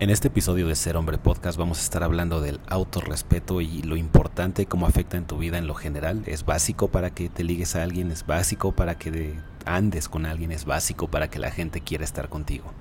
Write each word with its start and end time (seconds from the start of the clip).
En 0.00 0.10
este 0.10 0.28
episodio 0.28 0.68
de 0.68 0.76
Ser 0.76 0.96
Hombre 0.96 1.18
Podcast 1.18 1.58
vamos 1.58 1.80
a 1.80 1.82
estar 1.82 2.04
hablando 2.04 2.40
del 2.40 2.60
autorrespeto 2.68 3.60
y 3.60 3.82
lo 3.82 3.96
importante 3.96 4.66
cómo 4.66 4.86
afecta 4.86 5.16
en 5.16 5.26
tu 5.26 5.38
vida 5.38 5.58
en 5.58 5.66
lo 5.66 5.74
general. 5.74 6.22
Es 6.26 6.44
básico 6.44 6.86
para 6.86 7.10
que 7.10 7.28
te 7.28 7.42
ligues 7.42 7.74
a 7.74 7.82
alguien, 7.82 8.12
es 8.12 8.24
básico 8.24 8.70
para 8.70 8.96
que 8.96 9.34
andes 9.66 10.08
con 10.08 10.24
alguien, 10.24 10.52
es 10.52 10.66
básico 10.66 11.08
para 11.08 11.28
que 11.30 11.40
la 11.40 11.50
gente 11.50 11.80
quiera 11.80 12.04
estar 12.04 12.28
contigo. 12.28 12.72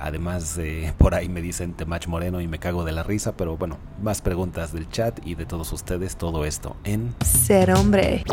Además, 0.00 0.56
de 0.56 0.92
por 0.98 1.14
ahí 1.14 1.28
me 1.28 1.40
dicen 1.40 1.72
Temach 1.72 2.08
Moreno 2.08 2.40
y 2.40 2.48
me 2.48 2.58
cago 2.58 2.84
de 2.84 2.90
la 2.90 3.04
risa, 3.04 3.36
pero 3.36 3.56
bueno, 3.56 3.78
más 4.02 4.20
preguntas 4.20 4.72
del 4.72 4.88
chat 4.88 5.24
y 5.24 5.36
de 5.36 5.46
todos 5.46 5.72
ustedes, 5.72 6.16
todo 6.16 6.44
esto 6.44 6.74
en 6.82 7.14
Ser 7.24 7.70
Hombre. 7.70 8.24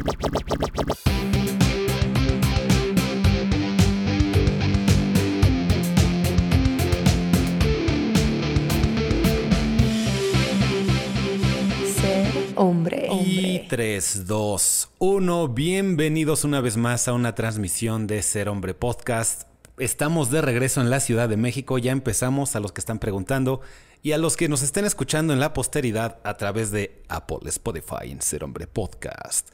Y 13.53 13.67
3, 13.67 14.25
2, 14.25 14.89
1. 14.98 15.48
Bienvenidos 15.49 16.43
una 16.43 16.59
vez 16.59 16.75
más 16.75 17.07
a 17.07 17.13
una 17.13 17.35
transmisión 17.35 18.07
de 18.07 18.23
Ser 18.23 18.49
Hombre 18.49 18.73
Podcast. 18.73 19.43
Estamos 19.77 20.31
de 20.31 20.41
regreso 20.41 20.81
en 20.81 20.89
la 20.89 20.99
Ciudad 20.99 21.29
de 21.29 21.38
México. 21.38 21.77
Ya 21.77 21.91
empezamos 21.91 22.55
a 22.55 22.59
los 22.59 22.71
que 22.71 22.81
están 22.81 22.98
preguntando 22.98 23.62
y 24.02 24.13
a 24.13 24.17
los 24.17 24.38
que 24.38 24.49
nos 24.49 24.63
estén 24.63 24.85
escuchando 24.85 25.34
en 25.34 25.39
la 25.39 25.53
posteridad 25.53 26.17
a 26.23 26.35
través 26.35 26.71
de 26.71 27.03
Apple, 27.09 27.41
Spotify 27.45 28.09
en 28.09 28.23
Ser 28.23 28.43
Hombre 28.43 28.66
Podcast. 28.66 29.49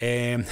Eh, 0.00 0.42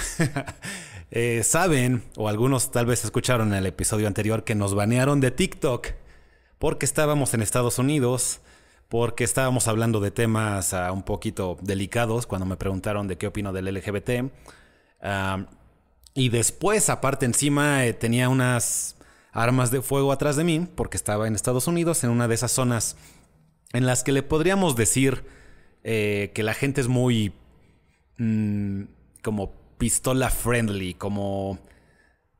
eh, 1.10 1.40
saben, 1.42 2.02
o 2.16 2.28
algunos 2.28 2.70
tal 2.70 2.84
vez 2.84 3.02
escucharon 3.02 3.54
en 3.54 3.60
el 3.60 3.66
episodio 3.66 4.08
anterior, 4.08 4.44
que 4.44 4.54
nos 4.54 4.74
banearon 4.74 5.20
de 5.20 5.30
TikTok 5.30 5.88
porque 6.58 6.84
estábamos 6.84 7.32
en 7.32 7.40
Estados 7.40 7.78
Unidos 7.78 8.40
porque 8.90 9.22
estábamos 9.22 9.68
hablando 9.68 10.00
de 10.00 10.10
temas 10.10 10.74
ah, 10.74 10.90
un 10.90 11.04
poquito 11.04 11.56
delicados 11.62 12.26
cuando 12.26 12.44
me 12.44 12.56
preguntaron 12.56 13.06
de 13.06 13.16
qué 13.16 13.28
opino 13.28 13.52
del 13.52 13.72
LGBT. 13.72 14.30
y 16.12 16.28
después, 16.28 16.90
aparte 16.90 17.24
encima, 17.24 17.86
eh, 17.86 17.92
tenía 17.92 18.28
unas 18.28 18.96
armas 19.32 19.70
de 19.70 19.80
fuego 19.80 20.10
atrás 20.10 20.34
de 20.34 20.42
mí, 20.42 20.66
porque 20.74 20.96
estaba 20.96 21.28
en 21.28 21.36
Estados 21.36 21.68
Unidos, 21.68 22.02
en 22.02 22.10
una 22.10 22.26
de 22.26 22.34
esas 22.34 22.50
zonas 22.50 22.96
en 23.72 23.86
las 23.86 24.02
que 24.02 24.10
le 24.10 24.24
podríamos 24.24 24.74
decir 24.74 25.24
eh, 25.84 26.32
que 26.34 26.42
la 26.42 26.52
gente 26.52 26.80
es 26.80 26.88
muy 26.88 27.32
mm, 28.18 28.82
como 29.22 29.52
pistola 29.78 30.30
friendly, 30.30 30.94
como 30.94 31.60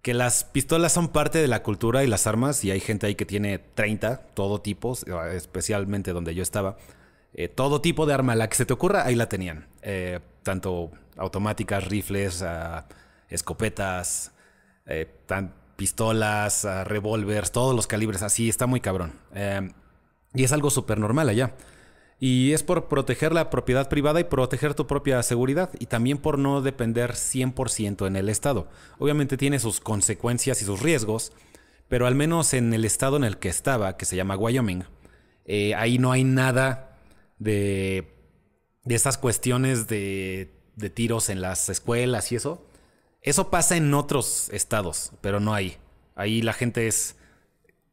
que 0.03 0.15
las 0.15 0.45
pistolas 0.45 0.93
son 0.93 1.09
parte 1.09 1.39
de 1.39 1.49
la 1.49 1.63
cultura 1.63 2.03
y 2.05 2.07
las 2.07 2.27
armas, 2.27 2.65
y 2.65 2.71
hay 2.71 2.81
gente 2.81 3.07
ahí 3.07 3.15
que 3.15 3.27
tiene 3.27 3.59
30, 3.59 4.19
todo 4.35 4.61
tipo, 4.61 4.97
especialmente 5.33 6.13
donde 6.13 6.35
yo 6.35 6.43
estaba. 6.43 6.77
Eh, 7.35 7.49
todo 7.49 7.81
tipo 7.81 8.07
de 8.07 8.15
arma, 8.15 8.35
la 8.35 8.49
que 8.49 8.57
se 8.57 8.67
te 8.67 8.73
ocurra, 8.73 9.05
ahí 9.05 9.15
la 9.15 9.29
tenían. 9.29 9.69
Eh, 9.83 10.21
tanto 10.43 10.91
automáticas, 11.17 11.87
rifles, 11.87 12.43
uh, 12.43 12.83
escopetas, 13.29 14.33
eh, 14.87 15.07
pistolas, 15.77 16.65
uh, 16.65 16.85
revólveres, 16.85 17.53
todos 17.53 17.77
los 17.77 17.87
calibres, 17.87 18.23
así, 18.23 18.49
está 18.49 18.67
muy 18.67 18.81
cabrón. 18.81 19.13
y 20.33 20.45
es 20.45 20.53
algo 20.53 20.71
súper 20.71 20.99
normal 20.99 21.29
allá. 21.29 21.55
Y 22.23 22.53
es 22.53 22.63
por 22.63 22.87
proteger 22.87 23.33
la 23.33 23.49
propiedad 23.49 23.89
privada 23.89 24.21
y 24.21 24.25
proteger 24.25 24.75
tu 24.75 24.87
propia 24.87 25.23
seguridad 25.23 25.71
y 25.79 25.87
también 25.87 26.19
por 26.19 26.39
no 26.39 26.61
depender 26.61 27.13
100% 27.13 28.07
en 28.07 28.15
el 28.15 28.29
Estado. 28.29 28.69
Obviamente 28.99 29.39
tiene 29.39 29.59
sus 29.59 29.81
consecuencias 29.81 30.61
y 30.61 30.67
sus 30.67 30.83
riesgos, 30.83 31.33
pero 31.89 32.07
al 32.07 32.15
menos 32.15 32.53
en 32.53 32.75
el 32.75 32.85
estado 32.85 33.17
en 33.17 33.25
el 33.25 33.39
que 33.39 33.49
estaba, 33.49 33.97
que 33.97 34.05
se 34.05 34.17
llama 34.17 34.37
Wyoming, 34.37 34.85
eh, 35.47 35.75
ahí 35.75 35.99
no 35.99 36.13
hay 36.13 36.25
nada 36.25 36.99
de, 37.39 38.13
de 38.85 38.95
esas 38.95 39.17
cuestiones 39.17 39.89
de, 39.89 40.53
de 40.77 40.91
tiros 40.91 41.31
en 41.31 41.41
las 41.41 41.71
escuelas 41.71 42.31
y 42.33 42.37
eso. 42.37 42.67
Eso 43.23 43.51
pasa 43.51 43.79
en 43.79 43.95
otros 43.95 44.51
estados, 44.51 45.13
pero 45.23 45.41
no 45.41 45.55
hay. 45.55 45.79
Ahí 46.15 46.43
la 46.43 46.53
gente 46.53 46.87
es... 46.87 47.17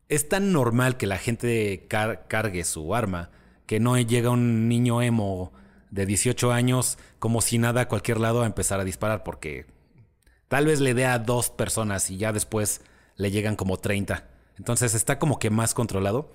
Es 0.10 0.30
tan 0.30 0.54
normal 0.54 0.96
que 0.96 1.06
la 1.06 1.18
gente 1.18 1.86
cargue 1.90 2.64
su 2.64 2.96
arma 2.96 3.30
que 3.68 3.80
no 3.80 3.98
llega 4.00 4.32
un 4.32 4.68
niño 4.68 5.02
emo 5.04 5.54
de 5.92 6.06
18 6.06 6.52
años 6.52 6.98
como 7.20 7.42
si 7.42 7.60
nada 7.60 7.82
a 7.82 7.88
cualquier 7.88 8.20
lado 8.20 8.42
a 8.42 8.46
empezar 8.46 8.80
a 8.80 8.84
disparar 8.84 9.24
porque 9.24 9.66
tal 10.48 10.66
vez 10.66 10.80
le 10.80 10.94
dé 10.94 11.06
a 11.06 11.20
dos 11.20 11.50
personas 11.50 12.10
y 12.10 12.18
ya 12.18 12.34
después 12.34 12.82
le 13.16 13.30
llegan 13.30 13.56
como 13.56 13.78
30. 13.78 14.28
Entonces 14.58 14.96
está 14.96 15.20
como 15.20 15.38
que 15.38 15.50
más 15.50 15.74
controlado. 15.74 16.32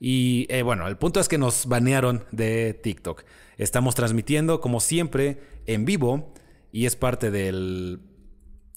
Y 0.00 0.46
eh, 0.48 0.62
bueno, 0.62 0.86
el 0.86 0.96
punto 0.96 1.20
es 1.20 1.28
que 1.28 1.38
nos 1.38 1.66
banearon 1.66 2.24
de 2.30 2.74
TikTok. 2.74 3.24
Estamos 3.56 3.94
transmitiendo 3.94 4.60
como 4.60 4.80
siempre 4.80 5.42
en 5.66 5.84
vivo 5.84 6.32
y 6.70 6.86
es 6.86 6.96
parte 6.96 7.30
del 7.30 8.00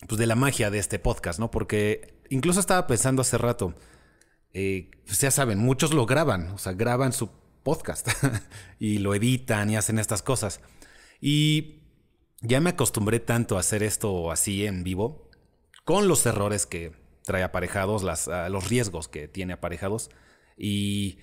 pues 0.07 0.17
de 0.17 0.25
la 0.25 0.35
magia 0.35 0.71
de 0.71 0.79
este 0.79 0.97
podcast, 0.97 1.39
¿no? 1.39 1.51
Porque 1.51 2.15
incluso 2.29 2.59
estaba 2.59 2.87
pensando 2.87 3.21
hace 3.21 3.37
rato, 3.37 3.75
eh, 4.51 4.89
pues 5.05 5.19
ya 5.21 5.29
saben, 5.29 5.59
muchos 5.59 5.93
lo 5.93 6.07
graban, 6.07 6.49
o 6.49 6.57
sea, 6.57 6.73
graban 6.73 7.13
su 7.13 7.29
podcast 7.63 8.07
y 8.79 8.99
lo 8.99 9.15
editan 9.15 9.69
y 9.69 9.75
hacen 9.75 9.99
estas 9.99 10.21
cosas. 10.21 10.61
Y 11.19 11.81
ya 12.41 12.59
me 12.59 12.71
acostumbré 12.71 13.19
tanto 13.19 13.57
a 13.57 13.59
hacer 13.59 13.83
esto 13.83 14.31
así 14.31 14.65
en 14.65 14.83
vivo, 14.83 15.29
con 15.85 16.07
los 16.07 16.25
errores 16.25 16.65
que 16.65 16.93
trae 17.23 17.43
aparejados, 17.43 18.27
ah, 18.27 18.49
los 18.49 18.69
riesgos 18.69 19.07
que 19.07 19.27
tiene 19.27 19.53
aparejados. 19.53 20.09
Y 20.57 21.19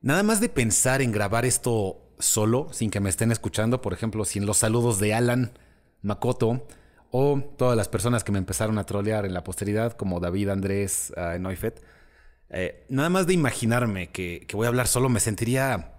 nada 0.00 0.22
más 0.22 0.40
de 0.40 0.48
pensar 0.48 1.02
en 1.02 1.12
grabar 1.12 1.44
esto 1.44 2.14
solo, 2.18 2.68
sin 2.72 2.90
que 2.90 3.00
me 3.00 3.10
estén 3.10 3.32
escuchando, 3.32 3.80
por 3.80 3.92
ejemplo, 3.92 4.24
sin 4.24 4.44
los 4.44 4.58
saludos 4.58 4.98
de 4.98 5.14
Alan, 5.14 5.58
Makoto, 6.02 6.66
o 7.10 7.40
todas 7.56 7.76
las 7.76 7.88
personas 7.88 8.22
que 8.22 8.32
me 8.32 8.38
empezaron 8.38 8.78
a 8.78 8.84
trolear 8.84 9.24
en 9.24 9.32
la 9.32 9.44
posteridad, 9.44 9.92
como 9.92 10.20
David 10.20 10.50
Andrés 10.50 11.12
uh, 11.16 11.38
Neufeld 11.38 11.80
eh, 12.50 12.84
nada 12.88 13.10
más 13.10 13.26
de 13.26 13.34
imaginarme 13.34 14.10
que, 14.10 14.46
voy 14.52 14.66
a 14.66 14.68
hablar 14.68 14.86
solo 14.88 15.08
me 15.08 15.20
sentiría, 15.20 15.94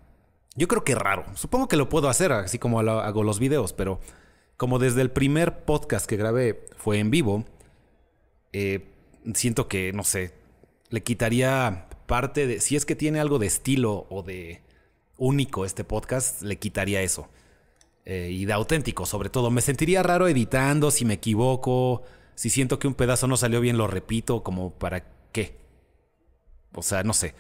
yo 0.55 0.67
creo 0.67 0.83
que 0.83 0.95
raro. 0.95 1.25
Supongo 1.35 1.67
que 1.67 1.77
lo 1.77 1.89
puedo 1.89 2.09
hacer 2.09 2.31
así 2.31 2.59
como 2.59 2.79
hago 2.79 3.23
los 3.23 3.39
videos, 3.39 3.73
pero 3.73 3.99
como 4.57 4.79
desde 4.79 5.01
el 5.01 5.11
primer 5.11 5.63
podcast 5.63 6.05
que 6.05 6.17
grabé 6.17 6.65
fue 6.75 6.99
en 6.99 7.11
vivo, 7.11 7.45
eh, 8.51 8.89
siento 9.33 9.67
que, 9.67 9.93
no 9.93 10.03
sé, 10.03 10.33
le 10.89 11.03
quitaría 11.03 11.87
parte 12.07 12.47
de, 12.47 12.59
si 12.59 12.75
es 12.75 12.85
que 12.85 12.95
tiene 12.95 13.19
algo 13.19 13.39
de 13.39 13.47
estilo 13.47 14.07
o 14.09 14.23
de 14.23 14.61
único 15.17 15.65
este 15.65 15.83
podcast, 15.83 16.41
le 16.41 16.57
quitaría 16.57 17.01
eso. 17.01 17.29
Eh, 18.05 18.31
y 18.31 18.45
de 18.45 18.53
auténtico, 18.53 19.05
sobre 19.05 19.29
todo. 19.29 19.51
Me 19.51 19.61
sentiría 19.61 20.01
raro 20.01 20.27
editando 20.27 20.89
si 20.89 21.05
me 21.05 21.15
equivoco, 21.15 22.01
si 22.33 22.49
siento 22.49 22.79
que 22.79 22.87
un 22.87 22.95
pedazo 22.95 23.27
no 23.27 23.37
salió 23.37 23.61
bien, 23.61 23.77
lo 23.77 23.85
repito, 23.85 24.41
como 24.41 24.71
para 24.71 25.05
qué. 25.31 25.58
O 26.73 26.81
sea, 26.81 27.03
no 27.03 27.13
sé. 27.13 27.33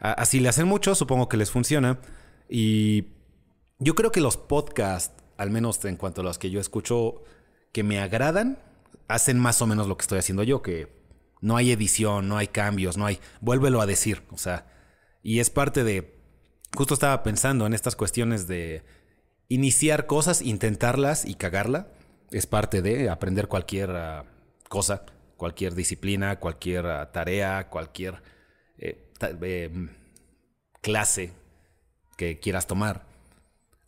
Así 0.00 0.40
le 0.40 0.48
hacen 0.48 0.66
mucho, 0.66 0.94
supongo 0.94 1.28
que 1.28 1.36
les 1.36 1.50
funciona. 1.50 1.98
Y 2.48 3.08
yo 3.78 3.94
creo 3.94 4.12
que 4.12 4.20
los 4.20 4.36
podcasts, 4.36 5.14
al 5.36 5.50
menos 5.50 5.84
en 5.84 5.96
cuanto 5.96 6.20
a 6.20 6.24
los 6.24 6.38
que 6.38 6.50
yo 6.50 6.60
escucho, 6.60 7.22
que 7.72 7.82
me 7.82 8.00
agradan, 8.00 8.58
hacen 9.08 9.38
más 9.38 9.62
o 9.62 9.66
menos 9.66 9.86
lo 9.86 9.96
que 9.96 10.02
estoy 10.02 10.18
haciendo 10.18 10.42
yo, 10.42 10.62
que 10.62 10.88
no 11.40 11.56
hay 11.56 11.72
edición, 11.72 12.28
no 12.28 12.36
hay 12.36 12.48
cambios, 12.48 12.96
no 12.96 13.06
hay... 13.06 13.20
Vuélvelo 13.40 13.80
a 13.80 13.86
decir, 13.86 14.22
o 14.30 14.38
sea, 14.38 14.66
y 15.22 15.40
es 15.40 15.50
parte 15.50 15.84
de... 15.84 16.20
Justo 16.74 16.94
estaba 16.94 17.22
pensando 17.22 17.66
en 17.66 17.74
estas 17.74 17.96
cuestiones 17.96 18.46
de 18.48 18.82
iniciar 19.48 20.06
cosas, 20.06 20.40
intentarlas 20.40 21.24
y 21.26 21.34
cagarla. 21.34 21.88
Es 22.30 22.46
parte 22.46 22.80
de 22.80 23.10
aprender 23.10 23.48
cualquier 23.48 23.90
ah, 23.90 24.24
cosa, 24.68 25.04
cualquier 25.36 25.74
disciplina, 25.74 26.40
cualquier 26.40 26.86
ah, 26.86 27.12
tarea, 27.12 27.68
cualquier 27.68 28.22
em, 29.22 29.90
clase 30.80 31.32
que 32.16 32.40
quieras 32.40 32.66
tomar. 32.66 33.04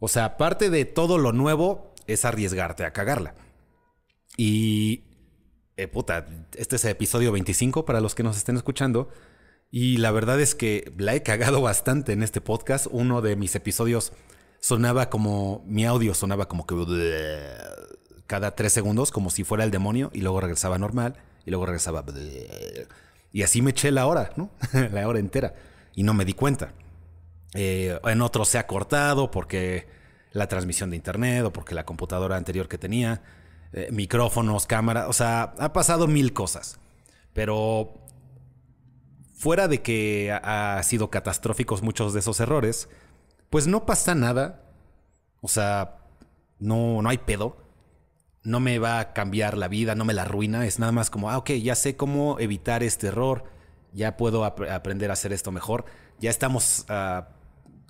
O 0.01 0.09
sea, 0.09 0.37
parte 0.37 0.71
de 0.71 0.85
todo 0.85 1.19
lo 1.19 1.33
nuevo 1.33 1.93
es 2.07 2.25
arriesgarte 2.25 2.85
a 2.85 2.93
cagarla. 2.93 3.35
Y, 4.37 5.05
eh, 5.77 5.89
puta, 5.89 6.27
este 6.57 6.77
es 6.77 6.85
el 6.85 6.91
episodio 6.91 7.33
25 7.33 7.85
para 7.85 8.01
los 8.01 8.15
que 8.15 8.23
nos 8.23 8.37
estén 8.37 8.57
escuchando. 8.57 9.09
Y 9.71 9.97
la 9.97 10.11
verdad 10.11 10.41
es 10.41 10.55
que 10.55 10.93
la 10.99 11.15
he 11.15 11.23
cagado 11.23 11.61
bastante 11.63 12.13
en 12.13 12.23
este 12.23 12.41
podcast. 12.41 12.87
Uno 12.91 13.23
de 13.23 13.37
mis 13.37 13.55
episodios 13.55 14.13
sonaba 14.61 15.11
como, 15.11 15.65
mi 15.67 15.85
audio 15.85 16.15
sonaba 16.15 16.49
como 16.49 16.67
que 16.67 16.75
cada 18.27 18.55
tres 18.55 18.73
segundos, 18.73 19.11
como 19.11 19.31
si 19.31 19.45
fuera 19.45 19.65
el 19.65 19.71
demonio, 19.71 20.11
y 20.15 20.21
luego 20.21 20.41
regresaba 20.41 20.79
normal, 20.79 21.17
y 21.45 21.51
luego 21.51 21.67
regresaba... 21.67 22.05
Y 23.35 23.43
así 23.43 23.63
me 23.63 23.71
eché 23.71 23.91
la 23.91 24.07
hora, 24.07 24.31
¿no? 24.37 24.53
la 24.93 25.09
hora 25.09 25.19
entera. 25.19 25.55
Y 25.97 26.05
no 26.05 26.15
me 26.15 26.25
di 26.25 26.35
cuenta. 26.35 26.73
Eh, 27.53 27.99
en 28.05 28.23
otros 28.23 28.49
se 28.49 28.59
ha 28.59 28.69
cortado 28.69 29.33
porque 29.33 29.89
la 30.31 30.47
transmisión 30.47 30.91
de 30.91 30.97
internet 30.97 31.43
o 31.45 31.53
porque 31.53 31.75
la 31.75 31.85
computadora 31.85 32.37
anterior 32.37 32.69
que 32.69 32.79
tenía, 32.79 33.23
eh, 33.73 33.89
micrófonos, 33.91 34.67
cámara, 34.67 35.09
o 35.09 35.13
sea, 35.13 35.53
ha 35.59 35.73
pasado 35.73 36.07
mil 36.07 36.33
cosas. 36.33 36.79
Pero 37.33 38.07
fuera 39.35 39.67
de 39.67 39.83
que 39.83 40.31
ha, 40.31 40.81
sido 40.85 41.11
catastróficos 41.11 41.83
muchos 41.83 42.13
de 42.15 42.21
esos 42.21 42.39
errores, 42.39 42.89
pues 43.51 43.67
no 43.67 43.85
pasa 43.85 44.15
nada. 44.15 44.63
O 45.41 45.49
sea, 45.49 45.99
no, 46.61 47.03
no 47.03 47.09
hay 47.09 47.19
pedo. 47.19 47.57
No 48.45 48.61
me 48.61 48.79
va 48.79 49.01
a 49.01 49.13
cambiar 49.15 49.57
la 49.57 49.69
vida, 49.69 49.95
no 49.95 50.05
me 50.05 50.13
la 50.15 50.23
arruina. 50.23 50.67
Es 50.67 50.79
nada 50.79 50.93
más 50.93 51.11
como, 51.11 51.31
ah, 51.31 51.39
ok, 51.39 51.51
ya 51.53 51.75
sé 51.75 51.97
cómo 51.97 52.39
evitar 52.39 52.83
este 52.83 53.09
error. 53.09 53.45
Ya 53.93 54.17
puedo 54.17 54.45
ap- 54.45 54.69
aprender 54.71 55.11
a 55.11 55.15
hacer 55.15 55.33
esto 55.33 55.51
mejor. 55.51 55.87
Ya 56.21 56.31
estamos, 56.31 56.85
ah, 56.89 57.29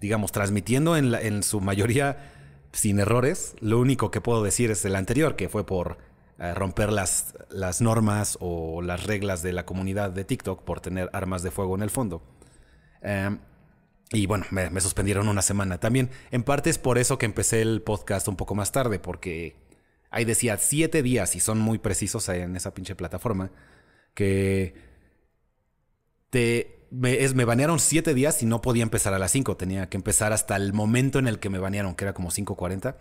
digamos, 0.01 0.33
transmitiendo 0.33 0.97
en, 0.97 1.11
la- 1.11 1.21
en 1.21 1.43
su 1.43 1.61
mayoría 1.61 2.31
sin 2.73 3.01
errores. 3.01 3.55
Lo 3.61 3.81
único 3.81 4.11
que 4.11 4.21
puedo 4.21 4.43
decir 4.45 4.71
es 4.71 4.85
el 4.85 4.95
anterior, 4.97 5.35
que 5.37 5.49
fue 5.49 5.67
por 5.67 5.99
eh, 6.39 6.55
romper 6.55 6.93
las, 6.93 7.35
las 7.51 7.81
normas 7.81 8.37
o 8.41 8.81
las 8.83 9.05
reglas 9.05 9.43
de 9.43 9.53
la 9.53 9.65
comunidad 9.67 10.11
de 10.11 10.25
TikTok 10.25 10.63
por 10.63 10.81
tener 10.81 11.11
armas 11.13 11.43
de 11.43 11.51
fuego 11.51 11.75
en 11.75 11.83
el 11.83 11.91
fondo. 11.91 12.23
Em, 13.03 13.39
y 14.13 14.27
bueno, 14.27 14.45
me, 14.51 14.71
me 14.71 14.81
suspendieron 14.81 15.29
una 15.29 15.43
semana. 15.43 15.79
También, 15.79 16.11
en 16.31 16.43
parte 16.45 16.71
es 16.71 16.79
por 16.79 16.99
eso 16.99 17.19
que 17.19 17.27
empecé 17.27 17.63
el 17.63 17.83
podcast 17.83 18.29
un 18.29 18.37
poco 18.37 18.55
más 18.55 18.71
tarde, 18.73 18.99
porque 19.01 19.57
ahí 20.15 20.25
decía 20.25 20.57
siete 20.59 21.03
días 21.03 21.35
y 21.35 21.41
son 21.41 21.59
muy 21.59 21.79
precisos 21.79 22.29
en 22.29 22.55
esa 22.55 22.73
pinche 22.73 22.95
plataforma, 22.95 23.51
que 24.15 24.75
te, 26.31 26.87
me, 26.93 27.29
me 27.35 27.45
banearon 27.45 27.81
siete 27.81 28.15
días 28.15 28.41
y 28.41 28.47
no 28.47 28.63
podía 28.63 28.85
empezar 28.85 29.13
a 29.13 29.19
las 29.19 29.33
5. 29.33 29.57
Tenía 29.57 29.89
que 29.89 29.97
empezar 29.97 30.33
hasta 30.33 30.55
el 30.55 30.73
momento 30.73 31.19
en 31.19 31.27
el 31.27 31.41
que 31.41 31.51
me 31.51 31.59
banearon, 31.59 31.97
que 31.97 32.05
era 32.05 32.15
como 32.15 32.31
5.40. 32.31 32.97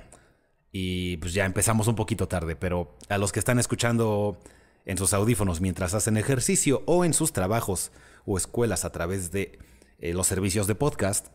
Y 0.72 1.18
pues 1.18 1.36
ya 1.36 1.46
empezamos 1.46 1.88
un 1.88 1.96
poquito 1.96 2.28
tarde, 2.28 2.56
pero 2.56 2.98
a 3.10 3.20
los 3.20 3.32
que 3.32 3.38
están 3.38 3.60
escuchando 3.60 4.40
en 4.86 4.98
sus 4.98 5.14
audífonos 5.14 5.62
mientras 5.62 5.94
hacen 5.94 6.18
ejercicio 6.18 6.82
o 6.88 7.06
en 7.06 7.14
sus 7.14 7.32
trabajos 7.32 7.92
o 8.26 8.38
escuelas 8.38 8.86
a 8.86 8.92
través 8.92 9.32
de 9.32 9.60
eh, 10.00 10.16
los 10.16 10.26
servicios 10.26 10.66
de 10.66 10.74
podcast, 10.74 11.28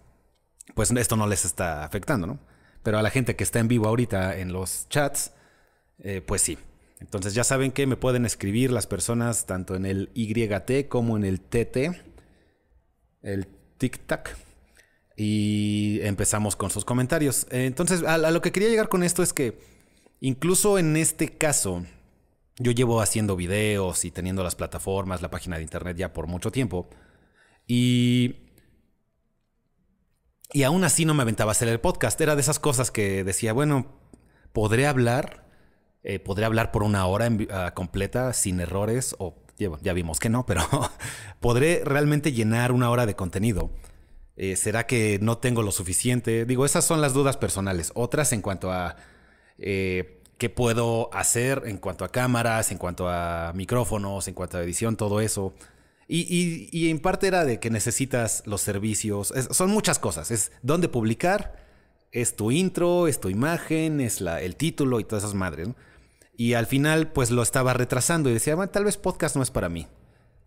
pues 0.74 0.90
esto 0.90 1.16
no 1.16 1.28
les 1.28 1.44
está 1.44 1.84
afectando, 1.84 2.26
¿no? 2.26 2.40
Pero 2.82 2.98
a 2.98 3.02
la 3.02 3.10
gente 3.10 3.36
que 3.36 3.44
está 3.44 3.60
en 3.60 3.68
vivo 3.68 3.86
ahorita 3.86 4.38
en 4.38 4.52
los 4.52 4.88
chats, 4.88 5.32
eh, 5.98 6.22
pues 6.24 6.42
sí. 6.42 6.58
Entonces 7.00 7.34
ya 7.34 7.44
saben 7.44 7.70
que 7.70 7.86
me 7.86 7.96
pueden 7.96 8.26
escribir 8.26 8.72
las 8.72 8.86
personas 8.86 9.46
tanto 9.46 9.76
en 9.76 9.86
el 9.86 10.10
YT 10.14 10.88
como 10.88 11.16
en 11.16 11.24
el 11.24 11.40
TT, 11.40 11.76
el 13.22 13.46
tic-tac. 13.78 14.30
Y 15.16 16.00
empezamos 16.02 16.56
con 16.56 16.70
sus 16.70 16.84
comentarios. 16.84 17.46
Entonces, 17.50 18.02
a, 18.04 18.14
a 18.14 18.30
lo 18.30 18.40
que 18.40 18.52
quería 18.52 18.68
llegar 18.68 18.88
con 18.88 19.02
esto 19.02 19.22
es 19.22 19.32
que 19.32 19.58
incluso 20.20 20.78
en 20.78 20.96
este 20.96 21.36
caso, 21.36 21.84
yo 22.58 22.72
llevo 22.72 23.00
haciendo 23.00 23.36
videos 23.36 24.04
y 24.04 24.10
teniendo 24.10 24.42
las 24.42 24.54
plataformas, 24.54 25.22
la 25.22 25.30
página 25.30 25.56
de 25.56 25.62
internet 25.62 25.96
ya 25.96 26.12
por 26.12 26.26
mucho 26.26 26.52
tiempo. 26.52 26.88
Y 27.66 28.48
y 30.52 30.62
aún 30.62 30.84
así 30.84 31.04
no 31.04 31.14
me 31.14 31.22
aventaba 31.22 31.50
a 31.50 31.52
hacer 31.52 31.68
el 31.68 31.80
podcast. 31.80 32.20
Era 32.20 32.34
de 32.34 32.40
esas 32.40 32.58
cosas 32.58 32.90
que 32.90 33.22
decía, 33.22 33.52
bueno, 33.52 33.86
podré 34.52 34.86
hablar, 34.86 35.47
eh, 36.02 36.18
podré 36.18 36.44
hablar 36.44 36.70
por 36.70 36.82
una 36.82 37.06
hora 37.06 37.28
ah, 37.50 37.72
completa 37.74 38.32
sin 38.32 38.60
errores, 38.60 39.14
o 39.18 39.34
ya, 39.58 39.92
vimos 39.92 40.20
que 40.20 40.28
no, 40.28 40.46
pero 40.46 40.62
podré 41.40 41.82
realmente 41.84 42.32
llenar 42.32 42.72
una 42.72 42.90
hora 42.90 43.06
de 43.06 43.16
contenido. 43.16 43.70
Eh, 44.36 44.54
¿Será 44.54 44.86
que 44.86 45.18
no 45.20 45.38
tengo 45.38 45.62
lo 45.62 45.72
suficiente? 45.72 46.44
Digo, 46.44 46.64
esas 46.64 46.84
son 46.84 47.00
las 47.00 47.12
dudas 47.12 47.36
personales. 47.36 47.90
Otras 47.94 48.32
en 48.32 48.40
cuanto 48.40 48.70
a 48.70 48.94
eh, 49.58 50.22
qué 50.38 50.48
puedo 50.48 51.12
hacer 51.12 51.64
en 51.66 51.78
cuanto 51.78 52.04
a 52.04 52.12
cámaras, 52.12 52.70
en 52.70 52.78
cuanto 52.78 53.08
a 53.08 53.52
micrófonos, 53.54 54.28
en 54.28 54.34
cuanto 54.34 54.58
a 54.58 54.62
edición, 54.62 54.96
todo 54.96 55.20
eso. 55.20 55.54
Y, 56.06 56.88
en 56.88 57.00
parte 57.00 57.26
era 57.26 57.44
de 57.44 57.60
que 57.60 57.68
necesitas 57.68 58.42
los 58.46 58.62
servicios. 58.62 59.34
Son 59.50 59.70
muchas 59.70 59.98
cosas. 59.98 60.30
Es 60.30 60.52
dónde 60.62 60.88
publicar, 60.88 61.67
es 62.12 62.36
tu 62.36 62.50
intro, 62.50 63.06
es 63.08 63.20
tu 63.20 63.28
imagen, 63.28 64.00
es 64.00 64.20
la, 64.20 64.40
el 64.40 64.56
título 64.56 65.00
y 65.00 65.04
todas 65.04 65.24
esas 65.24 65.34
madres. 65.34 65.68
Y 66.36 66.54
al 66.54 66.66
final, 66.66 67.12
pues 67.12 67.30
lo 67.30 67.42
estaba 67.42 67.72
retrasando 67.74 68.30
y 68.30 68.34
decía, 68.34 68.54
"Bueno, 68.54 68.70
tal 68.70 68.84
vez 68.84 68.96
podcast 68.96 69.36
no 69.36 69.42
es 69.42 69.50
para 69.50 69.68
mí. 69.68 69.88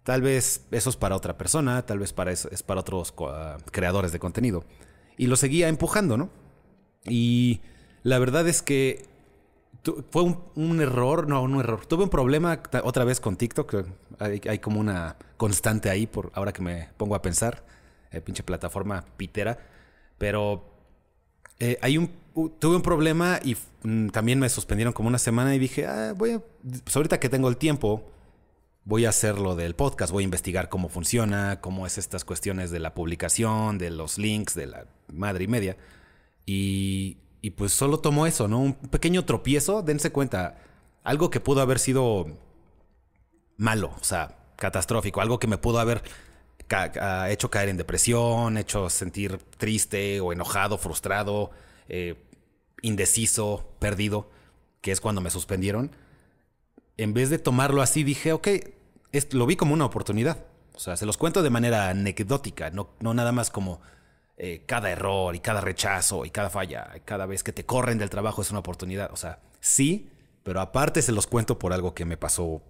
Tal 0.03 0.21
vez 0.21 0.65
eso 0.71 0.89
es 0.89 0.95
para 0.97 1.15
otra 1.15 1.37
persona, 1.37 1.85
tal 1.85 1.99
vez 1.99 2.13
para 2.13 2.31
es 2.31 2.63
para 2.65 2.81
otros 2.81 3.13
ah, 3.27 3.57
creadores 3.71 4.11
de 4.11 4.19
contenido. 4.19 4.63
Y 5.17 5.27
lo 5.27 5.35
seguía 5.35 5.67
empujando, 5.67 6.17
¿no? 6.17 6.29
Y 7.05 7.61
la 8.03 8.17
verdad 8.19 8.47
es 8.47 8.61
que 8.61 9.05
fue 10.11 10.35
un, 10.55 10.81
error, 10.81 11.27
no, 11.27 11.41
un 11.41 11.59
error. 11.59 11.85
Tuve 11.85 12.03
un 12.03 12.09
problema 12.09 12.61
otra 12.83 13.03
vez 13.03 13.19
con 13.19 13.35
TikTok. 13.35 13.85
Hay, 14.19 14.41
hay 14.47 14.59
como 14.59 14.79
una 14.79 15.17
constante 15.37 15.89
ahí, 15.89 16.05
por 16.07 16.31
ahora 16.35 16.53
que 16.53 16.61
me 16.61 16.89
pongo 16.97 17.15
a 17.15 17.21
pensar. 17.21 17.63
eh, 18.11 18.21
pinche 18.21 18.43
plataforma 18.43 19.05
pitera. 19.17 19.57
Pero 20.17 20.70
eh, 21.61 21.77
hay 21.83 21.95
un, 21.99 22.09
tuve 22.57 22.75
un 22.75 22.81
problema 22.81 23.39
y 23.43 23.55
mm, 23.83 24.07
también 24.07 24.39
me 24.39 24.49
suspendieron 24.49 24.93
como 24.93 25.09
una 25.09 25.19
semana 25.19 25.53
y 25.53 25.59
dije, 25.59 25.85
ah, 25.85 26.13
voy 26.17 26.31
a, 26.31 26.41
pues 26.83 26.95
ahorita 26.95 27.19
que 27.19 27.29
tengo 27.29 27.49
el 27.49 27.57
tiempo, 27.57 28.03
voy 28.83 29.05
a 29.05 29.09
hacer 29.09 29.37
lo 29.37 29.55
del 29.55 29.75
podcast, 29.75 30.11
voy 30.11 30.23
a 30.23 30.25
investigar 30.25 30.69
cómo 30.69 30.89
funciona, 30.89 31.61
cómo 31.61 31.85
es 31.85 31.99
estas 31.99 32.25
cuestiones 32.25 32.71
de 32.71 32.79
la 32.79 32.95
publicación, 32.95 33.77
de 33.77 33.91
los 33.91 34.17
links, 34.17 34.55
de 34.55 34.65
la 34.65 34.87
madre 35.13 35.43
y 35.43 35.47
media. 35.47 35.77
Y, 36.47 37.19
y 37.43 37.51
pues 37.51 37.73
solo 37.73 37.99
tomó 37.99 38.25
eso, 38.25 38.47
¿no? 38.47 38.57
Un 38.57 38.73
pequeño 38.73 39.25
tropiezo, 39.25 39.83
dense 39.83 40.11
cuenta, 40.11 40.57
algo 41.03 41.29
que 41.29 41.41
pudo 41.41 41.61
haber 41.61 41.77
sido 41.77 42.25
malo, 43.57 43.91
o 44.01 44.03
sea, 44.03 44.35
catastrófico, 44.55 45.21
algo 45.21 45.37
que 45.37 45.45
me 45.45 45.59
pudo 45.59 45.79
haber 45.79 46.01
ca- 46.71 47.29
hecho 47.29 47.49
caer 47.51 47.69
en 47.69 47.77
depresión, 47.77 48.57
hecho 48.57 48.89
sentir 48.89 49.37
triste 49.57 50.21
o 50.21 50.31
enojado, 50.31 50.77
frustrado, 50.77 51.51
eh, 51.89 52.15
indeciso, 52.81 53.69
perdido, 53.79 54.29
que 54.81 54.91
es 54.91 55.01
cuando 55.01 55.21
me 55.21 55.29
suspendieron. 55.29 55.91
En 56.97 57.13
vez 57.13 57.29
de 57.29 57.39
tomarlo 57.39 57.81
así, 57.81 58.03
dije, 58.03 58.33
ok, 58.33 58.47
lo 59.31 59.45
vi 59.45 59.55
como 59.55 59.73
una 59.73 59.85
oportunidad. 59.85 60.45
O 60.73 60.79
sea, 60.79 60.95
se 60.95 61.05
los 61.05 61.17
cuento 61.17 61.43
de 61.43 61.49
manera 61.49 61.89
anecdótica, 61.89 62.71
no, 62.71 62.89
nada 63.01 63.31
más 63.31 63.51
como 63.51 63.81
eh, 64.37 64.63
cada 64.65 64.89
error 64.89 65.35
y 65.35 65.39
cada 65.39 65.61
rechazo 65.61 66.25
y 66.25 66.31
cada 66.31 66.49
falla, 66.49 66.91
cada 67.05 67.25
vez 67.25 67.43
que 67.43 67.51
te 67.53 67.65
corren 67.65 67.97
del 67.97 68.09
trabajo 68.09 68.41
es 68.41 68.49
una 68.49 68.59
oportunidad. 68.59 69.11
O 69.11 69.17
sea, 69.17 69.39
sí, 69.59 70.09
pero 70.43 70.61
aparte 70.61 71.01
se 71.01 71.11
los 71.11 71.27
cuento 71.27 71.59
por 71.59 71.73
algo 71.73 71.93
que 71.93 72.05
me 72.05 72.17
pasó 72.17 72.61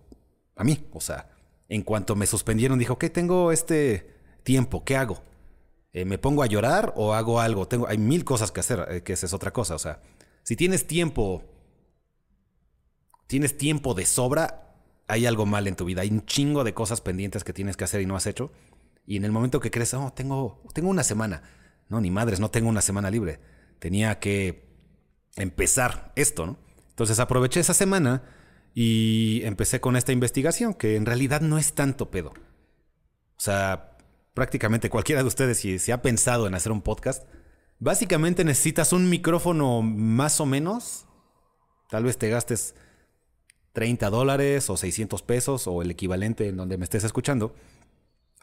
a 0.56 0.64
mí. 0.64 0.88
O 0.92 1.00
sea, 1.00 1.30
en 1.72 1.84
cuanto 1.84 2.18
me 2.18 2.28
suspendieron, 2.28 2.78
dijo, 2.78 2.96
ok, 2.96 3.06
tengo 3.14 3.54
este 3.54 4.14
tiempo, 4.44 4.84
¿qué 4.84 4.98
hago? 4.98 5.24
Eh, 5.94 6.04
¿Me 6.04 6.18
pongo 6.18 6.44
a 6.44 6.46
llorar 6.46 6.92
o 6.98 7.14
hago 7.14 7.40
algo? 7.40 7.66
Tengo, 7.66 7.88
hay 7.88 7.98
mil 7.98 8.26
cosas 8.26 8.52
que 8.52 8.60
hacer, 8.60 8.86
eh, 8.90 9.04
que 9.04 9.14
esa 9.14 9.26
es 9.26 9.32
otra 9.32 9.54
cosa. 9.54 9.76
O 9.76 9.80
sea, 9.80 10.02
si 10.44 10.58
tienes 10.58 10.86
tiempo, 10.86 11.46
tienes 13.26 13.58
tiempo 13.58 13.94
de 13.94 14.06
sobra, 14.06 14.76
hay 15.08 15.26
algo 15.26 15.46
mal 15.46 15.66
en 15.66 15.78
tu 15.78 15.86
vida. 15.86 16.02
Hay 16.02 16.10
un 16.10 16.26
chingo 16.26 16.66
de 16.66 16.74
cosas 16.74 17.00
pendientes 17.00 17.46
que 17.46 17.54
tienes 17.54 17.78
que 17.78 17.86
hacer 17.86 18.02
y 18.02 18.06
no 18.06 18.18
has 18.18 18.28
hecho. 18.28 18.52
Y 19.06 19.16
en 19.16 19.24
el 19.24 19.32
momento 19.32 19.62
que 19.62 19.72
crees, 19.72 19.94
oh, 19.94 20.12
tengo, 20.12 20.62
tengo 20.74 20.90
una 20.90 21.04
semana. 21.04 21.42
No, 21.88 22.02
ni 22.02 22.12
madres, 22.12 22.42
no 22.42 22.52
tengo 22.52 22.68
una 22.68 22.82
semana 22.82 23.10
libre. 23.10 23.40
Tenía 23.80 24.20
que 24.20 24.76
empezar 25.38 26.12
esto, 26.18 26.46
¿no? 26.48 26.58
Entonces 26.90 27.18
aproveché 27.22 27.62
esa 27.62 27.74
semana 27.74 28.24
y 28.74 29.42
empecé 29.44 29.82
con 29.82 29.96
esta 29.96 30.12
investigación, 30.12 30.74
que 30.74 30.96
en 30.96 31.06
realidad 31.06 31.42
no 31.42 31.58
es 31.58 31.74
tanto 31.74 32.10
pedo. 32.10 32.30
O 32.30 33.44
sea, 33.44 33.98
prácticamente 34.34 34.90
cualquiera 34.90 35.22
de 35.22 35.28
ustedes, 35.28 35.60
si, 35.60 35.80
si 35.80 35.92
ha 35.92 36.02
pensado 36.02 36.48
en 36.48 36.56
hacer 36.56 36.72
un 36.72 36.82
podcast, 36.82 37.26
básicamente 37.80 38.44
necesitas 38.44 38.94
un 38.94 39.10
micrófono 39.10 39.82
más 39.82 40.40
o 40.40 40.46
menos. 40.46 41.06
Tal 41.90 42.04
vez 42.06 42.18
te 42.18 42.30
gastes 42.30 42.76
30 43.74 44.10
dólares 44.10 44.70
o 44.70 44.78
600 44.78 45.22
pesos 45.24 45.68
o 45.68 45.82
el 45.82 45.92
equivalente 45.92 46.48
en 46.48 46.58
donde 46.58 46.78
me 46.78 46.86
estés 46.86 47.04
escuchando. 47.04 47.56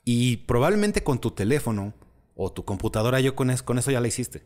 Y 0.04 0.38
probablemente 0.38 1.02
con 1.02 1.20
tu 1.20 1.30
teléfono 1.30 1.94
o 2.34 2.52
tu 2.52 2.64
computadora, 2.64 3.20
yo 3.20 3.34
con, 3.34 3.54
con 3.58 3.78
eso 3.78 3.90
ya 3.90 4.00
la 4.00 4.08
hiciste. 4.08 4.42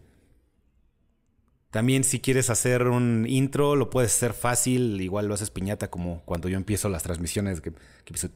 También 1.72 2.04
si 2.04 2.20
quieres 2.20 2.50
hacer 2.50 2.86
un 2.86 3.24
intro, 3.26 3.76
lo 3.76 3.88
puedes 3.88 4.14
hacer 4.14 4.34
fácil, 4.34 5.00
igual 5.00 5.26
lo 5.26 5.32
haces 5.32 5.48
piñata 5.48 5.88
como 5.88 6.22
cuando 6.26 6.50
yo 6.50 6.58
empiezo 6.58 6.90
las 6.90 7.02
transmisiones, 7.02 7.62
que, 7.62 7.72
empiezo. 8.00 8.28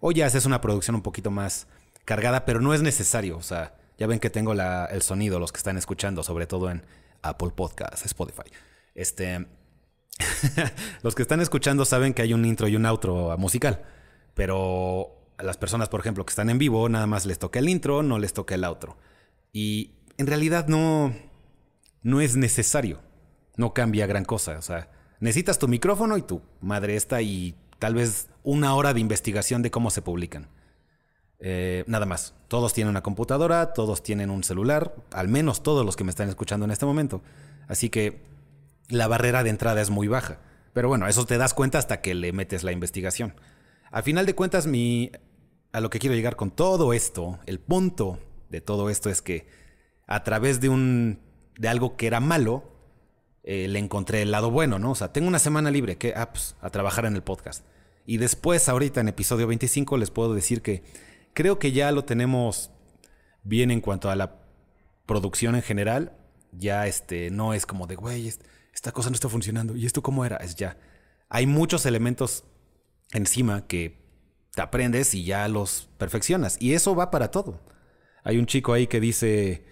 O 0.00 0.10
ya 0.10 0.26
haces 0.26 0.44
una 0.44 0.60
producción 0.60 0.96
un 0.96 1.02
poquito 1.02 1.30
más 1.30 1.68
cargada, 2.04 2.44
pero 2.44 2.60
no 2.60 2.74
es 2.74 2.82
necesario. 2.82 3.36
O 3.36 3.42
sea, 3.42 3.76
ya 3.98 4.08
ven 4.08 4.18
que 4.18 4.30
tengo 4.30 4.52
el 4.52 5.02
sonido, 5.02 5.38
los 5.38 5.52
que 5.52 5.58
están 5.58 5.78
escuchando, 5.78 6.24
sobre 6.24 6.48
todo 6.48 6.72
en 6.72 6.84
Apple 7.22 7.50
Podcasts, 7.54 8.04
Spotify. 8.06 8.50
Este, 8.96 9.46
los 11.02 11.14
que 11.14 11.22
están 11.22 11.40
escuchando 11.40 11.84
saben 11.84 12.14
que 12.14 12.22
hay 12.22 12.34
un 12.34 12.44
intro 12.44 12.66
y 12.66 12.74
un 12.74 12.84
outro 12.84 13.38
musical, 13.38 13.84
pero 14.34 15.22
a 15.36 15.44
las 15.44 15.56
personas, 15.56 15.88
por 15.88 16.00
ejemplo, 16.00 16.26
que 16.26 16.30
están 16.30 16.50
en 16.50 16.58
vivo, 16.58 16.88
nada 16.88 17.06
más 17.06 17.26
les 17.26 17.38
toca 17.38 17.60
el 17.60 17.68
intro, 17.68 18.02
no 18.02 18.18
les 18.18 18.32
toca 18.32 18.56
el 18.56 18.64
outro. 18.64 18.96
Y 19.52 19.92
en 20.16 20.26
realidad 20.26 20.66
no, 20.66 21.14
no 22.02 22.20
es 22.20 22.36
necesario. 22.36 23.00
No 23.56 23.74
cambia 23.74 24.06
gran 24.06 24.24
cosa. 24.24 24.58
O 24.58 24.62
sea, 24.62 24.90
necesitas 25.20 25.58
tu 25.58 25.68
micrófono 25.68 26.16
y 26.16 26.22
tu 26.22 26.42
madre 26.60 26.96
esta 26.96 27.22
y 27.22 27.54
tal 27.78 27.94
vez 27.94 28.28
una 28.42 28.74
hora 28.74 28.94
de 28.94 29.00
investigación 29.00 29.62
de 29.62 29.70
cómo 29.70 29.90
se 29.90 30.02
publican. 30.02 30.48
Eh, 31.40 31.84
nada 31.86 32.06
más. 32.06 32.34
Todos 32.48 32.72
tienen 32.72 32.90
una 32.90 33.02
computadora, 33.02 33.72
todos 33.72 34.02
tienen 34.02 34.30
un 34.30 34.42
celular, 34.42 34.94
al 35.12 35.28
menos 35.28 35.62
todos 35.62 35.84
los 35.84 35.96
que 35.96 36.04
me 36.04 36.10
están 36.10 36.28
escuchando 36.28 36.64
en 36.64 36.70
este 36.70 36.86
momento. 36.86 37.22
Así 37.68 37.90
que 37.90 38.22
la 38.88 39.06
barrera 39.06 39.42
de 39.42 39.50
entrada 39.50 39.80
es 39.80 39.90
muy 39.90 40.08
baja. 40.08 40.38
Pero 40.72 40.88
bueno, 40.88 41.06
eso 41.06 41.26
te 41.26 41.38
das 41.38 41.54
cuenta 41.54 41.78
hasta 41.78 42.00
que 42.00 42.14
le 42.14 42.32
metes 42.32 42.64
la 42.64 42.72
investigación. 42.72 43.34
A 43.90 44.02
final 44.02 44.26
de 44.26 44.34
cuentas, 44.34 44.66
mi, 44.66 45.10
a 45.72 45.80
lo 45.80 45.90
que 45.90 45.98
quiero 45.98 46.14
llegar 46.14 46.36
con 46.36 46.50
todo 46.50 46.92
esto, 46.92 47.38
el 47.46 47.58
punto 47.58 48.18
de 48.48 48.60
todo 48.60 48.90
esto 48.90 49.10
es 49.10 49.22
que 49.22 49.46
a 50.06 50.24
través 50.24 50.60
de 50.60 50.68
un 50.68 51.20
de 51.58 51.68
algo 51.68 51.96
que 51.96 52.06
era 52.06 52.20
malo, 52.20 52.64
eh, 53.42 53.68
le 53.68 53.78
encontré 53.78 54.22
el 54.22 54.30
lado 54.30 54.50
bueno, 54.50 54.78
¿no? 54.78 54.92
O 54.92 54.94
sea, 54.94 55.12
tengo 55.12 55.28
una 55.28 55.38
semana 55.38 55.70
libre, 55.70 55.98
que 55.98 56.14
ah, 56.16 56.32
pues, 56.32 56.56
a 56.60 56.70
trabajar 56.70 57.04
en 57.04 57.14
el 57.14 57.22
podcast. 57.22 57.64
Y 58.06 58.16
después, 58.16 58.68
ahorita 58.68 59.00
en 59.00 59.08
episodio 59.08 59.46
25, 59.46 59.98
les 59.98 60.10
puedo 60.10 60.32
decir 60.34 60.62
que 60.62 60.82
creo 61.34 61.58
que 61.58 61.72
ya 61.72 61.92
lo 61.92 62.04
tenemos 62.04 62.70
bien 63.42 63.70
en 63.70 63.80
cuanto 63.80 64.10
a 64.10 64.16
la 64.16 64.40
producción 65.04 65.56
en 65.56 65.62
general. 65.62 66.12
Ya 66.52 66.86
este, 66.86 67.30
no 67.30 67.52
es 67.52 67.66
como 67.66 67.86
de, 67.86 67.96
güey, 67.96 68.32
esta 68.72 68.92
cosa 68.92 69.10
no 69.10 69.14
está 69.14 69.28
funcionando. 69.28 69.76
¿Y 69.76 69.84
esto 69.84 70.02
cómo 70.02 70.24
era? 70.24 70.36
Es 70.36 70.54
ya. 70.54 70.78
Hay 71.28 71.46
muchos 71.46 71.84
elementos 71.84 72.44
encima 73.12 73.66
que 73.66 73.98
te 74.54 74.62
aprendes 74.62 75.12
y 75.14 75.24
ya 75.24 75.48
los 75.48 75.88
perfeccionas. 75.98 76.56
Y 76.60 76.74
eso 76.74 76.94
va 76.94 77.10
para 77.10 77.30
todo. 77.30 77.60
Hay 78.24 78.38
un 78.38 78.46
chico 78.46 78.72
ahí 78.72 78.86
que 78.86 79.00
dice, 79.00 79.64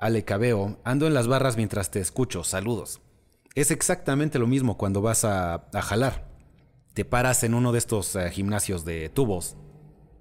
Ale 0.00 0.24
Cabeo, 0.24 0.80
ando 0.82 1.06
en 1.06 1.12
las 1.12 1.28
barras 1.28 1.58
mientras 1.58 1.90
te 1.90 2.00
escucho, 2.00 2.42
saludos. 2.42 3.02
Es 3.54 3.70
exactamente 3.70 4.38
lo 4.38 4.46
mismo 4.46 4.78
cuando 4.78 5.02
vas 5.02 5.26
a, 5.26 5.68
jalar. 5.74 6.26
Te 6.94 7.04
paras 7.04 7.44
en 7.44 7.52
uno 7.52 7.70
de 7.70 7.78
estos 7.78 8.16
eh, 8.16 8.30
gimnasios 8.30 8.86
de 8.86 9.10
tubos, 9.10 9.58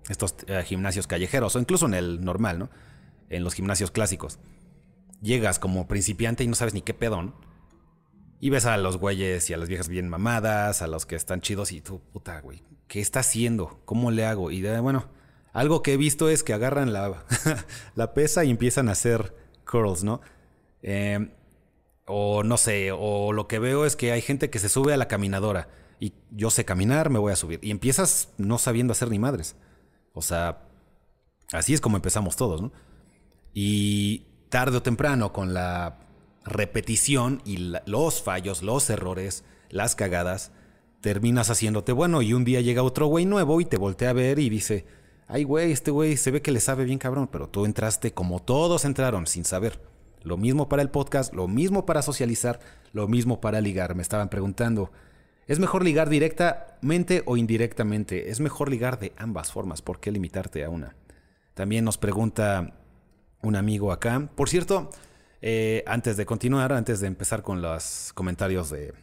estos 0.10 0.36
eh, 0.48 0.64
gimnasios 0.66 1.08
callejeros, 1.08 1.56
o 1.56 1.60
incluso 1.60 1.86
en 1.86 1.94
el 1.94 2.26
normal, 2.26 2.60
¿no? 2.60 2.70
En 3.30 3.46
los 3.46 3.54
gimnasios 3.54 3.90
clásicos. 3.90 4.40
Llegas 5.22 5.60
como 5.60 5.88
principiante 5.88 6.44
y 6.44 6.48
no 6.48 6.56
sabes 6.56 6.74
ni 6.74 6.82
qué 6.82 6.94
pedón. 6.94 7.34
Y 8.42 8.50
ves 8.50 8.66
a 8.66 8.76
los 8.76 8.98
güeyes 8.98 9.50
y 9.50 9.54
a 9.54 9.58
las 9.58 9.70
viejas 9.70 9.88
bien 9.88 10.10
mamadas, 10.10 10.82
a 10.82 10.88
los 10.88 11.06
que 11.06 11.16
están 11.16 11.40
chidos 11.40 11.72
y 11.72 11.80
tú, 11.80 12.02
puta, 12.12 12.42
güey, 12.42 12.64
¿qué 12.90 13.00
está 13.00 13.22
haciendo? 13.22 13.80
¿Cómo 13.86 14.12
le 14.12 14.26
hago? 14.26 14.52
Y 14.52 14.60
de, 14.60 14.78
bueno, 14.82 15.06
algo 15.54 15.84
que 15.84 15.94
he 15.94 15.98
visto 15.98 16.28
es 16.28 16.44
que 16.44 16.52
agarran 16.52 16.92
la, 16.92 17.24
la 17.96 18.14
pesa 18.14 18.44
y 18.44 18.50
empiezan 18.50 18.90
a 18.90 18.92
hacer 18.92 19.40
curls, 19.70 20.04
¿no? 20.04 20.22
Eh, 20.82 21.30
o 22.06 22.44
no 22.44 22.58
sé, 22.58 22.92
o 22.92 23.34
lo 23.34 23.48
que 23.48 23.60
veo 23.60 23.86
es 23.86 23.96
que 23.96 24.12
hay 24.12 24.22
gente 24.22 24.50
que 24.50 24.60
se 24.60 24.70
sube 24.70 24.94
a 24.94 24.98
la 24.98 25.08
caminadora 25.08 25.70
y 26.00 26.14
yo 26.32 26.50
sé 26.50 26.66
caminar, 26.66 27.10
me 27.10 27.20
voy 27.20 27.32
a 27.32 27.36
subir. 27.36 27.60
Y 27.62 27.72
empiezas 27.72 28.30
no 28.38 28.58
sabiendo 28.58 28.94
hacer 28.94 29.10
ni 29.10 29.20
madres. 29.20 29.56
O 30.14 30.22
sea, 30.22 30.64
así 31.52 31.74
es 31.74 31.82
como 31.82 31.98
empezamos 31.98 32.36
todos, 32.36 32.62
¿no? 32.62 32.72
Y 33.54 34.26
tarde 34.50 34.78
o 34.78 34.82
temprano, 34.82 35.34
con 35.34 35.54
la 35.54 36.00
repetición 36.46 37.42
y 37.46 37.74
los 37.86 38.24
fallos, 38.24 38.64
los 38.64 38.90
errores, 38.90 39.44
las 39.70 39.96
cagadas, 39.96 40.52
terminas 41.02 41.50
haciéndote 41.50 41.92
bueno 41.92 42.22
y 42.22 42.34
un 42.34 42.44
día 42.44 42.62
llega 42.62 42.84
otro 42.84 43.08
güey 43.08 43.26
nuevo 43.26 43.62
y 43.62 43.66
te 43.66 43.78
voltea 43.78 44.10
a 44.10 44.14
ver 44.14 44.40
y 44.40 44.50
dice, 44.50 44.86
ay 45.30 45.44
güey, 45.44 45.72
este 45.72 45.92
güey 45.92 46.18
se 46.18 46.32
ve 46.32 46.42
que 46.42 46.52
le 46.52 46.60
sabe 46.60 46.84
bien 46.84 46.98
cabrón, 46.98 47.30
pero 47.32 47.48
tú 47.48 47.66
entraste 47.66 48.12
como 48.12 48.42
todos 48.42 48.84
entraron, 48.84 49.28
sin 49.28 49.46
saber. 49.46 49.80
Lo 50.24 50.36
mismo 50.36 50.68
para 50.68 50.82
el 50.82 50.90
podcast, 50.90 51.34
lo 51.34 51.48
mismo 51.48 51.86
para 51.86 52.02
socializar, 52.02 52.60
lo 52.92 53.08
mismo 53.08 53.40
para 53.40 53.62
ligar. 53.62 53.96
Me 53.96 54.02
estaban 54.02 54.30
preguntando, 54.30 54.92
¿es 55.48 55.60
mejor 55.60 55.84
ligar 55.84 56.10
directamente 56.10 57.22
o 57.26 57.38
indirectamente? 57.38 58.32
Es 58.32 58.40
mejor 58.40 58.70
ligar 58.70 59.00
de 59.00 59.14
ambas 59.18 59.52
formas, 59.52 59.82
¿por 59.82 60.00
qué 60.00 60.12
limitarte 60.12 60.64
a 60.66 60.70
una? 60.70 60.96
También 61.54 61.86
nos 61.86 61.98
pregunta 61.98 62.74
un 63.44 63.56
amigo 63.56 63.92
acá. 63.92 64.30
Por 64.36 64.50
cierto, 64.50 64.90
eh, 65.42 65.84
antes 65.86 66.18
de 66.18 66.26
continuar, 66.26 66.74
antes 66.74 67.02
de 67.02 67.08
empezar 67.08 67.44
con 67.44 67.62
los 67.62 68.12
comentarios 68.14 68.72
de, 68.72 68.94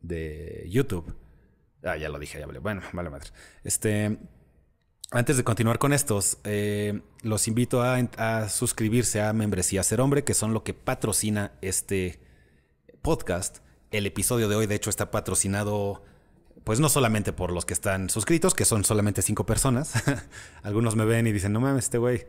de 0.00 0.66
YouTube. 0.70 1.14
Ah, 1.82 1.98
ya 1.98 2.08
lo 2.08 2.18
dije, 2.18 2.40
ya 2.40 2.46
vale. 2.46 2.58
Bueno, 2.58 2.80
vale 2.94 3.10
madre. 3.10 3.28
Este, 3.62 4.18
antes 5.14 5.36
de 5.36 5.44
continuar 5.44 5.78
con 5.78 5.92
estos, 5.92 6.38
eh, 6.42 7.00
los 7.22 7.46
invito 7.46 7.82
a, 7.82 8.48
suscribirse 8.48 9.22
a 9.22 9.32
Membresía 9.32 9.84
Ser 9.84 10.00
Hombre, 10.00 10.24
que 10.24 10.34
son 10.34 10.52
lo 10.52 10.64
que 10.64 10.74
patrocina 10.74 11.52
este 11.62 12.18
podcast. 13.00 13.58
El 13.92 14.06
episodio 14.06 14.48
de 14.48 14.56
hoy, 14.56 14.66
de 14.66 14.74
hecho, 14.74 14.90
está 14.90 15.12
patrocinado, 15.12 16.02
pues 16.64 16.80
no 16.80 16.88
solamente 16.88 17.32
por 17.32 17.52
los 17.52 17.64
que 17.64 17.74
están 17.74 18.10
suscritos, 18.10 18.54
que 18.54 18.64
son 18.64 18.82
solamente 18.82 19.22
cinco 19.22 19.46
personas. 19.46 19.92
Algunos 20.64 20.96
me 20.96 21.04
ven 21.04 21.28
y 21.28 21.32
dicen, 21.32 21.52
no 21.52 21.60
mames, 21.60 21.84
este 21.84 21.98
güey, 21.98 22.26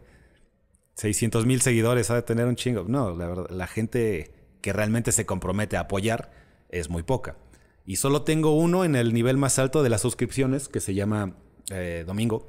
600 0.94 1.48
mil 1.48 1.62
seguidores, 1.62 2.12
ha 2.12 2.16
de 2.16 2.22
tener 2.22 2.46
un 2.46 2.56
chingo. 2.56 2.86
No, 2.88 3.16
la 3.16 3.28
verdad, 3.28 3.50
la 3.50 3.66
gente 3.66 4.32
que 4.62 4.74
realmente 4.74 5.12
se 5.12 5.26
compromete 5.26 5.76
a 5.76 5.82
apoyar 5.82 6.30
es 6.70 6.92
muy 6.92 7.02
poca. 7.02 7.36
Y 7.84 7.96
solo 7.96 8.22
tengo 8.22 8.56
uno 8.56 8.86
en 8.86 8.96
el 8.96 9.12
nivel 9.12 9.38
más 9.38 9.58
alto 9.58 9.82
de 9.82 9.90
las 9.90 10.02
suscripciones, 10.02 10.70
que 10.70 10.80
se 10.80 10.94
llama 10.94 11.36
eh, 11.72 12.04
Domingo 12.06 12.46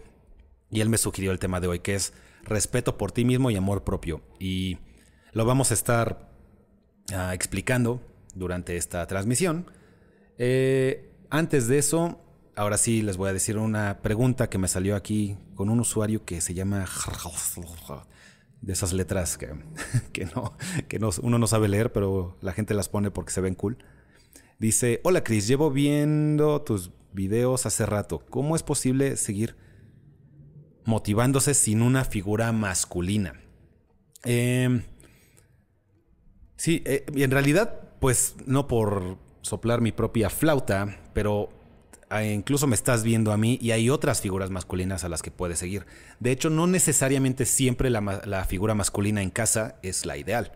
y 0.71 0.81
él 0.81 0.89
me 0.89 0.99
sugirió 0.99 1.33
el 1.33 1.39
tema 1.39 1.61
de 1.61 1.69
hoy, 1.69 1.81
que 1.81 1.95
es 1.95 2.13
respeto 2.43 2.97
por 2.97 3.13
ti 3.13 3.25
mismo 3.25 3.51
y 3.51 3.57
amor 3.57 3.85
propio. 3.85 4.23
Y 4.39 4.79
lo 5.33 5.45
vamos 5.45 5.71
a 5.71 5.75
estar 5.75 6.31
ah, 7.13 7.35
explicando 7.35 8.01
durante 8.35 8.77
esta 8.77 9.07
transmisión. 9.07 9.71
Eh, 10.39 11.13
antes 11.31 11.69
de 11.69 11.79
eso, 11.79 12.21
ahora 12.55 12.79
sí 12.79 13.03
les 13.03 13.17
voy 13.17 13.31
a 13.31 13.33
decir 13.33 13.59
una 13.59 14.01
pregunta 14.03 14.49
que 14.49 14.59
me 14.59 14.69
salió 14.69 14.97
aquí 14.97 15.37
con 15.55 15.69
un 15.71 15.81
usuario 15.81 16.25
que 16.25 16.41
se 16.41 16.55
llama 16.55 16.87
de 18.61 18.73
esas 18.73 18.93
letras 18.93 19.39
que, 19.39 19.49
que, 20.13 20.27
no, 20.27 20.57
que 20.89 20.99
no, 20.99 21.11
uno 21.23 21.39
no 21.39 21.47
sabe 21.47 21.69
leer, 21.69 21.93
pero 21.93 22.37
la 22.41 22.53
gente 22.53 22.75
las 22.75 22.89
pone 22.89 23.11
porque 23.11 23.33
se 23.33 23.41
ven 23.41 23.55
cool. 23.55 23.79
Dice, 24.59 25.01
hola 25.05 25.23
Chris, 25.23 25.47
llevo 25.47 25.71
viendo 25.71 26.63
tus 26.63 26.91
videos 27.13 27.67
hace 27.67 27.85
rato. 27.85 28.23
¿Cómo 28.31 28.57
es 28.57 28.63
posible 28.63 29.17
seguir 29.17 29.57
motivándose 30.87 31.53
sin 31.53 31.83
una 31.83 32.05
figura 32.05 32.53
masculina. 32.53 33.35
Em, 34.25 34.85
sí, 36.57 36.83
eh, 36.87 37.05
en 37.15 37.31
realidad, 37.31 37.81
pues 38.01 38.37
no 38.47 38.67
por 38.67 39.19
soplar 39.43 39.81
mi 39.81 39.93
propia 39.93 40.31
flauta, 40.31 40.99
pero 41.13 41.51
ah, 42.09 42.25
incluso 42.25 42.67
me 42.67 42.77
estás 42.77 43.03
viendo 43.03 43.33
a 43.33 43.37
mí 43.37 43.59
y 43.61 43.73
hay 43.73 43.91
otras 43.91 44.21
figuras 44.21 44.51
masculinas 44.51 45.05
a 45.05 45.09
las 45.09 45.23
que 45.23 45.31
puedes 45.31 45.59
seguir. 45.59 45.87
De 46.21 46.31
hecho, 46.31 46.51
no 46.51 46.67
necesariamente 46.67 47.47
siempre 47.47 47.91
la, 47.91 48.23
la 48.25 48.45
figura 48.45 48.75
masculina 48.75 49.23
en 49.23 49.31
casa 49.31 49.77
es 49.83 50.07
la 50.07 50.17
ideal. 50.17 50.53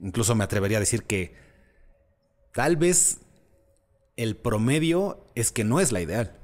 Incluso 0.00 0.34
me 0.34 0.44
atrevería 0.44 0.78
a 0.78 0.80
decir 0.80 1.02
que 1.02 1.34
tal 2.52 2.76
vez 2.76 3.18
el 4.16 4.36
promedio 4.36 5.24
es 5.34 5.50
que 5.50 5.64
no 5.64 5.80
es 5.80 5.90
la 5.90 6.00
ideal. 6.00 6.38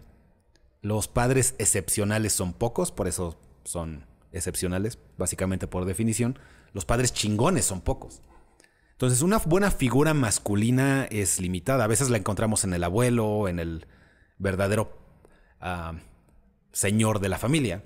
Los 0.84 1.08
padres 1.08 1.54
excepcionales 1.56 2.34
son 2.34 2.52
pocos, 2.52 2.92
por 2.92 3.08
eso 3.08 3.40
son 3.64 4.04
excepcionales, 4.32 4.98
básicamente 5.16 5.66
por 5.66 5.86
definición. 5.86 6.38
Los 6.74 6.84
padres 6.84 7.14
chingones 7.14 7.64
son 7.64 7.80
pocos. 7.80 8.20
Entonces, 8.92 9.22
una 9.22 9.38
buena 9.38 9.70
figura 9.70 10.12
masculina 10.12 11.06
es 11.06 11.40
limitada. 11.40 11.84
A 11.84 11.86
veces 11.86 12.10
la 12.10 12.18
encontramos 12.18 12.64
en 12.64 12.74
el 12.74 12.84
abuelo, 12.84 13.48
en 13.48 13.60
el 13.60 13.86
verdadero 14.36 14.94
ah, 15.58 15.94
señor 16.72 17.20
de 17.20 17.30
la 17.30 17.38
familia. 17.38 17.82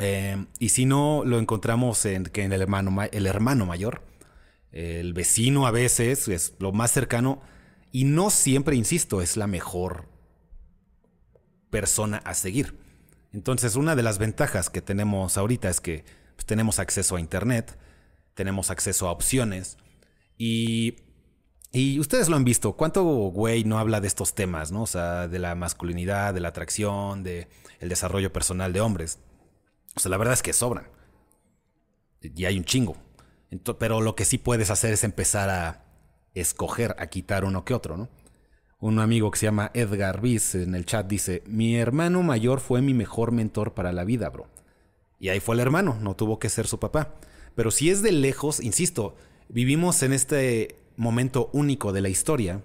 Eh, 0.00 0.46
y 0.60 0.68
si 0.68 0.86
no, 0.86 1.24
lo 1.26 1.40
encontramos 1.40 2.04
en, 2.04 2.30
en 2.32 2.52
el 2.52 2.62
hermano, 2.62 3.02
el 3.10 3.26
hermano 3.26 3.66
mayor. 3.66 4.00
El 4.70 5.12
vecino 5.12 5.66
a 5.66 5.72
veces 5.72 6.28
es 6.28 6.54
lo 6.60 6.70
más 6.70 6.92
cercano. 6.92 7.42
Y 7.90 8.04
no 8.04 8.30
siempre, 8.30 8.76
insisto, 8.76 9.22
es 9.22 9.36
la 9.36 9.48
mejor 9.48 10.11
persona 11.72 12.18
a 12.18 12.34
seguir. 12.34 12.78
Entonces, 13.32 13.76
una 13.76 13.96
de 13.96 14.02
las 14.02 14.18
ventajas 14.18 14.68
que 14.68 14.82
tenemos 14.82 15.38
ahorita 15.38 15.70
es 15.70 15.80
que 15.80 16.04
pues, 16.36 16.44
tenemos 16.44 16.78
acceso 16.78 17.16
a 17.16 17.20
Internet, 17.20 17.78
tenemos 18.34 18.70
acceso 18.70 19.08
a 19.08 19.10
opciones 19.10 19.78
y, 20.36 20.96
y 21.72 21.98
ustedes 21.98 22.28
lo 22.28 22.36
han 22.36 22.44
visto. 22.44 22.74
¿Cuánto 22.74 23.02
güey 23.02 23.64
no 23.64 23.78
habla 23.78 24.02
de 24.02 24.06
estos 24.06 24.34
temas, 24.34 24.70
no? 24.70 24.82
O 24.82 24.86
sea, 24.86 25.28
de 25.28 25.38
la 25.38 25.54
masculinidad, 25.54 26.34
de 26.34 26.40
la 26.40 26.48
atracción, 26.48 27.22
de 27.22 27.48
el 27.80 27.88
desarrollo 27.88 28.32
personal 28.32 28.74
de 28.74 28.82
hombres. 28.82 29.18
O 29.96 30.00
sea, 30.00 30.10
la 30.10 30.18
verdad 30.18 30.34
es 30.34 30.42
que 30.42 30.52
sobran. 30.52 30.88
Y 32.20 32.44
hay 32.44 32.58
un 32.58 32.64
chingo. 32.64 32.96
pero 33.78 34.02
lo 34.02 34.14
que 34.14 34.26
sí 34.26 34.36
puedes 34.36 34.68
hacer 34.68 34.92
es 34.92 35.04
empezar 35.04 35.48
a 35.48 35.84
escoger, 36.34 36.94
a 36.98 37.06
quitar 37.06 37.44
uno 37.44 37.64
que 37.64 37.72
otro, 37.72 37.96
¿no? 37.96 38.10
Un 38.82 38.98
amigo 38.98 39.30
que 39.30 39.38
se 39.38 39.46
llama 39.46 39.70
Edgar 39.74 40.20
Biss 40.20 40.56
en 40.56 40.74
el 40.74 40.84
chat 40.84 41.06
dice, 41.06 41.44
mi 41.46 41.76
hermano 41.76 42.24
mayor 42.24 42.58
fue 42.58 42.82
mi 42.82 42.94
mejor 42.94 43.30
mentor 43.30 43.74
para 43.74 43.92
la 43.92 44.02
vida, 44.02 44.28
bro. 44.28 44.48
Y 45.20 45.28
ahí 45.28 45.38
fue 45.38 45.54
el 45.54 45.60
hermano, 45.60 45.96
no 46.00 46.16
tuvo 46.16 46.40
que 46.40 46.48
ser 46.48 46.66
su 46.66 46.80
papá. 46.80 47.14
Pero 47.54 47.70
si 47.70 47.90
es 47.90 48.02
de 48.02 48.10
lejos, 48.10 48.58
insisto, 48.58 49.14
vivimos 49.48 50.02
en 50.02 50.12
este 50.12 50.74
momento 50.96 51.48
único 51.52 51.92
de 51.92 52.00
la 52.00 52.08
historia 52.08 52.64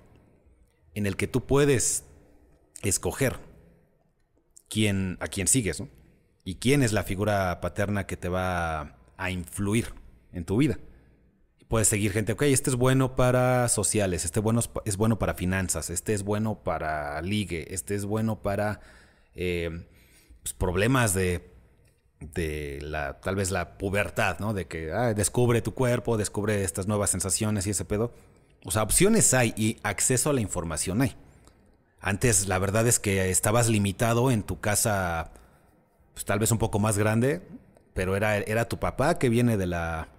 en 0.96 1.06
el 1.06 1.18
que 1.18 1.28
tú 1.28 1.46
puedes 1.46 2.04
escoger 2.82 3.38
quién, 4.70 5.18
a 5.20 5.28
quién 5.28 5.46
sigues, 5.46 5.80
¿no? 5.80 5.88
y 6.44 6.56
quién 6.56 6.82
es 6.82 6.94
la 6.94 7.04
figura 7.04 7.62
paterna 7.62 8.08
que 8.08 8.18
te 8.18 8.28
va 8.28 8.98
a 9.18 9.30
influir 9.30 9.94
en 10.34 10.46
tu 10.46 10.58
vida. 10.58 10.80
Puedes 11.68 11.90
seguir 11.90 12.14
gente, 12.14 12.32
ok, 12.32 12.44
este 12.44 12.70
es 12.70 12.78
bueno 12.78 13.16
para 13.16 13.68
sociales, 13.68 14.24
este 14.24 14.40
bueno 14.40 14.62
es 14.86 14.96
bueno 14.96 15.20
para 15.20 15.34
finanzas, 15.34 15.90
este 15.90 16.14
es 16.14 16.24
bueno 16.24 16.64
para 16.64 17.22
ligue, 17.22 17.74
este 17.74 17.94
es 17.96 18.06
bueno 18.06 18.42
para 18.42 18.80
eh, 19.36 19.86
pues, 20.42 20.54
problemas 20.54 21.14
de, 21.14 21.52
de 22.22 22.80
la, 22.82 23.20
tal 23.20 23.36
vez 23.36 23.52
la 23.52 23.78
pubertad, 23.78 24.40
¿no? 24.40 24.54
De 24.54 24.66
que 24.66 24.94
ah, 24.94 25.14
descubre 25.14 25.62
tu 25.62 25.74
cuerpo, 25.74 26.16
descubre 26.16 26.64
estas 26.64 26.88
nuevas 26.88 27.10
sensaciones 27.10 27.68
y 27.68 27.72
ese 27.72 27.84
pedo. 27.84 28.14
O 28.64 28.72
sea, 28.72 28.84
opciones 28.84 29.34
hay 29.34 29.54
y 29.58 29.78
acceso 29.84 30.30
a 30.30 30.34
la 30.34 30.42
información 30.42 31.02
hay. 31.02 31.16
Antes 32.00 32.48
la 32.48 32.60
verdad 32.60 32.88
es 32.88 33.00
que 33.00 33.30
estabas 33.30 33.68
limitado 33.68 34.32
en 34.32 34.44
tu 34.44 34.60
casa, 34.60 35.32
pues 36.14 36.26
tal 36.26 36.40
vez 36.40 36.52
un 36.52 36.58
poco 36.60 36.80
más 36.80 36.98
grande, 36.98 37.42
pero 37.94 38.16
era, 38.16 38.38
era 38.38 38.70
tu 38.70 38.80
papá 38.80 39.20
que 39.20 39.30
viene 39.30 39.58
de 39.58 39.68
la 39.68 40.10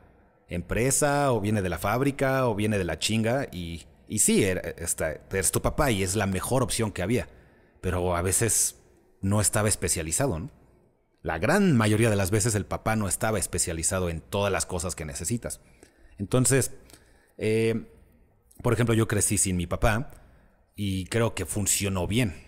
empresa 0.48 1.32
o 1.32 1.40
viene 1.40 1.62
de 1.62 1.68
la 1.68 1.78
fábrica 1.78 2.46
o 2.46 2.54
viene 2.54 2.78
de 2.78 2.84
la 2.84 2.98
chinga 2.98 3.48
y, 3.52 3.86
y 4.08 4.20
sí, 4.20 4.44
era, 4.44 4.62
es 4.62 5.52
tu 5.52 5.62
papá 5.62 5.90
y 5.90 6.02
es 6.02 6.16
la 6.16 6.26
mejor 6.26 6.62
opción 6.62 6.92
que 6.92 7.02
había, 7.02 7.28
pero 7.80 8.16
a 8.16 8.22
veces 8.22 8.76
no 9.20 9.40
estaba 9.40 9.68
especializado, 9.68 10.38
¿no? 10.38 10.50
La 11.22 11.38
gran 11.38 11.76
mayoría 11.76 12.10
de 12.10 12.16
las 12.16 12.30
veces 12.30 12.54
el 12.54 12.64
papá 12.64 12.96
no 12.96 13.08
estaba 13.08 13.38
especializado 13.38 14.08
en 14.08 14.20
todas 14.20 14.52
las 14.52 14.66
cosas 14.66 14.94
que 14.94 15.04
necesitas. 15.04 15.60
Entonces, 16.16 16.72
eh, 17.36 17.90
por 18.62 18.72
ejemplo, 18.72 18.94
yo 18.94 19.08
crecí 19.08 19.36
sin 19.36 19.56
mi 19.56 19.66
papá 19.66 20.10
y 20.76 21.06
creo 21.06 21.34
que 21.34 21.44
funcionó 21.44 22.06
bien. 22.06 22.46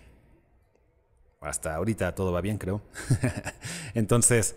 Hasta 1.41 1.75
ahorita 1.75 2.15
todo 2.15 2.31
va 2.31 2.41
bien, 2.41 2.57
creo. 2.57 2.81
Entonces, 3.93 4.55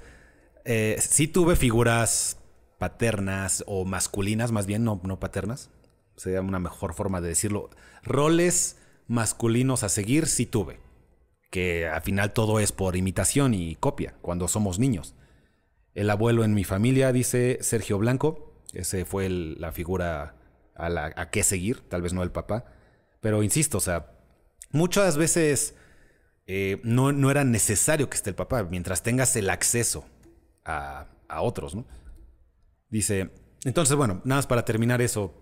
eh, 0.64 0.96
sí 1.00 1.26
tuve 1.28 1.56
figuras 1.56 2.38
paternas 2.84 3.64
o 3.66 3.86
masculinas, 3.86 4.52
más 4.52 4.66
bien, 4.66 4.84
no, 4.84 5.00
no 5.04 5.18
paternas. 5.18 5.70
Sería 6.16 6.42
una 6.42 6.58
mejor 6.58 6.92
forma 6.92 7.22
de 7.22 7.28
decirlo. 7.28 7.70
Roles 8.02 8.76
masculinos 9.06 9.82
a 9.84 9.88
seguir 9.88 10.26
sí 10.26 10.44
tuve. 10.44 10.80
Que 11.50 11.88
al 11.88 12.02
final 12.02 12.34
todo 12.34 12.60
es 12.60 12.72
por 12.72 12.94
imitación 12.94 13.54
y 13.54 13.76
copia, 13.76 14.16
cuando 14.20 14.48
somos 14.48 14.78
niños. 14.78 15.14
El 15.94 16.10
abuelo 16.10 16.44
en 16.44 16.52
mi 16.52 16.64
familia, 16.64 17.10
dice 17.10 17.56
Sergio 17.62 17.96
Blanco. 17.96 18.52
Ese 18.74 19.06
fue 19.06 19.30
la 19.30 19.72
figura 19.72 20.34
a, 20.74 20.90
la, 20.90 21.10
a 21.16 21.30
qué 21.30 21.42
seguir, 21.42 21.80
tal 21.88 22.02
vez 22.02 22.12
no 22.12 22.22
el 22.22 22.32
papá. 22.32 22.66
Pero 23.22 23.42
insisto, 23.42 23.78
o 23.78 23.80
sea, 23.80 24.12
muchas 24.72 25.16
veces 25.16 25.74
eh, 26.46 26.82
no, 26.82 27.12
no, 27.12 27.30
era 27.30 27.44
necesario 27.44 28.10
que 28.10 28.16
esté 28.16 28.28
el 28.28 28.36
papá, 28.36 28.62
mientras 28.64 29.02
tengas 29.02 29.34
el 29.36 29.48
acceso 29.48 30.04
a, 30.66 31.06
a 31.28 31.40
otros, 31.40 31.74
¿no? 31.74 31.86
Dice, 32.90 33.30
entonces, 33.64 33.96
bueno, 33.96 34.20
nada 34.24 34.38
más 34.38 34.46
para 34.46 34.64
terminar 34.64 35.00
eso, 35.02 35.34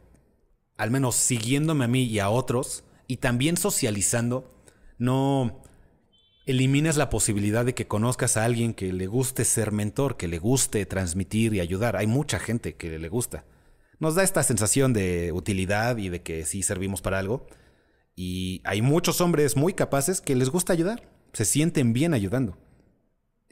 al 0.77 0.91
menos 0.91 1.17
siguiéndome 1.17 1.85
a 1.85 1.89
mí 1.89 2.05
y 2.05 2.19
a 2.19 2.31
otros, 2.31 2.85
y 3.07 3.19
también 3.19 3.57
socializando, 3.57 4.49
no 4.99 5.63
elimines 6.47 6.97
la 6.97 7.11
posibilidad 7.11 7.65
de 7.65 7.75
que 7.75 7.87
conozcas 7.87 8.37
a 8.37 8.45
alguien 8.45 8.75
que 8.75 8.93
le 8.93 9.07
guste 9.07 9.45
ser 9.45 9.73
mentor, 9.73 10.17
que 10.17 10.29
le 10.29 10.39
guste 10.39 10.87
transmitir 10.87 11.55
y 11.55 11.61
ayudar. 11.61 11.97
Hay 11.97 12.07
mucha 12.07 12.39
gente 12.39 12.75
que 12.75 12.99
le 12.99 13.09
gusta. 13.09 13.45
Nos 13.99 14.15
da 14.15 14.23
esta 14.23 14.43
sensación 14.43 14.93
de 14.93 15.31
utilidad 15.33 15.97
y 15.99 16.09
de 16.09 16.23
que 16.23 16.45
sí 16.45 16.63
servimos 16.63 17.03
para 17.03 17.19
algo. 17.19 17.47
Y 18.17 18.61
hay 18.65 18.83
muchos 18.83 19.21
hombres 19.21 19.57
muy 19.57 19.75
capaces 19.75 20.21
que 20.21 20.35
les 20.35 20.51
gusta 20.51 20.73
ayudar. 20.73 21.09
Se 21.33 21.45
sienten 21.45 21.93
bien 21.93 22.15
ayudando. 22.15 22.59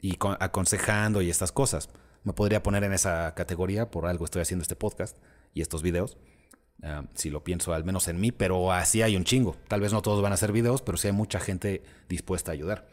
Y 0.01 0.17
aconsejando 0.39 1.21
y 1.21 1.29
estas 1.29 1.51
cosas 1.51 1.89
me 2.23 2.33
podría 2.33 2.63
poner 2.63 2.83
en 2.83 2.93
esa 2.93 3.33
categoría, 3.35 3.89
por 3.91 4.05
algo 4.05 4.25
estoy 4.25 4.41
haciendo 4.41 4.61
este 4.61 4.75
podcast 4.75 5.17
y 5.53 5.61
estos 5.61 5.81
videos. 5.81 6.17
Ah, 6.83 7.05
si 7.13 7.29
lo 7.29 7.43
pienso 7.43 7.73
al 7.73 7.83
menos 7.83 8.07
en 8.07 8.19
mí, 8.19 8.31
pero 8.31 8.71
así 8.71 9.01
hay 9.01 9.15
un 9.15 9.23
chingo. 9.23 9.55
Tal 9.67 9.81
vez 9.81 9.93
no 9.93 10.01
todos 10.01 10.21
van 10.21 10.31
a 10.31 10.35
hacer 10.35 10.51
videos, 10.51 10.81
pero 10.81 10.97
sí 10.97 11.07
hay 11.07 11.13
mucha 11.13 11.39
gente 11.39 11.83
dispuesta 12.09 12.51
a 12.51 12.53
ayudar. 12.53 12.87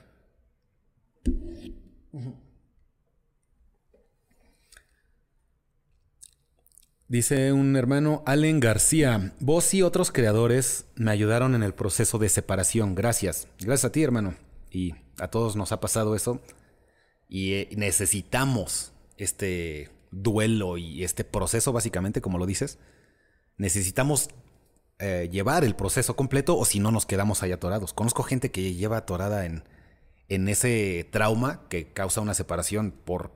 Dice 7.08 7.52
un 7.52 7.74
hermano, 7.76 8.22
Allen 8.26 8.60
García, 8.60 9.32
vos 9.40 9.72
y 9.72 9.80
otros 9.80 10.12
creadores 10.12 10.84
me 10.94 11.10
ayudaron 11.10 11.54
en 11.54 11.62
el 11.62 11.72
proceso 11.72 12.18
de 12.18 12.28
separación. 12.28 12.94
Gracias. 12.94 13.48
Gracias 13.58 13.86
a 13.86 13.92
ti, 13.92 14.02
hermano. 14.02 14.34
Y 14.70 14.94
a 15.18 15.28
todos 15.28 15.56
nos 15.56 15.72
ha 15.72 15.80
pasado 15.80 16.14
eso. 16.14 16.42
Y 17.26 17.54
eh, 17.54 17.68
necesitamos 17.76 18.92
este 19.18 19.90
duelo 20.10 20.78
y 20.78 21.04
este 21.04 21.24
proceso, 21.24 21.72
básicamente, 21.72 22.20
como 22.20 22.38
lo 22.38 22.46
dices, 22.46 22.78
necesitamos 23.56 24.30
eh, 24.98 25.28
llevar 25.30 25.64
el 25.64 25.76
proceso 25.76 26.16
completo 26.16 26.56
o 26.56 26.64
si 26.64 26.80
no 26.80 26.90
nos 26.90 27.06
quedamos 27.06 27.42
ahí 27.42 27.52
atorados. 27.52 27.92
Conozco 27.92 28.22
gente 28.22 28.50
que 28.50 28.74
lleva 28.74 28.98
atorada 28.98 29.44
en, 29.44 29.64
en 30.28 30.48
ese 30.48 31.08
trauma 31.10 31.68
que 31.68 31.92
causa 31.92 32.20
una 32.20 32.34
separación 32.34 32.92
por 32.92 33.32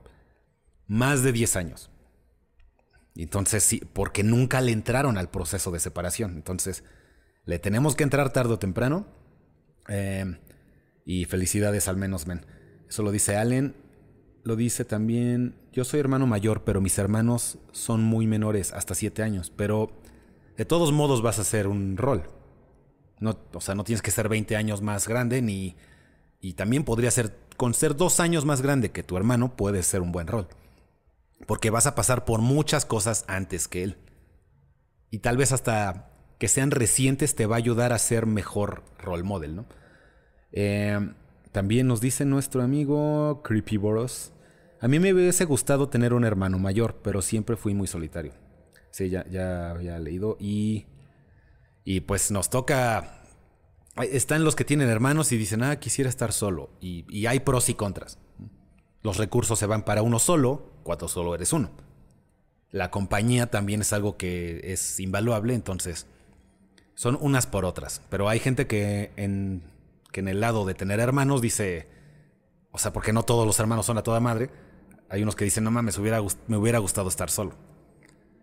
más 0.87 1.23
de 1.23 1.31
10 1.31 1.55
años. 1.55 1.89
Entonces, 3.15 3.63
sí, 3.63 3.81
porque 3.93 4.23
nunca 4.23 4.61
le 4.61 4.71
entraron 4.71 5.17
al 5.17 5.29
proceso 5.29 5.71
de 5.71 5.79
separación. 5.79 6.35
Entonces, 6.35 6.83
le 7.45 7.59
tenemos 7.59 7.95
que 7.95 8.03
entrar 8.03 8.33
tarde 8.33 8.53
o 8.53 8.59
temprano. 8.59 9.07
Eh, 9.87 10.39
y 11.05 11.25
felicidades 11.25 11.87
al 11.87 11.97
menos, 11.97 12.25
men. 12.25 12.45
Eso 12.87 13.03
lo 13.03 13.11
dice 13.11 13.35
Allen 13.37 13.82
lo 14.43 14.55
dice 14.55 14.83
también, 14.83 15.55
yo 15.71 15.85
soy 15.85 16.01
hermano 16.01 16.27
mayor, 16.27 16.63
pero 16.63 16.81
mis 16.81 16.97
hermanos 16.97 17.57
son 17.71 18.03
muy 18.03 18.27
menores, 18.27 18.73
hasta 18.73 18.93
siete 18.93 19.23
años, 19.23 19.51
pero 19.55 19.91
de 20.57 20.65
todos 20.65 20.91
modos 20.91 21.21
vas 21.21 21.39
a 21.39 21.43
hacer 21.43 21.67
un 21.67 21.97
rol. 21.97 22.23
No, 23.19 23.37
o 23.53 23.61
sea, 23.61 23.73
no 23.73 23.85
tienes 23.85 24.01
que 24.01 24.11
ser 24.11 24.27
20 24.27 24.55
años 24.55 24.81
más 24.81 25.07
grande, 25.07 25.41
ni... 25.41 25.75
Y 26.41 26.53
también 26.53 26.83
podría 26.83 27.09
ser, 27.09 27.33
con 27.55 27.73
ser 27.73 27.95
dos 27.95 28.19
años 28.19 28.43
más 28.43 28.61
grande 28.61 28.91
que 28.91 29.01
tu 29.01 29.15
hermano, 29.15 29.55
puede 29.55 29.81
ser 29.81 30.01
un 30.01 30.11
buen 30.11 30.27
rol. 30.27 30.49
Porque 31.47 31.69
vas 31.69 31.87
a 31.87 31.95
pasar 31.95 32.25
por 32.25 32.41
muchas 32.41 32.85
cosas 32.85 33.23
antes 33.29 33.69
que 33.69 33.83
él. 33.83 33.97
Y 35.09 35.19
tal 35.19 35.37
vez 35.37 35.53
hasta 35.53 36.09
que 36.37 36.49
sean 36.49 36.71
recientes 36.71 37.35
te 37.35 37.45
va 37.45 37.55
a 37.55 37.59
ayudar 37.59 37.93
a 37.93 37.97
ser 37.97 38.25
mejor 38.25 38.83
role 38.99 39.23
model, 39.23 39.55
¿no? 39.55 39.65
Eh, 40.51 41.13
también 41.53 41.87
nos 41.87 42.01
dice 42.01 42.25
nuestro 42.25 42.61
amigo 42.61 43.41
Creepy 43.43 43.77
Boros 43.77 44.32
a 44.83 44.89
mí 44.89 44.99
me 44.99 45.13
hubiese 45.13 45.45
gustado 45.45 45.87
tener 45.87 46.13
un 46.13 46.25
hermano 46.25 46.59
mayor, 46.59 46.99
pero 47.01 47.21
siempre 47.21 47.55
fui 47.55 47.73
muy 47.73 47.87
solitario. 47.87 48.33
Sí, 48.91 49.09
ya, 49.09 49.25
ya 49.29 49.69
había 49.69 49.97
leído. 49.97 50.35
Y, 50.41 50.87
y 51.85 52.01
pues 52.01 52.31
nos 52.31 52.49
toca... 52.49 53.23
Están 53.95 54.43
los 54.43 54.57
que 54.57 54.65
tienen 54.65 54.89
hermanos 54.89 55.31
y 55.31 55.37
dicen, 55.37 55.63
ah, 55.63 55.77
quisiera 55.77 56.09
estar 56.09 56.33
solo. 56.33 56.69
Y, 56.81 57.05
y 57.07 57.27
hay 57.27 57.39
pros 57.39 57.69
y 57.69 57.75
contras. 57.75 58.19
Los 59.03 59.15
recursos 59.15 59.57
se 59.57 59.67
van 59.67 59.85
para 59.85 60.01
uno 60.01 60.19
solo, 60.19 60.73
cuando 60.83 61.07
solo 61.07 61.33
eres 61.33 61.53
uno. 61.53 61.71
La 62.69 62.91
compañía 62.91 63.49
también 63.49 63.79
es 63.79 63.93
algo 63.93 64.17
que 64.17 64.73
es 64.73 64.99
invaluable, 64.99 65.53
entonces 65.53 66.07
son 66.93 67.17
unas 67.21 67.47
por 67.47 67.63
otras. 67.63 68.01
Pero 68.09 68.27
hay 68.27 68.39
gente 68.39 68.67
que 68.67 69.13
en, 69.15 69.63
que 70.11 70.19
en 70.19 70.27
el 70.27 70.41
lado 70.41 70.65
de 70.65 70.73
tener 70.73 70.99
hermanos 70.99 71.41
dice, 71.41 71.87
o 72.71 72.79
sea, 72.79 72.91
porque 72.91 73.13
no 73.13 73.23
todos 73.23 73.47
los 73.47 73.57
hermanos 73.61 73.85
son 73.85 73.97
a 73.97 74.03
toda 74.03 74.19
madre, 74.19 74.49
hay 75.13 75.21
unos 75.21 75.35
que 75.35 75.45
dicen, 75.45 75.63
no 75.63 75.69
mames, 75.69 75.99
me 75.99 76.57
hubiera 76.57 76.79
gustado 76.79 77.07
estar 77.07 77.29
solo. 77.29 77.53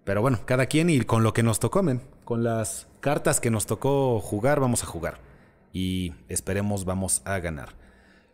Pero 0.05 0.23
bueno, 0.23 0.39
cada 0.47 0.67
quien 0.67 0.89
y 0.89 1.01
con 1.01 1.25
lo 1.25 1.33
que 1.33 1.43
nos 1.43 1.59
tocó, 1.59 1.83
men. 1.83 2.01
Con 2.25 2.45
las 2.45 2.87
cartas 3.01 3.41
que 3.41 3.51
nos 3.51 3.67
tocó 3.67 4.21
jugar, 4.21 4.61
vamos 4.61 4.85
a 4.85 4.87
jugar. 4.87 5.19
Y 5.73 6.15
esperemos 6.29 6.85
vamos 6.85 7.23
a 7.25 7.41
ganar. 7.41 7.71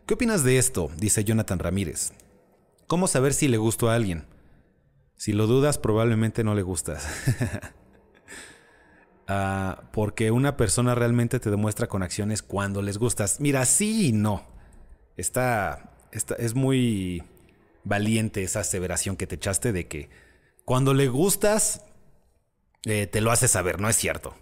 ¿Qué 0.05 0.13
opinas 0.13 0.43
de 0.43 0.59
esto? 0.59 0.91
Dice 0.97 1.23
Jonathan 1.23 1.57
Ramírez. 1.57 2.13
¿Cómo 2.85 3.07
saber 3.07 3.33
si 3.33 3.47
le 3.47 3.57
gustó 3.57 3.89
a 3.89 3.95
alguien? 3.95 4.27
Si 5.15 5.33
lo 5.33 5.47
dudas, 5.47 5.79
probablemente 5.79 6.43
no 6.43 6.53
le 6.53 6.61
gustas. 6.61 7.07
Ah, 9.29 9.83
porque 9.91 10.31
una 10.31 10.55
persona 10.55 10.95
realmente 10.95 11.41
te 11.41 11.49
demuestra 11.49 11.87
con 11.87 12.01
acciones 12.01 12.41
cuando 12.41 12.81
les 12.81 12.97
gustas. 12.97 13.41
Mira, 13.41 13.65
sí 13.65 14.07
y 14.07 14.11
no. 14.13 14.45
Está, 15.17 15.97
está 16.13 16.35
es 16.35 16.55
muy 16.55 17.25
valiente 17.87 18.43
esa 18.43 18.61
aseveración 18.61 19.17
que 19.17 19.27
te 19.27 19.35
echaste 19.35 19.71
de 19.71 19.87
que 19.87 20.09
cuando 20.65 20.93
le 20.93 21.07
gustas, 21.07 21.81
eh, 22.83 23.07
te 23.07 23.21
lo 23.21 23.31
hace 23.31 23.47
saber, 23.47 23.79
no 23.79 23.89
es 23.89 23.95
cierto. 23.95 24.35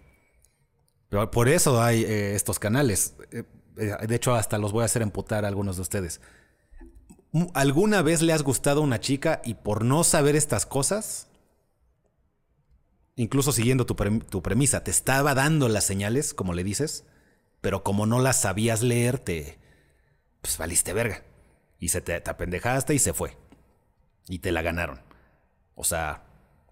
Pero 1.10 1.30
por 1.32 1.48
eso 1.48 1.82
hay 1.82 2.04
eh, 2.04 2.36
estos 2.36 2.60
canales. 2.60 3.16
Eh, 3.32 3.44
de 3.76 4.16
hecho, 4.16 4.34
hasta 4.34 4.58
los 4.58 4.72
voy 4.72 4.82
a 4.82 4.86
hacer 4.86 5.02
emputar 5.02 5.46
a 5.46 5.48
algunos 5.48 5.76
de 5.76 5.82
ustedes. 5.84 6.22
¿Alguna 7.54 8.02
vez 8.02 8.22
le 8.22 8.34
has 8.34 8.44
gustado 8.44 8.82
a 8.82 8.84
una 8.84 9.00
chica 9.00 9.42
y 9.44 9.56
por 9.56 9.84
no 9.84 10.04
saber 10.04 10.36
estas 10.36 10.66
cosas, 10.66 11.28
incluso 13.16 13.52
siguiendo 13.52 13.86
tu, 13.86 13.94
tu, 13.94 14.42
premisa, 14.42 14.84
te 14.84 14.92
estaba 14.92 15.34
dando 15.34 15.68
las 15.68 15.84
señales, 15.84 16.34
como 16.34 16.54
le 16.54 16.64
dices, 16.64 17.04
pero 17.62 17.84
como 17.84 18.06
no 18.06 18.20
las 18.20 18.42
sabías 18.42 18.82
leer, 18.82 19.20
te... 19.20 19.60
pues 20.42 20.58
valiste 20.58 20.94
verga. 20.94 21.24
Y 21.86 21.90
se 21.90 22.02
te, 22.02 22.20
te 22.20 22.32
apendejaste 22.32 22.96
y 22.96 23.00
se 23.00 23.14
fue. 23.14 23.38
Y 24.28 24.40
te 24.40 24.52
la 24.52 24.64
ganaron. 24.64 25.02
O 25.76 25.84
sea, 25.84 26.24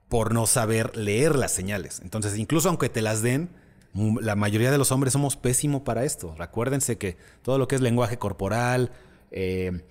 por 0.10 0.34
no 0.34 0.48
saber 0.48 0.98
leer 0.98 1.36
las 1.36 1.52
señales. 1.52 2.00
Entonces, 2.04 2.36
incluso 2.40 2.68
aunque 2.68 2.90
te 2.90 3.04
las 3.04 3.22
den, 3.22 3.52
la 3.94 4.36
mayoría 4.36 4.72
de 4.72 4.80
los 4.80 4.92
hombres 4.92 5.14
somos 5.14 5.38
pésimo 5.38 5.84
para 5.84 6.04
esto. 6.04 6.34
Recuérdense 6.36 6.98
que 6.98 7.16
todo 7.44 7.60
lo 7.60 7.68
que 7.68 7.76
es 7.76 7.82
lenguaje 7.82 8.18
corporal, 8.18 8.90
eh, 9.30 9.86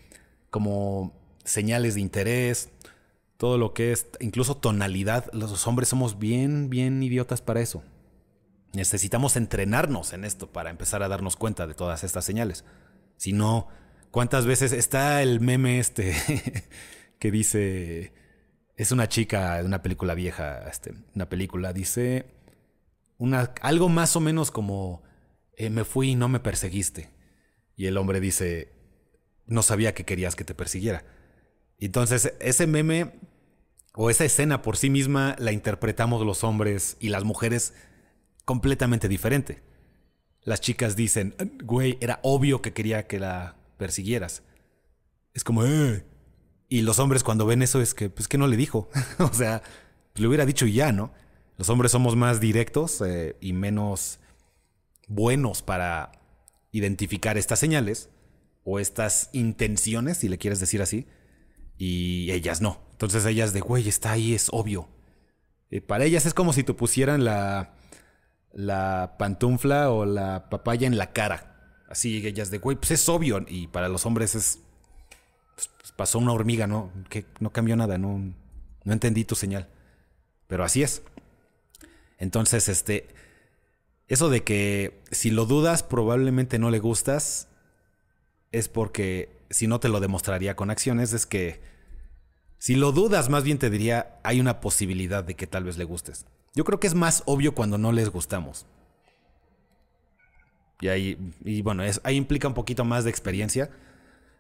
como 0.51 1.17
señales 1.45 1.95
de 1.95 2.01
interés, 2.01 2.71
todo 3.37 3.59
lo 3.59 3.75
que 3.75 3.93
es 3.93 4.09
incluso 4.19 4.57
tonalidad, 4.57 5.31
los 5.33 5.69
hombres 5.69 5.89
somos 5.89 6.19
bien, 6.19 6.69
bien 6.69 7.01
idiotas 7.01 7.43
para 7.43 7.61
eso. 7.61 7.85
Necesitamos 8.73 9.37
entrenarnos 9.37 10.15
en 10.15 10.25
esto 10.25 10.51
para 10.51 10.71
empezar 10.71 11.05
a 11.05 11.09
darnos 11.09 11.37
cuenta 11.37 11.69
de 11.69 11.75
todas 11.75 12.03
estas 12.03 12.25
señales. 12.25 12.65
Si 13.19 13.33
no, 13.33 13.69
¿cuántas 14.13 14.47
veces 14.47 14.71
está 14.71 15.23
el 15.23 15.41
meme 15.41 15.81
este 15.81 16.15
que 17.19 17.33
dice, 17.33 18.13
es 18.77 18.93
una 18.93 19.09
chica 19.09 19.59
de 19.59 19.65
una 19.65 19.83
película 19.83 20.15
vieja, 20.15 20.69
este, 20.69 20.95
una 21.17 21.29
película, 21.29 21.73
dice 21.73 22.27
algo 23.61 23.89
más 23.89 24.17
o 24.17 24.21
menos 24.21 24.51
como, 24.51 25.03
eh, 25.57 25.71
me 25.71 25.85
fui 25.85 26.11
y 26.11 26.15
no 26.15 26.29
me 26.29 26.41
perseguiste. 26.41 27.11
Y 27.77 27.87
el 27.87 27.97
hombre 27.97 28.21
dice, 28.21 28.73
no 29.47 29.63
sabía 29.63 29.95
que 29.95 30.05
querías 30.05 30.35
que 30.35 30.45
te 30.45 30.55
persiguiera. 30.55 31.05
Entonces, 31.79 32.35
ese 32.41 32.67
meme 32.67 33.13
o 33.95 34.11
esa 34.11 34.25
escena 34.25 34.63
por 34.63 34.77
sí 34.77 34.91
misma 34.91 35.37
la 35.39 35.53
interpretamos 35.53 36.25
los 36.25 36.45
hombres 36.45 36.97
y 37.01 37.09
las 37.09 37.25
mujeres 37.25 37.75
completamente 38.45 39.09
diferente. 39.09 39.63
Las 40.43 40.61
chicas 40.61 40.97
dicen, 40.97 41.35
güey, 41.63 41.99
era 42.01 42.19
obvio 42.23 42.61
que 42.63 42.73
quería 42.73 43.07
que 43.07 43.21
la 43.21 43.57
persiguieras. 43.77 44.43
Es 45.35 45.45
como, 45.45 45.65
eh. 45.65 46.05
Y 46.69 46.83
los 46.83 46.99
hombres 46.99 47.23
cuando 47.23 47.47
ven 47.47 47.63
eso 47.63 47.81
es 47.81 47.95
que, 47.95 48.09
pues 48.09 48.29
que 48.29 48.39
no 48.39 48.47
le 48.47 48.57
dijo. 48.57 48.89
o 49.19 49.33
sea, 49.33 49.63
le 50.15 50.27
hubiera 50.27 50.47
dicho 50.47 50.67
ya, 50.67 50.93
¿no? 50.93 51.13
Los 51.59 51.69
hombres 51.69 51.93
somos 51.93 52.17
más 52.17 52.41
directos 52.41 53.03
eh, 53.03 53.37
y 53.41 53.53
menos 53.53 54.21
buenos 55.09 55.63
para 55.63 56.13
identificar 56.71 57.37
estas 57.37 57.59
señales 57.59 58.09
o 58.65 58.79
estas 58.79 59.29
intenciones, 59.33 60.19
si 60.19 60.29
le 60.29 60.39
quieres 60.39 60.61
decir 60.61 60.81
así, 60.83 61.07
y 61.77 62.31
ellas 62.33 62.61
no. 62.61 62.81
Entonces 62.93 63.27
ellas 63.27 63.53
de, 63.53 63.61
güey, 63.61 63.89
está 63.89 64.13
ahí, 64.13 64.35
es 64.35 64.49
obvio. 64.51 64.89
Eh, 65.71 65.81
para 65.81 66.05
ellas 66.05 66.27
es 66.27 66.35
como 66.35 66.53
si 66.53 66.63
te 66.63 66.75
pusieran 66.75 67.25
la, 67.25 67.75
la 68.53 69.17
pantufla 69.19 69.91
o 69.91 70.05
la 70.05 70.49
papaya 70.49 70.87
en 70.87 70.97
la 70.97 71.13
cara. 71.13 71.52
Así 71.93 72.27
ellas 72.27 72.51
de, 72.51 72.57
güey, 72.57 72.79
pues 72.79 72.93
es 72.93 73.09
obvio. 73.11 73.45
Y 73.47 73.67
para 73.67 73.91
los 73.91 74.07
hombres 74.07 74.35
es, 74.35 74.61
pues, 75.55 75.69
pues, 75.77 75.93
pasó 75.93 76.19
una 76.19 76.33
hormiga, 76.33 76.67
¿no? 76.67 76.91
Que 77.11 77.27
no 77.39 77.53
cambió 77.53 77.77
nada, 77.77 77.99
no, 77.99 78.33
no 78.85 78.93
entendí 78.95 79.27
tu 79.27 79.35
señal. 79.35 79.69
Pero 80.47 80.65
así 80.65 80.83
es. 80.83 81.03
Entonces, 82.17 82.71
este, 82.71 83.09
eso 84.09 84.31
de 84.31 84.43
que 84.43 85.03
si 85.11 85.31
lo 85.31 85.45
dudas 85.45 85.83
probablemente 85.83 86.59
no 86.59 86.71
le 86.71 86.79
gustas, 86.79 87.49
es 88.53 88.71
porque 88.71 89.29
si 89.51 89.67
no 89.67 89.79
te 89.79 89.91
lo 89.91 90.01
demostraría 90.01 90.57
con 90.57 90.71
acciones, 90.71 91.13
es 91.13 91.27
que 91.27 91.61
si 92.57 92.75
lo 92.75 92.93
dudas, 92.93 93.29
más 93.29 93.45
bien 93.45 93.59
te 93.59 93.69
diría, 93.69 94.19
hay 94.25 94.41
una 94.41 94.63
posibilidad 94.63 95.23
de 95.23 95.35
que 95.35 95.47
tal 95.47 95.65
vez 95.65 95.77
le 95.77 95.85
gustes. 95.85 96.25
Yo 96.55 96.65
creo 96.65 96.81
que 96.81 96.87
es 96.87 96.95
más 96.95 97.23
obvio 97.27 97.55
cuando 97.55 97.77
no 97.77 97.93
les 97.93 98.09
gustamos. 98.09 98.65
Y 100.83 100.89
ahí, 100.89 101.33
y 101.45 101.63
bueno, 101.63 101.85
es, 101.85 102.01
ahí 102.03 102.17
implica 102.17 102.49
un 102.49 102.55
poquito 102.55 102.85
más 102.85 103.05
de 103.05 103.11
experiencia. 103.11 103.71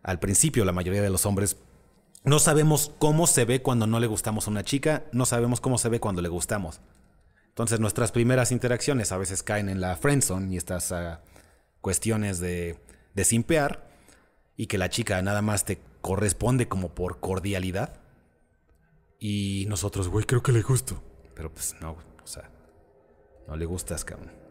Al 0.03 0.19
principio, 0.19 0.65
la 0.65 0.73
mayoría 0.73 1.01
de 1.01 1.09
los 1.09 1.25
hombres 1.25 1.57
no 2.25 2.41
sabemos 2.41 2.93
cómo 2.99 3.29
se 3.29 3.45
ve 3.45 3.63
cuando 3.63 3.87
no 3.87 4.01
le 4.01 4.09
gustamos 4.09 4.49
a 4.49 4.51
una 4.51 4.65
chica, 4.65 5.05
no 5.13 5.25
sabemos 5.25 5.61
cómo 5.61 5.79
se 5.79 5.89
ve 5.89 6.01
cuando 6.01 6.21
le 6.21 6.29
gustamos. 6.29 6.81
Entonces, 7.47 7.79
nuestras 7.79 8.11
primeras 8.11 8.51
interacciones 8.51 9.13
a 9.13 9.19
veces 9.19 9.45
caen 9.45 9.69
en 9.69 9.81
la 9.81 9.95
friendzone 9.95 10.53
y 10.53 10.57
estas 10.57 10.91
uh, 10.91 11.19
cuestiones 11.81 12.41
de, 12.41 12.77
de 13.15 13.25
simpear 13.25 13.89
y 14.57 14.67
que 14.67 14.79
la 14.79 14.91
chica 14.91 15.23
nada 15.23 15.43
más 15.43 15.65
te 15.65 15.81
corresponde 16.01 16.67
como 16.67 16.93
por 16.93 17.21
cordialidad. 17.21 18.01
Y 19.21 19.67
nosotros, 19.69 20.09
güey, 20.09 20.25
creo 20.25 20.43
que 20.43 20.51
le 20.51 20.63
gusto. 20.63 21.01
Pero 21.37 21.55
pues 21.55 21.77
no, 21.81 21.93
o 21.93 22.27
sea, 22.27 22.51
no 23.47 23.55
le 23.55 23.65
gustas, 23.65 24.05
cabrón. 24.05 24.42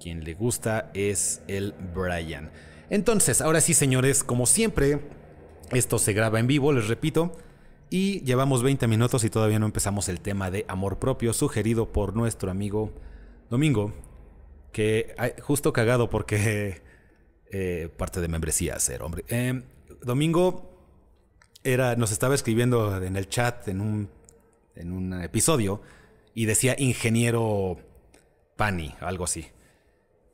Quien 0.00 0.24
le 0.24 0.34
gusta 0.34 0.90
es 0.94 1.42
el 1.48 1.74
Brian. 1.94 2.50
Entonces, 2.90 3.40
ahora 3.40 3.60
sí, 3.60 3.74
señores, 3.74 4.24
como 4.24 4.46
siempre, 4.46 5.00
esto 5.72 5.98
se 5.98 6.12
graba 6.12 6.40
en 6.40 6.46
vivo, 6.46 6.72
les 6.72 6.88
repito. 6.88 7.36
Y 7.90 8.20
llevamos 8.20 8.62
20 8.62 8.86
minutos 8.86 9.24
y 9.24 9.30
todavía 9.30 9.58
no 9.58 9.66
empezamos 9.66 10.08
el 10.08 10.20
tema 10.20 10.50
de 10.50 10.64
amor 10.68 10.98
propio 10.98 11.32
sugerido 11.32 11.90
por 11.90 12.14
nuestro 12.14 12.50
amigo 12.50 12.92
Domingo. 13.50 13.94
Que 14.72 15.14
justo 15.42 15.72
cagado 15.72 16.10
porque 16.10 16.82
eh, 17.50 17.88
parte 17.96 18.20
de 18.20 18.28
membresía 18.28 18.78
ser 18.78 19.02
hombre. 19.02 19.24
Eh, 19.28 19.62
Domingo 20.02 20.70
era, 21.64 21.96
nos 21.96 22.12
estaba 22.12 22.34
escribiendo 22.34 23.02
en 23.02 23.16
el 23.16 23.28
chat 23.28 23.66
en 23.68 23.80
un, 23.80 24.10
en 24.74 24.92
un 24.92 25.22
episodio 25.22 25.80
y 26.34 26.46
decía 26.46 26.76
ingeniero 26.78 27.78
Pani, 28.56 28.94
algo 29.00 29.24
así. 29.24 29.46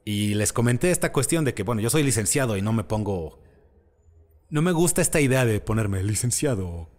Y 0.04 0.34
les 0.34 0.52
comenté 0.52 0.90
esta 0.90 1.12
cuestión 1.12 1.44
de 1.44 1.54
que, 1.54 1.62
bueno, 1.62 1.80
yo 1.80 1.90
soy 1.90 2.02
licenciado 2.02 2.56
y 2.56 2.62
no 2.62 2.72
me 2.72 2.84
pongo... 2.84 3.42
No 4.50 4.62
me 4.62 4.72
gusta 4.72 5.00
esta 5.00 5.20
idea 5.20 5.44
de 5.44 5.60
ponerme 5.60 6.02
licenciado 6.02 6.90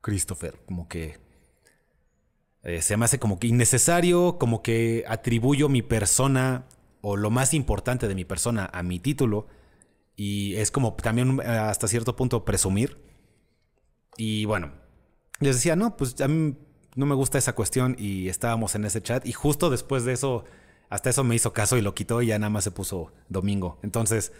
Christopher, 0.00 0.60
como 0.66 0.88
que... 0.88 1.18
Eh, 2.62 2.82
se 2.82 2.96
me 2.96 3.04
hace 3.04 3.18
como 3.18 3.38
que 3.38 3.46
innecesario, 3.46 4.38
como 4.38 4.62
que 4.62 5.04
atribuyo 5.06 5.68
mi 5.68 5.82
persona 5.82 6.66
o 7.00 7.16
lo 7.16 7.30
más 7.30 7.54
importante 7.54 8.08
de 8.08 8.14
mi 8.14 8.24
persona 8.24 8.68
a 8.72 8.82
mi 8.82 8.98
título. 8.98 9.46
Y 10.16 10.56
es 10.56 10.70
como 10.70 10.94
también 10.94 11.40
eh, 11.40 11.46
hasta 11.46 11.86
cierto 11.88 12.16
punto 12.16 12.44
presumir. 12.44 12.98
Y 14.16 14.44
bueno, 14.46 14.72
les 15.40 15.56
decía, 15.56 15.76
no, 15.76 15.96
pues 15.96 16.20
a 16.20 16.28
mí 16.28 16.56
no 16.94 17.06
me 17.06 17.14
gusta 17.14 17.38
esa 17.38 17.54
cuestión 17.54 17.94
y 17.98 18.28
estábamos 18.28 18.74
en 18.74 18.84
ese 18.86 19.02
chat 19.02 19.26
y 19.26 19.32
justo 19.32 19.70
después 19.70 20.04
de 20.04 20.14
eso, 20.14 20.44
hasta 20.88 21.10
eso 21.10 21.24
me 21.24 21.34
hizo 21.34 21.52
caso 21.52 21.76
y 21.76 21.82
lo 21.82 21.94
quitó 21.94 22.22
y 22.22 22.28
ya 22.28 22.38
nada 22.38 22.50
más 22.50 22.64
se 22.64 22.70
puso 22.70 23.12
domingo. 23.28 23.78
Entonces, 23.82 24.32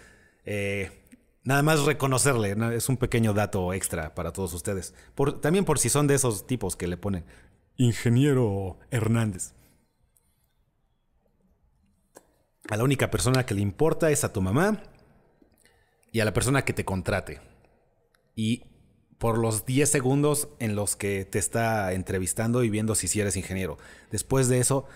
eh, 0.44 0.90
nada 1.42 1.62
más 1.62 1.84
reconocerle, 1.84 2.56
es 2.74 2.88
un 2.88 2.96
pequeño 2.96 3.32
dato 3.32 3.72
extra 3.72 4.14
para 4.14 4.32
todos 4.32 4.52
ustedes. 4.54 4.94
Por, 5.14 5.40
también 5.40 5.64
por 5.64 5.78
si 5.78 5.88
son 5.88 6.06
de 6.06 6.14
esos 6.14 6.46
tipos 6.46 6.76
que 6.76 6.86
le 6.86 6.96
ponen 6.96 7.24
Ingeniero 7.76 8.78
Hernández. 8.90 9.52
A 12.68 12.76
la 12.76 12.84
única 12.84 13.10
persona 13.10 13.46
que 13.46 13.54
le 13.54 13.60
importa 13.60 14.10
es 14.10 14.24
a 14.24 14.32
tu 14.32 14.40
mamá 14.42 14.82
y 16.10 16.20
a 16.20 16.24
la 16.24 16.32
persona 16.32 16.64
que 16.64 16.72
te 16.72 16.84
contrate. 16.84 17.40
Y 18.34 18.64
por 19.18 19.38
los 19.38 19.64
10 19.64 19.88
segundos 19.88 20.48
en 20.58 20.74
los 20.74 20.96
que 20.96 21.24
te 21.24 21.38
está 21.38 21.92
entrevistando 21.92 22.64
y 22.64 22.70
viendo 22.70 22.94
si, 22.94 23.08
si 23.08 23.20
eres 23.20 23.36
ingeniero. 23.36 23.78
Después 24.10 24.48
de 24.48 24.58
eso, 24.58 24.86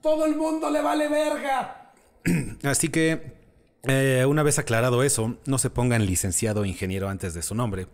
todo 0.00 0.26
el 0.26 0.36
mundo 0.36 0.70
le 0.70 0.82
vale 0.82 1.08
verga. 1.08 1.92
Así 2.62 2.88
que, 2.88 3.34
eh, 3.84 4.24
una 4.28 4.42
vez 4.42 4.58
aclarado 4.58 5.02
eso, 5.02 5.36
no 5.46 5.58
se 5.58 5.70
pongan 5.70 6.06
licenciado 6.06 6.64
ingeniero 6.64 7.08
antes 7.08 7.34
de 7.34 7.42
su 7.42 7.54
nombre. 7.54 7.88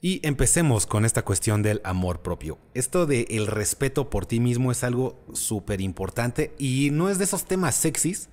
Y 0.00 0.26
empecemos 0.26 0.86
con 0.86 1.04
esta 1.04 1.22
cuestión 1.22 1.62
del 1.62 1.80
amor 1.84 2.22
propio. 2.22 2.58
Esto 2.74 3.06
de 3.06 3.26
el 3.30 3.46
respeto 3.46 4.10
por 4.10 4.26
ti 4.26 4.40
mismo 4.40 4.72
es 4.72 4.82
algo 4.82 5.24
súper 5.32 5.80
importante 5.80 6.52
y 6.58 6.90
no 6.90 7.08
es 7.08 7.18
de 7.18 7.24
esos 7.24 7.44
temas 7.44 7.76
sexys, 7.76 8.28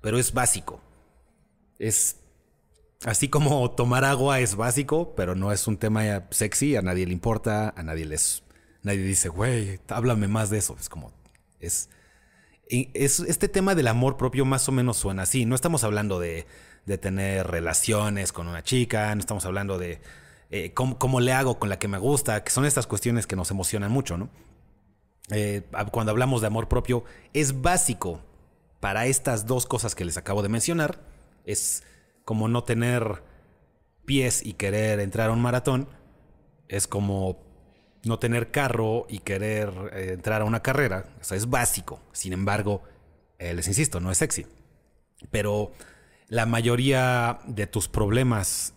pero 0.00 0.18
es 0.18 0.32
básico. 0.32 0.80
Es 1.78 2.16
Así 3.04 3.28
como 3.28 3.68
tomar 3.72 4.04
agua 4.04 4.38
es 4.38 4.54
básico, 4.54 5.14
pero 5.16 5.34
no 5.34 5.50
es 5.50 5.66
un 5.66 5.76
tema 5.76 6.28
sexy, 6.30 6.76
a 6.76 6.82
nadie 6.82 7.04
le 7.04 7.12
importa, 7.12 7.74
a 7.76 7.82
nadie 7.82 8.04
les. 8.04 8.44
Nadie 8.82 9.02
dice, 9.02 9.28
güey, 9.28 9.80
háblame 9.88 10.28
más 10.28 10.50
de 10.50 10.58
eso. 10.58 10.76
Es 10.78 10.88
como. 10.88 11.12
Es, 11.58 11.88
es. 12.94 13.20
Este 13.20 13.48
tema 13.48 13.74
del 13.74 13.88
amor 13.88 14.16
propio 14.16 14.44
más 14.44 14.68
o 14.68 14.72
menos 14.72 14.96
suena 14.96 15.22
así. 15.22 15.44
No 15.44 15.54
estamos 15.54 15.84
hablando 15.84 16.18
de, 16.18 16.46
de 16.86 16.98
tener 16.98 17.46
relaciones 17.46 18.32
con 18.32 18.48
una 18.48 18.62
chica, 18.62 19.14
no 19.14 19.20
estamos 19.20 19.44
hablando 19.46 19.78
de 19.78 20.00
eh, 20.50 20.72
cómo, 20.74 21.20
le 21.20 21.32
hago 21.32 21.58
con 21.58 21.68
la 21.68 21.78
que 21.78 21.88
me 21.88 21.98
gusta, 21.98 22.44
que 22.44 22.50
son 22.50 22.64
estas 22.64 22.86
cuestiones 22.86 23.26
que 23.26 23.36
nos 23.36 23.50
emocionan 23.50 23.90
mucho, 23.90 24.18
¿no? 24.18 24.28
Eh, 25.30 25.62
cuando 25.90 26.12
hablamos 26.12 26.40
de 26.40 26.48
amor 26.48 26.68
propio, 26.68 27.04
es 27.32 27.62
básico 27.62 28.20
para 28.80 29.06
estas 29.06 29.46
dos 29.46 29.64
cosas 29.64 29.94
que 29.94 30.04
les 30.04 30.18
acabo 30.18 30.42
de 30.42 30.50
mencionar. 30.50 31.00
Es 31.46 31.84
como 32.24 32.48
no 32.48 32.64
tener 32.64 33.22
pies 34.04 34.44
y 34.44 34.54
querer 34.54 35.00
entrar 35.00 35.30
a 35.30 35.32
un 35.32 35.40
maratón, 35.40 35.88
es 36.68 36.86
como 36.86 37.40
no 38.04 38.18
tener 38.18 38.50
carro 38.50 39.06
y 39.08 39.20
querer 39.20 39.70
eh, 39.92 40.12
entrar 40.14 40.42
a 40.42 40.44
una 40.44 40.60
carrera. 40.60 41.06
O 41.20 41.24
sea, 41.24 41.36
es 41.36 41.48
básico. 41.48 42.00
Sin 42.12 42.32
embargo, 42.32 42.82
eh, 43.38 43.54
les 43.54 43.68
insisto, 43.68 44.00
no 44.00 44.10
es 44.10 44.18
sexy. 44.18 44.46
Pero 45.30 45.72
la 46.28 46.46
mayoría 46.46 47.40
de 47.46 47.66
tus 47.66 47.88
problemas 47.88 48.74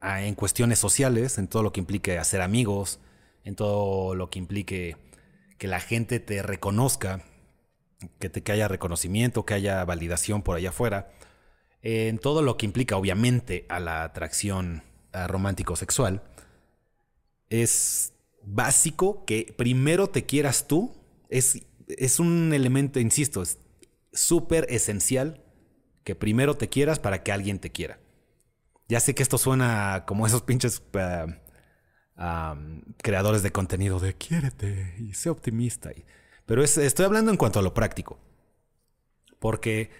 ah, 0.00 0.22
en 0.22 0.34
cuestiones 0.34 0.78
sociales, 0.78 1.38
en 1.38 1.48
todo 1.48 1.62
lo 1.62 1.72
que 1.72 1.80
implique 1.80 2.18
hacer 2.18 2.40
amigos, 2.40 3.00
en 3.44 3.56
todo 3.56 4.14
lo 4.14 4.30
que 4.30 4.38
implique 4.38 4.96
que 5.58 5.68
la 5.68 5.80
gente 5.80 6.20
te 6.20 6.42
reconozca, 6.42 7.22
que, 8.18 8.30
te, 8.30 8.42
que 8.42 8.52
haya 8.52 8.68
reconocimiento, 8.68 9.44
que 9.44 9.54
haya 9.54 9.84
validación 9.84 10.42
por 10.42 10.56
allá 10.56 10.70
afuera, 10.70 11.12
en 11.82 12.18
todo 12.18 12.40
lo 12.40 12.56
que 12.56 12.66
implica 12.66 12.96
obviamente 12.96 13.66
a 13.68 13.80
la 13.80 14.02
atracción 14.02 14.82
romántico-sexual, 15.12 16.22
es 17.50 18.12
básico 18.42 19.24
que 19.24 19.54
primero 19.56 20.08
te 20.08 20.26
quieras 20.26 20.66
tú, 20.66 20.92
es, 21.28 21.62
es 21.88 22.20
un 22.20 22.52
elemento, 22.52 23.00
insisto, 23.00 23.42
es 23.42 23.58
súper 24.12 24.66
esencial 24.70 25.44
que 26.04 26.14
primero 26.14 26.56
te 26.56 26.68
quieras 26.68 26.98
para 26.98 27.22
que 27.22 27.32
alguien 27.32 27.58
te 27.58 27.70
quiera. 27.70 27.98
Ya 28.88 29.00
sé 29.00 29.14
que 29.14 29.22
esto 29.22 29.38
suena 29.38 30.04
como 30.06 30.26
esos 30.26 30.42
pinches 30.42 30.82
eh, 30.94 31.26
creadores 33.02 33.42
de 33.42 33.52
contenido 33.52 34.00
de 34.00 34.14
quiérete 34.14 34.96
y 34.98 35.14
sé 35.14 35.30
optimista. 35.30 35.90
pero 36.46 36.64
estoy 36.64 37.04
hablando 37.04 37.30
en 37.30 37.36
cuanto 37.36 37.60
a 37.60 37.62
lo 37.62 37.74
práctico. 37.74 38.18
Porque 39.38 39.90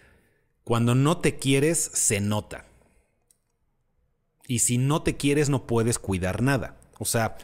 cuando 0.65 0.95
no 0.95 1.19
te 1.19 1.37
quieres, 1.39 1.79
se 1.79 2.21
nota. 2.21 2.67
Y 4.47 4.59
si 4.59 4.79
no 4.79 5.03
te 5.03 5.17
quieres, 5.17 5.49
no 5.49 5.67
puedes 5.67 5.99
cuidar 5.99 6.43
nada. 6.43 6.81
O 6.99 7.05
sea, 7.05 7.37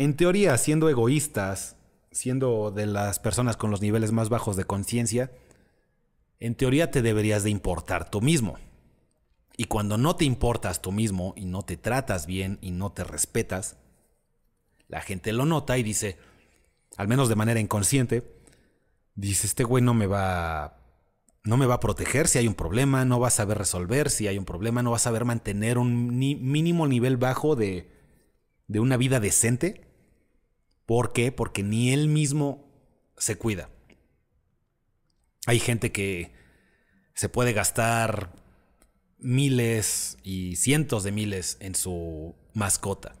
en 0.00 0.16
teoría, 0.16 0.56
siendo 0.56 0.88
egoístas, 0.88 1.76
siendo 2.10 2.70
de 2.70 2.86
las 2.86 3.18
personas 3.18 3.58
con 3.58 3.70
los 3.70 3.82
niveles 3.82 4.12
más 4.12 4.30
bajos 4.30 4.56
de 4.56 4.64
conciencia, 4.64 5.30
en 6.38 6.54
teoría 6.54 6.90
te 6.90 7.02
deberías 7.02 7.44
de 7.44 7.50
importar 7.50 8.08
tú 8.08 8.22
mismo. 8.22 8.56
Y 9.58 9.66
cuando 9.66 9.98
no 9.98 10.16
te 10.16 10.24
importas 10.24 10.80
tú 10.80 10.90
mismo 10.90 11.34
y 11.36 11.44
no 11.44 11.60
te 11.66 11.76
tratas 11.76 12.24
bien 12.24 12.56
y 12.62 12.70
no 12.70 12.92
te 12.92 13.04
respetas, 13.04 13.76
la 14.88 15.02
gente 15.02 15.34
lo 15.34 15.44
nota 15.44 15.76
y 15.76 15.82
dice, 15.82 16.16
al 16.96 17.06
menos 17.06 17.28
de 17.28 17.36
manera 17.36 17.60
inconsciente, 17.60 18.22
dice, 19.16 19.46
este 19.46 19.64
güey 19.64 19.84
no 19.84 19.92
me 19.92 20.06
va 20.06 20.78
no 21.44 21.58
me 21.58 21.66
va 21.66 21.74
a 21.74 21.80
proteger 21.80 22.26
si 22.26 22.38
hay 22.38 22.48
un 22.48 22.54
problema, 22.54 23.04
no 23.04 23.20
va 23.20 23.28
a 23.28 23.30
saber 23.30 23.58
resolver 23.58 24.08
si 24.08 24.28
hay 24.28 24.38
un 24.38 24.46
problema, 24.46 24.82
no 24.82 24.92
va 24.92 24.96
a 24.96 25.00
saber 25.00 25.26
mantener 25.26 25.76
un 25.76 26.16
mínimo 26.16 26.88
nivel 26.88 27.18
bajo 27.18 27.54
de, 27.54 27.90
de 28.66 28.80
una 28.80 28.96
vida 28.96 29.20
decente. 29.20 29.89
¿Por 30.90 31.12
qué? 31.12 31.30
Porque 31.30 31.62
ni 31.62 31.92
él 31.92 32.08
mismo 32.08 32.68
se 33.16 33.38
cuida. 33.38 33.70
Hay 35.46 35.60
gente 35.60 35.92
que 35.92 36.32
se 37.14 37.28
puede 37.28 37.52
gastar 37.52 38.32
miles 39.16 40.18
y 40.24 40.56
cientos 40.56 41.04
de 41.04 41.12
miles 41.12 41.58
en 41.60 41.76
su 41.76 42.34
mascota, 42.54 43.14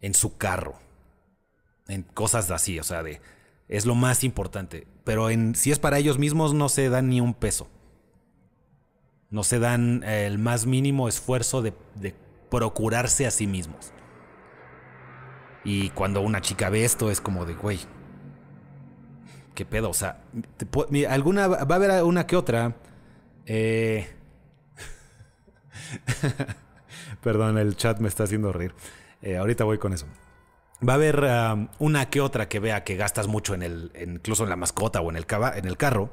en 0.00 0.14
su 0.14 0.36
carro, 0.36 0.80
en 1.86 2.02
cosas 2.02 2.50
así, 2.50 2.80
o 2.80 2.82
sea, 2.82 3.04
de 3.04 3.20
es 3.68 3.86
lo 3.86 3.94
más 3.94 4.24
importante. 4.24 4.88
Pero 5.04 5.28
si 5.54 5.70
es 5.70 5.78
para 5.78 6.00
ellos 6.00 6.18
mismos 6.18 6.54
no 6.54 6.68
se 6.68 6.88
dan 6.88 7.08
ni 7.08 7.20
un 7.20 7.34
peso. 7.34 7.68
No 9.30 9.44
se 9.44 9.60
dan 9.60 10.02
el 10.02 10.38
más 10.38 10.66
mínimo 10.66 11.06
esfuerzo 11.06 11.62
de, 11.62 11.72
procurarse 12.50 13.28
a 13.28 13.30
sí 13.30 13.46
mismos. 13.46 13.92
Y 15.64 15.90
cuando 15.90 16.20
una 16.20 16.40
chica 16.40 16.68
ve 16.68 16.84
esto 16.84 17.10
es 17.10 17.20
como 17.20 17.46
de, 17.46 17.54
güey, 17.54 17.80
¿qué 19.54 19.64
pedo? 19.64 19.90
O 19.90 19.94
sea, 19.94 20.22
alguna, 21.08 21.48
va 21.48 21.56
a 21.58 21.74
haber 21.76 22.02
una 22.02 22.26
que 22.26 22.36
otra. 22.36 22.76
Eh, 23.46 24.06
perdón, 27.22 27.58
el 27.58 27.76
chat 27.76 27.98
me 27.98 28.08
está 28.08 28.24
haciendo 28.24 28.52
reír. 28.52 28.74
Eh, 29.22 29.36
ahorita 29.38 29.64
voy 29.64 29.78
con 29.78 29.92
eso. 29.92 30.06
Va 30.86 30.94
a 30.94 30.96
haber 30.96 31.24
una 31.78 32.10
que 32.10 32.20
otra 32.20 32.48
que 32.48 32.60
vea 32.60 32.84
que 32.84 32.96
gastas 32.96 33.26
mucho 33.26 33.54
en 33.54 33.62
el, 33.62 33.92
incluso 33.98 34.44
en 34.44 34.50
la 34.50 34.56
mascota 34.56 35.00
o 35.00 35.10
en 35.10 35.16
el, 35.16 35.26
en 35.54 35.64
el 35.64 35.76
carro. 35.78 36.12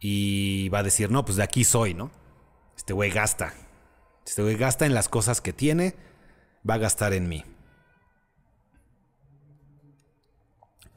Y 0.00 0.68
va 0.70 0.78
a 0.78 0.82
decir, 0.82 1.10
no, 1.10 1.24
pues 1.24 1.36
de 1.36 1.42
aquí 1.42 1.64
soy, 1.64 1.92
¿no? 1.92 2.10
Este 2.76 2.92
güey 2.94 3.10
gasta. 3.10 3.52
Este 4.24 4.42
güey 4.42 4.56
gasta 4.56 4.86
en 4.86 4.94
las 4.94 5.08
cosas 5.08 5.40
que 5.40 5.52
tiene, 5.52 5.96
va 6.68 6.74
a 6.74 6.78
gastar 6.78 7.12
en 7.12 7.28
mí. 7.28 7.44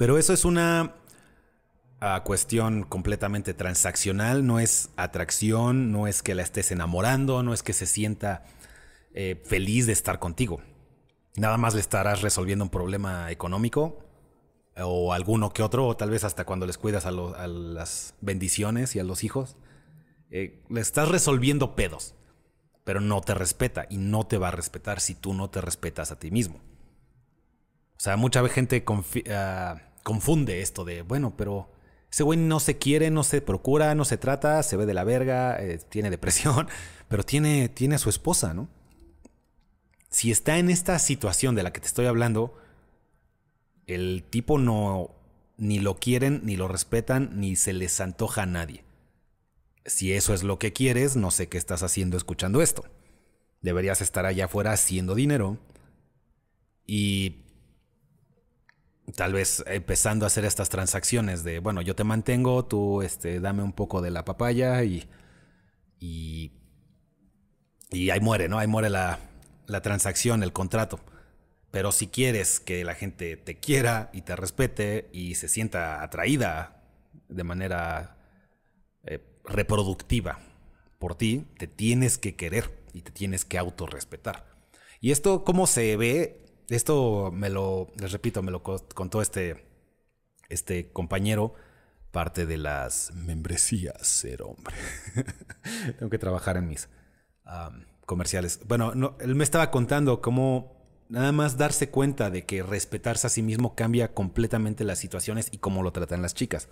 Pero 0.01 0.17
eso 0.17 0.33
es 0.33 0.45
una 0.45 0.95
uh, 2.01 2.23
cuestión 2.23 2.81
completamente 2.81 3.53
transaccional, 3.53 4.47
no 4.47 4.59
es 4.59 4.89
atracción, 4.95 5.91
no 5.91 6.07
es 6.07 6.23
que 6.23 6.33
la 6.33 6.41
estés 6.41 6.71
enamorando, 6.71 7.43
no 7.43 7.53
es 7.53 7.61
que 7.61 7.71
se 7.71 7.85
sienta 7.85 8.43
eh, 9.13 9.39
feliz 9.45 9.85
de 9.85 9.93
estar 9.93 10.17
contigo. 10.17 10.59
Nada 11.35 11.57
más 11.57 11.75
le 11.75 11.81
estarás 11.81 12.23
resolviendo 12.23 12.65
un 12.65 12.71
problema 12.71 13.29
económico 13.29 14.03
o 14.75 15.13
alguno 15.13 15.53
que 15.53 15.61
otro, 15.61 15.85
o 15.85 15.95
tal 15.95 16.09
vez 16.09 16.23
hasta 16.23 16.45
cuando 16.45 16.65
les 16.65 16.79
cuidas 16.79 17.05
a, 17.05 17.11
las 17.11 18.15
bendiciones 18.21 18.95
y 18.95 18.99
a 18.99 19.03
los 19.03 19.23
hijos. 19.23 19.55
Eh, 20.31 20.63
le 20.67 20.81
estás 20.81 21.09
resolviendo 21.09 21.75
pedos, 21.75 22.15
pero 22.83 23.01
no 23.01 23.21
te 23.21 23.35
respeta 23.35 23.85
y 23.87 23.97
no 23.97 24.25
te 24.25 24.39
va 24.39 24.47
a 24.47 24.51
respetar 24.51 24.99
si 24.99 25.13
tú 25.13 25.35
no 25.35 25.51
te 25.51 25.61
respetas 25.61 26.11
a 26.11 26.17
ti 26.17 26.31
mismo. 26.31 26.55
O 27.97 28.03
sea, 28.03 28.17
mucha 28.17 28.49
gente 28.49 28.83
ah, 29.31 29.79
confunde 30.03 30.61
esto 30.61 30.85
de, 30.85 31.01
bueno, 31.01 31.35
pero 31.37 31.69
ese 32.11 32.23
güey 32.23 32.37
no 32.39 32.59
se 32.59 32.77
quiere, 32.77 33.09
no 33.11 33.23
se 33.23 33.41
procura, 33.41 33.95
no 33.95 34.05
se 34.05 34.17
trata, 34.17 34.61
se 34.63 34.77
ve 34.77 34.85
de 34.85 34.93
la 34.93 35.03
verga, 35.03 35.61
eh, 35.61 35.79
tiene 35.89 36.09
depresión, 36.09 36.67
pero 37.07 37.23
tiene, 37.23 37.69
tiene 37.69 37.95
a 37.95 37.99
su 37.99 38.09
esposa, 38.09 38.53
¿no? 38.53 38.69
si 40.11 40.29
está 40.29 40.59
en 40.59 40.69
esta 40.69 40.99
situación 40.99 41.55
de 41.55 41.63
la 41.63 41.71
que 41.71 41.79
te 41.79 41.87
estoy 41.87 42.05
hablando, 42.05 42.53
el 43.87 44.23
tipo 44.29 44.59
no 44.59 45.15
ni 45.57 45.79
lo 45.79 45.95
quieren, 45.95 46.41
ni 46.43 46.57
lo 46.57 46.67
respetan, 46.67 47.39
ni 47.39 47.55
se 47.55 47.71
les 47.73 47.99
antoja 48.01 48.43
a 48.43 48.45
nadie. 48.45 48.83
Si 49.85 50.11
eso 50.13 50.33
es 50.33 50.43
lo 50.43 50.59
que 50.59 50.73
quieres, 50.73 51.15
no 51.15 51.31
sé 51.31 51.47
qué 51.47 51.57
estás 51.57 51.81
haciendo 51.81 52.17
escuchando 52.17 52.61
esto. 52.61 52.83
Deberías 53.61 54.01
estar 54.01 54.25
allá 54.25 54.45
afuera 54.45 54.73
haciendo 54.73 55.15
dinero 55.15 55.57
y 56.85 57.45
tal 59.15 59.33
vez 59.33 59.63
empezando 59.67 60.25
a 60.25 60.27
hacer 60.27 60.45
estas 60.45 60.69
transacciones 60.69 61.43
de, 61.43 61.59
bueno, 61.59 61.81
yo 61.81 61.95
te 61.95 62.03
mantengo, 62.03 62.65
tú 62.65 63.01
este, 63.01 63.39
dame 63.39 63.63
un 63.63 63.73
poco 63.73 64.01
de 64.01 64.11
la 64.11 64.25
papaya 64.25 64.83
y, 64.83 65.09
y, 65.99 66.51
y 67.91 68.09
ahí 68.09 68.19
muere, 68.19 68.47
¿no? 68.47 68.59
Ahí 68.59 68.67
muere 68.67 68.89
la, 68.89 69.19
la 69.67 69.81
transacción, 69.81 70.43
el 70.43 70.53
contrato. 70.53 70.99
Pero 71.71 71.91
si 71.91 72.07
quieres 72.07 72.59
que 72.59 72.83
la 72.83 72.95
gente 72.95 73.37
te 73.37 73.57
quiera 73.59 74.09
y 74.13 74.21
te 74.21 74.35
respete 74.35 75.09
y 75.13 75.35
se 75.35 75.47
sienta 75.47 76.03
atraída 76.03 76.83
de 77.29 77.43
manera 77.43 78.17
eh, 79.05 79.19
reproductiva 79.45 80.39
por 80.99 81.15
ti, 81.15 81.47
te 81.57 81.67
tienes 81.67 82.17
que 82.17 82.35
querer 82.35 82.69
y 82.93 83.01
te 83.01 83.11
tienes 83.11 83.45
que 83.45 83.57
autorrespetar. 83.57 84.45
Y 84.99 85.11
esto, 85.11 85.43
¿cómo 85.45 85.65
se 85.65 85.95
ve? 85.95 86.40
Esto 86.75 87.31
me 87.33 87.49
lo, 87.49 87.89
les 87.97 88.11
repito, 88.11 88.41
me 88.41 88.51
lo 88.51 88.63
contó 88.63 89.21
este, 89.21 89.65
este 90.49 90.91
compañero, 90.91 91.53
parte 92.11 92.45
de 92.45 92.57
las 92.57 93.11
membresías 93.13 94.07
ser 94.07 94.41
hombre. 94.41 94.75
Tengo 95.99 96.09
que 96.09 96.17
trabajar 96.17 96.57
en 96.57 96.67
mis 96.67 96.87
comerciales. 98.05 98.59
Bueno, 98.67 98.95
no, 98.95 99.17
él 99.19 99.35
me 99.35 99.43
estaba 99.43 99.71
contando 99.71 100.21
cómo 100.21 100.81
nada 101.09 101.33
más 101.33 101.57
darse 101.57 101.89
cuenta 101.89 102.29
de 102.29 102.45
que 102.45 102.63
respetarse 102.63 103.27
a 103.27 103.29
sí 103.29 103.41
mismo 103.41 103.75
cambia 103.75 104.13
completamente 104.13 104.85
las 104.85 104.99
situaciones 104.99 105.49
y 105.51 105.57
cómo 105.57 105.83
lo 105.83 105.91
tratan 105.91 106.21
las 106.21 106.33
chicas. 106.33 106.69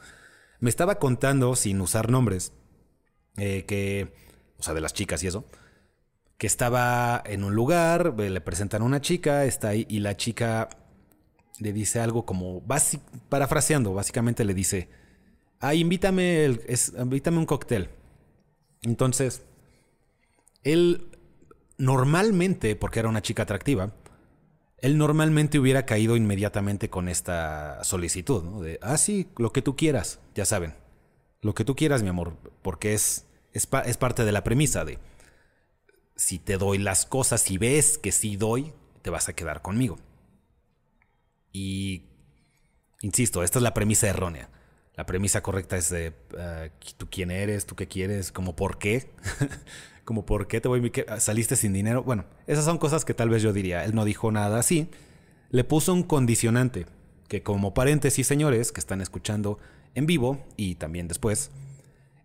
Me 0.60 0.70
estaba 0.70 0.96
contando, 0.96 1.56
sin 1.56 1.82
usar 1.82 2.10
nombres, 2.10 2.54
eh, 3.36 3.66
que, 3.66 4.14
o 4.58 4.64
sea, 4.64 4.74
de 4.74 4.82
las 4.82 4.94
chicas 4.94 5.24
y 5.24 5.28
eso, 5.28 5.46
que 6.40 6.48
estaba 6.48 7.22
en 7.26 7.44
un 7.44 7.54
lugar, 7.54 8.18
le 8.18 8.42
presentan 8.42 8.82
a 8.82 8.86
una 8.86 9.02
chica, 9.02 9.44
está 9.44 9.68
ahí 9.70 9.86
y 9.90 10.00
la 10.00 10.16
chica 10.16 10.70
le 11.60 11.74
dice 11.74 12.00
algo 12.00 12.26
como, 12.26 12.64
parafraseando, 13.28 13.94
básicamente 13.94 14.46
le 14.46 14.54
dice, 14.54 14.88
ah, 15.60 15.76
invítame, 15.76 16.46
el, 16.46 16.62
invítame 16.98 17.38
un 17.40 17.46
cóctel. 17.46 17.90
Entonces, 18.84 19.44
él 20.64 21.10
normalmente, 21.78 22.78
porque 22.78 23.00
era 23.00 23.10
una 23.10 23.22
chica 23.22 23.44
atractiva, 23.44 23.92
él 24.78 24.98
normalmente 24.98 25.60
hubiera 25.60 25.86
caído 25.86 26.16
inmediatamente 26.16 26.90
con 26.90 27.10
esta 27.10 27.84
solicitud, 27.84 28.44
¿no? 28.46 28.62
De, 28.62 28.80
ah, 28.82 28.96
sí, 28.96 29.28
lo 29.38 29.52
que 29.52 29.62
tú 29.62 29.76
quieras, 29.76 30.22
ya 30.36 30.46
saben, 30.46 30.74
lo 31.42 31.54
que 31.54 31.66
tú 31.66 31.76
quieras, 31.76 32.02
mi 32.02 32.08
amor, 32.08 32.38
porque 32.62 32.94
es, 32.94 33.26
es, 33.52 33.68
es 33.86 33.98
parte 33.98 34.24
de 34.24 34.32
la 34.32 34.46
premisa 34.46 34.86
de, 34.86 35.00
si 36.20 36.38
te 36.38 36.58
doy 36.58 36.80
las 36.80 37.06
cosas 37.06 37.50
y 37.50 37.58
ves 37.58 37.98
que 37.98 38.12
sí 38.12 38.36
doy, 38.36 38.74
te 39.02 39.10
vas 39.10 39.30
a 39.30 39.34
quedar 39.34 39.62
conmigo. 39.62 39.98
Y, 41.54 42.10
insisto, 43.02 43.42
esta 43.42 43.60
es 43.60 43.64
la 43.64 43.74
premisa 43.74 44.10
errónea. 44.10 44.50
La 44.96 45.06
premisa 45.06 45.42
correcta 45.42 45.78
es 45.78 45.90
de 45.90 46.10
uh, 46.34 46.94
tú 46.98 47.08
quién 47.10 47.32
eres, 47.32 47.66
tú 47.66 47.78
qué 47.78 47.88
quieres, 47.88 48.34
como 48.34 48.54
por 48.54 48.80
qué. 48.80 49.10
como 50.04 50.26
por 50.26 50.48
qué 50.48 50.60
te 50.60 50.68
voy 50.68 50.92
saliste 51.20 51.56
sin 51.56 51.72
dinero. 51.72 52.04
Bueno, 52.04 52.26
esas 52.48 52.66
son 52.66 52.80
cosas 52.80 53.06
que 53.06 53.14
tal 53.14 53.30
vez 53.30 53.42
yo 53.42 53.54
diría. 53.54 53.86
Él 53.86 53.96
no 53.96 54.04
dijo 54.04 54.30
nada 54.30 54.60
así. 54.60 54.90
Le 55.52 55.64
puso 55.64 55.94
un 55.94 56.04
condicionante 56.04 56.86
que 57.30 57.44
como 57.44 57.74
paréntesis, 57.74 58.28
señores 58.28 58.74
que 58.74 58.82
están 58.82 59.00
escuchando 59.00 59.58
en 59.96 60.06
vivo 60.06 60.46
y 60.58 60.76
también 60.76 61.08
después, 61.08 61.50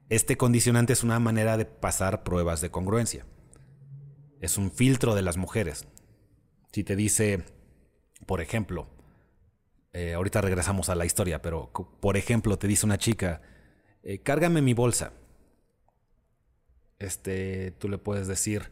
este 0.09 0.37
condicionante 0.37 0.93
es 0.93 1.05
una 1.05 1.21
manera 1.21 1.57
de 1.57 1.65
pasar 1.65 2.25
pruebas 2.25 2.61
de 2.61 2.73
congruencia. 2.73 3.25
Es 4.41 4.59
un 4.59 4.71
filtro 4.71 5.15
de 5.15 5.23
las 5.23 5.37
mujeres. 5.37 5.87
Si 6.73 6.85
te 6.85 6.97
dice, 6.97 7.45
por 8.27 8.41
ejemplo, 8.41 8.89
eh, 9.93 10.15
ahorita 10.15 10.41
regresamos 10.41 10.89
a 10.89 10.97
la 10.97 11.07
historia, 11.07 11.41
pero 11.41 11.71
por 12.01 12.17
ejemplo 12.17 12.59
te 12.59 12.67
dice 12.67 12.85
una 12.85 12.99
chica, 12.99 13.43
eh, 14.03 14.19
cárgame 14.19 14.61
mi 14.61 14.75
bolsa. 14.75 15.13
Este, 16.99 17.71
tú 17.73 17.89
le 17.89 17.99
puedes 17.99 18.27
decir, 18.27 18.71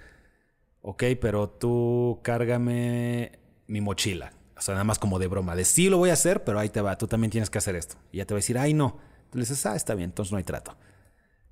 ok, 0.80 1.04
pero 1.20 1.48
tú 1.48 2.20
cárgame 2.22 3.38
mi 3.66 3.80
mochila. 3.80 4.32
O 4.56 4.60
sea, 4.60 4.74
nada 4.74 4.84
más 4.84 4.98
como 4.98 5.18
de 5.18 5.28
broma, 5.28 5.56
de 5.56 5.64
sí 5.64 5.88
lo 5.88 5.98
voy 5.98 6.10
a 6.10 6.14
hacer, 6.14 6.44
pero 6.44 6.58
ahí 6.58 6.68
te 6.68 6.80
va, 6.80 6.98
tú 6.98 7.06
también 7.06 7.30
tienes 7.30 7.50
que 7.50 7.58
hacer 7.58 7.76
esto. 7.76 7.96
Y 8.10 8.18
ya 8.18 8.26
te 8.26 8.34
va 8.34 8.38
a 8.38 8.42
decir, 8.42 8.58
ay 8.58 8.74
no. 8.74 8.98
Tú 9.30 9.38
le 9.38 9.42
dices, 9.42 9.64
ah, 9.66 9.76
está 9.76 9.94
bien, 9.94 10.10
entonces 10.10 10.32
no 10.32 10.38
hay 10.38 10.44
trato. 10.44 10.76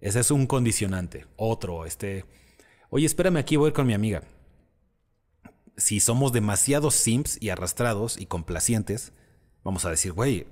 Ese 0.01 0.21
es 0.21 0.31
un 0.31 0.47
condicionante. 0.47 1.27
Otro, 1.37 1.85
este, 1.87 2.25
oye, 2.91 3.07
espérame 3.07 3.39
aquí, 3.39 3.57
voy 3.57 3.73
con 3.73 3.87
mi 3.87 3.95
amiga. 3.95 4.23
Si 5.77 6.01
somos 6.01 6.33
demasiado 6.33 6.91
simps 6.91 7.39
y 7.41 7.49
arrastrados 7.49 8.21
y 8.21 8.27
complacientes, 8.27 9.13
vamos 9.65 9.85
a 9.85 9.91
decir, 9.91 10.13
güey, 10.13 10.47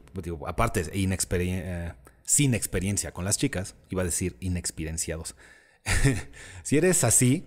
aparte, 0.46 0.84
eh, 0.92 1.92
sin 2.24 2.54
experiencia 2.54 3.12
con 3.12 3.24
las 3.24 3.36
chicas, 3.36 3.74
iba 3.90 4.02
a 4.02 4.06
decir 4.06 4.36
inexperienciados. 4.40 5.34
si 6.62 6.78
eres 6.78 7.04
así, 7.04 7.46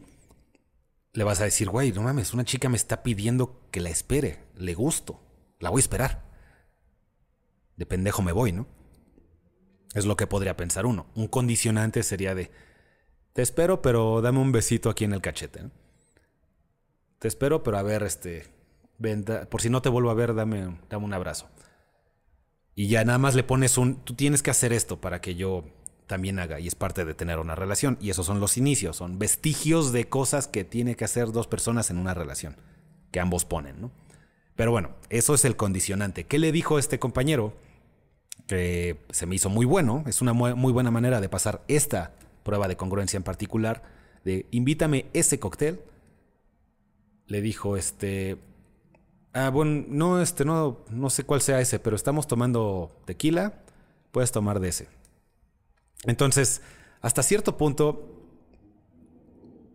le 1.14 1.24
vas 1.24 1.42
a 1.42 1.46
decir, 1.46 1.70
güey, 1.70 1.92
no 1.92 2.04
mames, 2.04 2.34
una 2.34 2.46
chica 2.46 2.70
me 2.70 2.78
está 2.78 3.04
pidiendo 3.04 3.68
que 3.72 3.82
la 3.82 3.90
espere, 3.90 4.40
le 4.56 4.74
gusto, 4.74 5.22
la 5.60 5.70
voy 5.70 5.80
a 5.80 5.84
esperar. 5.84 6.32
De 7.78 7.86
pendejo 7.86 8.22
me 8.22 8.32
voy, 8.32 8.52
¿no? 8.52 8.68
Es 9.94 10.06
lo 10.06 10.16
que 10.16 10.28
podría 10.28 10.56
pensar 10.56 10.86
uno. 10.86 11.08
Un 11.16 11.28
condicionante 11.28 12.04
sería 12.04 12.34
de, 12.34 12.52
te 13.34 13.42
espero, 13.42 13.82
pero 13.82 14.22
dame 14.22 14.40
un 14.40 14.52
besito 14.52 14.90
aquí 14.90 15.06
en 15.06 15.14
el 15.14 15.22
cachete. 15.22 15.62
Te 17.20 17.28
espero, 17.28 17.64
pero 17.64 17.78
a 17.78 17.84
ver, 17.84 18.04
este, 18.04 18.48
por 19.50 19.62
si 19.62 19.70
no 19.70 19.82
te 19.82 19.90
vuelvo 19.90 20.10
a 20.10 20.16
ver, 20.16 20.34
dame, 20.34 20.78
dame 20.90 21.06
un 21.06 21.14
abrazo. 21.14 21.48
Y 22.76 22.88
ya 22.88 23.04
nada 23.04 23.18
más 23.18 23.36
le 23.36 23.44
pones 23.44 23.78
un, 23.78 23.96
tú 24.04 24.16
tienes 24.16 24.42
que 24.42 24.52
hacer 24.52 24.74
esto 24.74 25.00
para 25.00 25.22
que 25.22 25.36
yo 25.36 25.66
también 26.08 26.40
haga 26.40 26.60
y 26.60 26.68
es 26.68 26.76
parte 26.76 27.06
de 27.06 27.14
tener 27.14 27.40
una 27.40 27.56
relación. 27.56 27.98
Y 28.02 28.10
esos 28.10 28.26
son 28.26 28.40
los 28.40 28.58
inicios, 28.58 28.98
son 28.98 29.20
vestigios 29.20 29.92
de 29.92 30.10
cosas 30.10 30.48
que 30.48 30.64
tiene 30.64 30.96
que 30.96 31.06
hacer 31.06 31.32
dos 31.32 31.48
personas 31.48 31.90
en 31.90 31.98
una 31.98 32.14
relación, 32.14 32.58
que 33.12 33.20
ambos 33.20 33.46
ponen, 33.46 33.80
¿no? 33.80 33.92
Pero 34.56 34.72
bueno, 34.72 34.92
eso 35.10 35.34
es 35.34 35.46
el 35.46 35.56
condicionante. 35.56 36.26
¿Qué 36.26 36.38
le 36.38 36.52
dijo 36.52 36.78
este 36.80 37.00
compañero? 37.00 37.54
Que 38.48 38.98
se 39.12 39.26
me 39.26 39.36
hizo 39.36 39.50
muy 39.50 39.66
bueno, 39.66 40.04
es 40.08 40.22
una 40.22 40.34
muy 40.34 40.74
buena 40.74 40.92
manera 40.92 41.22
de 41.22 41.30
pasar 41.30 41.64
esta 41.68 42.14
prueba 42.44 42.68
de 42.68 42.78
congruencia 42.78 43.18
en 43.18 43.24
particular, 43.24 43.84
de 44.24 44.48
invítame 44.52 45.06
ese 45.14 45.40
cóctel. 45.40 45.82
Le 47.28 47.42
dijo 47.42 47.78
este, 47.78 48.38
ah, 49.34 49.50
bueno, 49.50 49.86
no, 49.88 50.22
este, 50.22 50.46
no, 50.46 50.80
no 50.90 51.10
sé 51.10 51.24
cuál 51.24 51.42
sea 51.42 51.62
ese, 51.62 51.80
pero 51.80 51.96
estamos 51.96 52.28
tomando 52.28 53.02
tequila, 53.06 53.54
puedes 54.12 54.32
tomar 54.32 54.60
de 54.60 54.70
ese. 54.70 54.88
Entonces, 56.04 56.62
hasta 57.02 57.24
cierto 57.24 57.58
punto, 57.58 58.08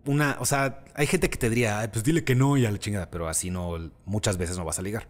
una, 0.04 0.36
o 0.40 0.44
sea, 0.44 0.84
hay 0.94 1.06
gente 1.06 1.30
que 1.30 1.38
te 1.38 1.48
diría, 1.48 1.88
pues 1.92 2.04
dile 2.04 2.24
que 2.24 2.34
no 2.34 2.56
y 2.56 2.66
a 2.66 2.70
la 2.70 2.78
chingada, 2.78 3.10
pero 3.10 3.28
así 3.28 3.50
no, 3.50 3.90
muchas 4.04 4.36
veces 4.36 4.56
no 4.56 4.64
vas 4.64 4.78
a 4.78 4.82
ligar. 4.82 5.08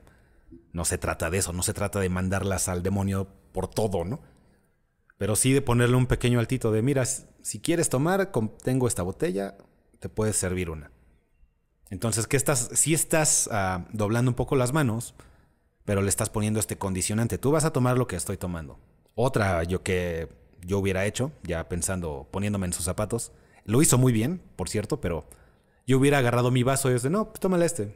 No 0.72 0.84
se 0.84 0.98
trata 0.98 1.30
de 1.30 1.38
eso, 1.38 1.52
no 1.52 1.62
se 1.62 1.74
trata 1.74 2.00
de 2.00 2.08
mandarlas 2.08 2.68
al 2.68 2.82
demonio 2.82 3.28
por 3.52 3.68
todo, 3.68 4.04
¿no? 4.04 4.20
Pero 5.18 5.36
sí 5.36 5.52
de 5.52 5.62
ponerle 5.62 5.96
un 5.96 6.06
pequeño 6.06 6.38
altito 6.38 6.70
de, 6.70 6.82
mira, 6.82 7.04
si 7.46 7.60
quieres 7.60 7.88
tomar, 7.88 8.32
tengo 8.64 8.88
esta 8.88 9.04
botella, 9.04 9.56
te 10.00 10.08
puedes 10.08 10.34
servir 10.34 10.68
una. 10.68 10.90
Entonces, 11.90 12.26
¿qué 12.26 12.36
estás? 12.36 12.70
Si 12.72 12.92
estás 12.92 13.48
ah, 13.52 13.86
doblando 13.92 14.32
un 14.32 14.34
poco 14.34 14.56
las 14.56 14.72
manos, 14.72 15.14
pero 15.84 16.02
le 16.02 16.08
estás 16.08 16.28
poniendo 16.28 16.58
este 16.58 16.76
condicionante. 16.76 17.38
Tú 17.38 17.52
vas 17.52 17.64
a 17.64 17.72
tomar 17.72 17.98
lo 17.98 18.08
que 18.08 18.16
estoy 18.16 18.36
tomando. 18.36 18.80
Otra 19.14 19.62
yo 19.62 19.84
que 19.84 20.28
yo 20.62 20.80
hubiera 20.80 21.06
hecho, 21.06 21.30
ya 21.44 21.68
pensando, 21.68 22.26
poniéndome 22.32 22.66
en 22.66 22.72
sus 22.72 22.84
zapatos. 22.84 23.30
Lo 23.64 23.80
hizo 23.80 23.96
muy 23.96 24.12
bien, 24.12 24.42
por 24.56 24.68
cierto, 24.68 25.00
pero 25.00 25.28
yo 25.86 25.98
hubiera 25.98 26.18
agarrado 26.18 26.50
mi 26.50 26.64
vaso 26.64 26.90
y 26.92 26.98
yo 26.98 27.10
no, 27.10 27.26
pues 27.26 27.38
tómale 27.38 27.64
este. 27.64 27.94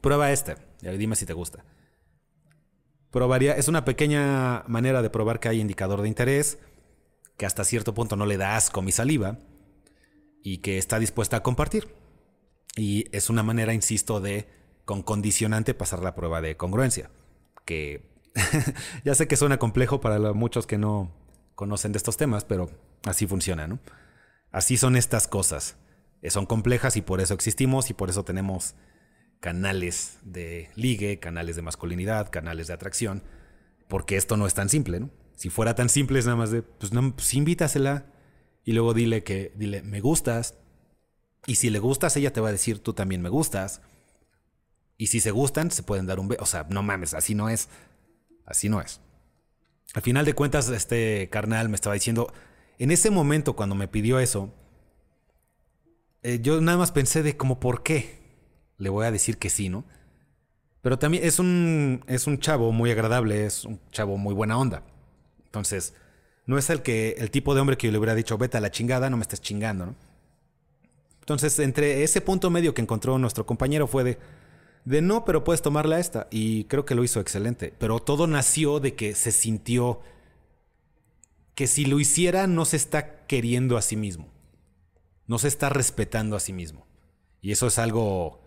Prueba 0.00 0.30
este. 0.30 0.54
Dime 0.82 1.16
si 1.16 1.26
te 1.26 1.32
gusta. 1.32 1.64
Probaría, 3.10 3.54
es 3.54 3.66
una 3.66 3.84
pequeña 3.84 4.62
manera 4.68 5.02
de 5.02 5.10
probar 5.10 5.40
que 5.40 5.48
hay 5.48 5.60
indicador 5.60 6.00
de 6.00 6.08
interés, 6.08 6.58
que 7.38 7.46
hasta 7.46 7.64
cierto 7.64 7.94
punto 7.94 8.16
no 8.16 8.26
le 8.26 8.36
da 8.36 8.56
asco 8.56 8.82
mi 8.82 8.92
saliva 8.92 9.38
y 10.42 10.58
que 10.58 10.76
está 10.76 10.98
dispuesta 10.98 11.38
a 11.38 11.42
compartir. 11.42 11.88
Y 12.76 13.06
es 13.16 13.30
una 13.30 13.42
manera, 13.42 13.72
insisto, 13.72 14.20
de 14.20 14.46
con 14.84 15.02
condicionante 15.02 15.72
pasar 15.72 16.02
la 16.02 16.14
prueba 16.14 16.40
de 16.40 16.56
congruencia, 16.56 17.10
que 17.64 18.02
ya 19.04 19.14
sé 19.14 19.28
que 19.28 19.36
suena 19.36 19.58
complejo 19.58 20.00
para 20.00 20.18
muchos 20.32 20.66
que 20.66 20.78
no 20.78 21.12
conocen 21.54 21.92
de 21.92 21.98
estos 21.98 22.16
temas, 22.16 22.44
pero 22.44 22.70
así 23.04 23.26
funciona, 23.26 23.66
¿no? 23.66 23.78
Así 24.50 24.76
son 24.76 24.96
estas 24.96 25.28
cosas. 25.28 25.76
Eh, 26.22 26.30
son 26.30 26.46
complejas 26.46 26.96
y 26.96 27.02
por 27.02 27.20
eso 27.20 27.34
existimos 27.34 27.90
y 27.90 27.94
por 27.94 28.10
eso 28.10 28.24
tenemos 28.24 28.74
canales 29.40 30.18
de 30.22 30.70
ligue, 30.74 31.20
canales 31.20 31.54
de 31.54 31.62
masculinidad, 31.62 32.30
canales 32.30 32.66
de 32.66 32.74
atracción, 32.74 33.22
porque 33.86 34.16
esto 34.16 34.36
no 34.36 34.46
es 34.46 34.54
tan 34.54 34.68
simple, 34.68 35.00
¿no? 35.00 35.10
Si 35.38 35.50
fuera 35.50 35.76
tan 35.76 35.88
simple 35.88 36.18
es 36.18 36.24
nada 36.24 36.36
más 36.36 36.50
de, 36.50 36.62
pues, 36.62 36.92
no, 36.92 37.14
pues 37.14 37.32
invítasela 37.32 38.06
y 38.64 38.72
luego 38.72 38.92
dile 38.92 39.22
que, 39.22 39.52
dile, 39.54 39.82
me 39.84 40.00
gustas. 40.00 40.58
Y 41.46 41.54
si 41.54 41.70
le 41.70 41.78
gustas, 41.78 42.16
ella 42.16 42.32
te 42.32 42.40
va 42.40 42.48
a 42.48 42.52
decir, 42.52 42.80
tú 42.80 42.92
también 42.92 43.22
me 43.22 43.28
gustas. 43.28 43.80
Y 44.96 45.06
si 45.06 45.20
se 45.20 45.30
gustan, 45.30 45.70
se 45.70 45.84
pueden 45.84 46.06
dar 46.06 46.18
un 46.18 46.26
beso. 46.26 46.42
O 46.42 46.46
sea, 46.46 46.66
no 46.70 46.82
mames, 46.82 47.14
así 47.14 47.36
no 47.36 47.48
es. 47.48 47.68
Así 48.46 48.68
no 48.68 48.80
es. 48.80 49.00
Al 49.94 50.02
final 50.02 50.24
de 50.24 50.34
cuentas, 50.34 50.68
este 50.70 51.28
carnal 51.30 51.68
me 51.68 51.76
estaba 51.76 51.94
diciendo, 51.94 52.32
en 52.80 52.90
ese 52.90 53.12
momento 53.12 53.54
cuando 53.54 53.76
me 53.76 53.86
pidió 53.86 54.18
eso, 54.18 54.52
eh, 56.24 56.40
yo 56.42 56.60
nada 56.60 56.78
más 56.78 56.90
pensé 56.90 57.22
de 57.22 57.36
como, 57.36 57.60
¿por 57.60 57.84
qué? 57.84 58.18
Le 58.76 58.88
voy 58.88 59.06
a 59.06 59.12
decir 59.12 59.38
que 59.38 59.50
sí, 59.50 59.68
¿no? 59.68 59.84
Pero 60.82 60.98
también 60.98 61.22
es 61.22 61.38
un, 61.38 62.02
es 62.08 62.26
un 62.26 62.40
chavo 62.40 62.72
muy 62.72 62.90
agradable, 62.90 63.46
es 63.46 63.64
un 63.64 63.80
chavo 63.92 64.16
muy 64.16 64.34
buena 64.34 64.58
onda. 64.58 64.82
Entonces, 65.48 65.94
no 66.46 66.58
es 66.58 66.70
el, 66.70 66.82
que, 66.82 67.16
el 67.18 67.30
tipo 67.30 67.54
de 67.54 67.60
hombre 67.60 67.76
que 67.76 67.88
yo 67.88 67.92
le 67.92 67.98
hubiera 67.98 68.14
dicho, 68.14 68.38
vete 68.38 68.56
a 68.56 68.60
la 68.60 68.70
chingada, 68.70 69.10
no 69.10 69.16
me 69.16 69.22
estés 69.22 69.40
chingando, 69.40 69.86
¿no? 69.86 69.94
Entonces, 71.20 71.58
entre 71.58 72.02
ese 72.04 72.22
punto 72.22 72.48
medio 72.48 72.72
que 72.72 72.80
encontró 72.80 73.18
nuestro 73.18 73.44
compañero 73.44 73.86
fue 73.86 74.02
de, 74.02 74.18
de 74.86 75.02
no, 75.02 75.26
pero 75.26 75.44
puedes 75.44 75.60
tomarla 75.60 75.98
esta. 75.98 76.26
Y 76.30 76.64
creo 76.64 76.86
que 76.86 76.94
lo 76.94 77.04
hizo 77.04 77.20
excelente. 77.20 77.74
Pero 77.78 77.98
todo 77.98 78.26
nació 78.26 78.80
de 78.80 78.94
que 78.94 79.14
se 79.14 79.30
sintió 79.30 80.00
que 81.54 81.66
si 81.66 81.84
lo 81.84 82.00
hiciera 82.00 82.46
no 82.46 82.64
se 82.64 82.76
está 82.76 83.26
queriendo 83.26 83.76
a 83.76 83.82
sí 83.82 83.96
mismo. 83.96 84.28
No 85.26 85.38
se 85.38 85.48
está 85.48 85.68
respetando 85.68 86.34
a 86.34 86.40
sí 86.40 86.54
mismo. 86.54 86.86
Y 87.42 87.52
eso 87.52 87.66
es 87.66 87.78
algo 87.78 88.40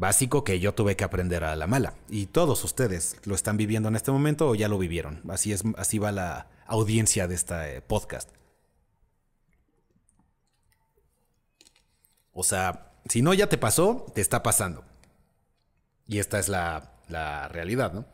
básico 0.00 0.44
que 0.44 0.58
yo 0.58 0.74
tuve 0.74 0.96
que 0.96 1.04
aprender 1.04 1.44
a 1.44 1.54
la 1.54 1.66
mala. 1.66 1.94
Y 2.08 2.26
todos 2.26 2.64
ustedes 2.64 3.16
lo 3.24 3.34
están 3.34 3.56
viviendo 3.58 3.88
en 3.88 3.96
este 3.96 4.10
momento 4.10 4.48
o 4.48 4.54
ya 4.54 4.66
lo 4.66 4.78
vivieron. 4.78 5.22
Así, 5.28 5.52
es, 5.52 5.62
así 5.76 5.98
va 5.98 6.10
la 6.10 6.48
audiencia 6.66 7.28
de 7.28 7.34
este 7.34 7.82
podcast. 7.82 8.30
O 12.32 12.42
sea, 12.42 12.92
si 13.08 13.20
no 13.20 13.34
ya 13.34 13.48
te 13.48 13.58
pasó, 13.58 14.06
te 14.14 14.22
está 14.22 14.42
pasando. 14.42 14.84
Y 16.06 16.18
esta 16.18 16.38
es 16.38 16.48
la, 16.48 16.96
realidad, 17.50 17.92
¿no? 17.92 18.06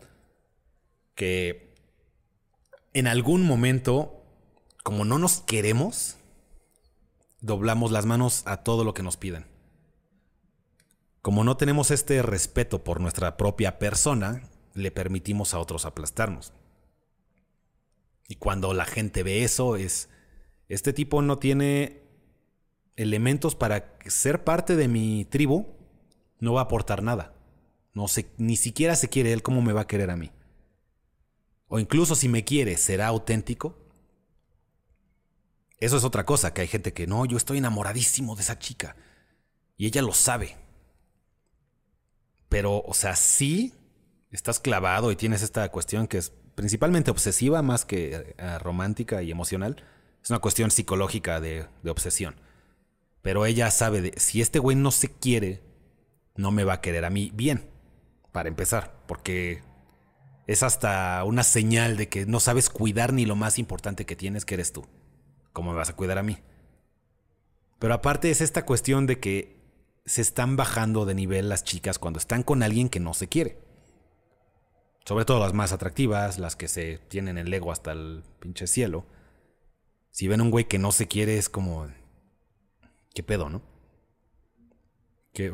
Que 1.14 1.72
en 2.94 3.06
algún 3.06 3.46
momento, 3.46 4.24
como 4.82 5.04
no 5.04 5.18
nos 5.18 5.40
queremos, 5.40 6.16
doblamos 7.40 7.92
las 7.92 8.06
manos 8.06 8.42
a 8.46 8.64
todo 8.64 8.82
lo 8.82 8.92
que 8.92 9.02
nos 9.04 9.16
piden. 9.16 9.55
Como 11.26 11.42
no 11.42 11.56
tenemos 11.56 11.90
este 11.90 12.22
respeto 12.22 12.84
por 12.84 13.00
nuestra 13.00 13.36
propia 13.36 13.80
persona, 13.80 14.48
le 14.74 14.92
permitimos 14.92 15.54
a 15.54 15.58
otros 15.58 15.84
aplastarnos. 15.84 16.52
Y 18.28 18.36
cuando 18.36 18.72
la 18.74 18.84
gente 18.84 19.24
ve 19.24 19.42
eso 19.42 19.74
es, 19.74 20.08
este 20.68 20.92
tipo 20.92 21.22
no 21.22 21.40
tiene 21.40 22.00
elementos 22.94 23.56
para 23.56 23.98
ser 24.06 24.44
parte 24.44 24.76
de 24.76 24.86
mi 24.86 25.24
tribu, 25.24 25.66
no 26.38 26.52
va 26.52 26.60
a 26.60 26.64
aportar 26.66 27.02
nada. 27.02 27.34
No 27.92 28.06
sé, 28.06 28.30
ni 28.38 28.54
siquiera 28.54 28.94
se 28.94 29.08
quiere 29.08 29.32
él 29.32 29.42
cómo 29.42 29.62
me 29.62 29.72
va 29.72 29.80
a 29.80 29.88
querer 29.88 30.12
a 30.12 30.16
mí. 30.16 30.30
O 31.66 31.80
incluso 31.80 32.14
si 32.14 32.28
me 32.28 32.44
quiere, 32.44 32.76
¿será 32.76 33.08
auténtico? 33.08 33.76
Eso 35.78 35.96
es 35.96 36.04
otra 36.04 36.24
cosa, 36.24 36.54
que 36.54 36.60
hay 36.60 36.68
gente 36.68 36.92
que 36.92 37.08
no, 37.08 37.26
yo 37.26 37.36
estoy 37.36 37.58
enamoradísimo 37.58 38.36
de 38.36 38.42
esa 38.42 38.60
chica. 38.60 38.94
Y 39.76 39.88
ella 39.88 40.02
lo 40.02 40.12
sabe. 40.12 40.64
Pero, 42.56 42.82
o 42.86 42.94
sea, 42.94 43.16
sí 43.16 43.74
estás 44.30 44.60
clavado 44.60 45.12
y 45.12 45.16
tienes 45.16 45.42
esta 45.42 45.68
cuestión 45.70 46.06
que 46.06 46.16
es 46.16 46.32
principalmente 46.54 47.10
obsesiva 47.10 47.60
más 47.60 47.84
que 47.84 48.34
eh, 48.38 48.58
romántica 48.60 49.22
y 49.22 49.30
emocional. 49.30 49.84
Es 50.24 50.30
una 50.30 50.38
cuestión 50.38 50.70
psicológica 50.70 51.38
de, 51.38 51.66
de 51.82 51.90
obsesión. 51.90 52.36
Pero 53.20 53.44
ella 53.44 53.70
sabe 53.70 54.00
de 54.00 54.14
si 54.16 54.40
este 54.40 54.58
güey 54.58 54.74
no 54.74 54.90
se 54.90 55.12
quiere, 55.12 55.60
no 56.34 56.50
me 56.50 56.64
va 56.64 56.72
a 56.72 56.80
querer 56.80 57.04
a 57.04 57.10
mí 57.10 57.30
bien, 57.34 57.68
para 58.32 58.48
empezar, 58.48 59.02
porque 59.06 59.62
es 60.46 60.62
hasta 60.62 61.22
una 61.24 61.42
señal 61.42 61.98
de 61.98 62.08
que 62.08 62.24
no 62.24 62.40
sabes 62.40 62.70
cuidar 62.70 63.12
ni 63.12 63.26
lo 63.26 63.36
más 63.36 63.58
importante 63.58 64.06
que 64.06 64.16
tienes, 64.16 64.46
que 64.46 64.54
eres 64.54 64.72
tú. 64.72 64.86
¿Cómo 65.52 65.72
me 65.72 65.76
vas 65.76 65.90
a 65.90 65.96
cuidar 65.96 66.16
a 66.16 66.22
mí? 66.22 66.38
Pero 67.78 67.92
aparte 67.92 68.30
es 68.30 68.40
esta 68.40 68.64
cuestión 68.64 69.06
de 69.06 69.20
que 69.20 69.55
se 70.06 70.22
están 70.22 70.56
bajando 70.56 71.04
de 71.04 71.14
nivel 71.14 71.48
las 71.48 71.64
chicas 71.64 71.98
cuando 71.98 72.18
están 72.18 72.42
con 72.42 72.62
alguien 72.62 72.88
que 72.88 73.00
no 73.00 73.12
se 73.12 73.28
quiere. 73.28 73.58
Sobre 75.04 75.24
todo 75.24 75.40
las 75.40 75.52
más 75.52 75.72
atractivas, 75.72 76.38
las 76.38 76.56
que 76.56 76.68
se 76.68 76.98
tienen 76.98 77.38
el 77.38 77.52
ego 77.52 77.70
hasta 77.70 77.92
el 77.92 78.24
pinche 78.40 78.66
cielo. 78.66 79.06
Si 80.10 80.26
ven 80.26 80.40
un 80.40 80.50
güey 80.50 80.64
que 80.66 80.78
no 80.78 80.90
se 80.92 81.06
quiere 81.06 81.38
es 81.38 81.48
como, 81.48 81.86
¿Qué 83.16 83.22
pedo, 83.22 83.48
no? 83.48 83.62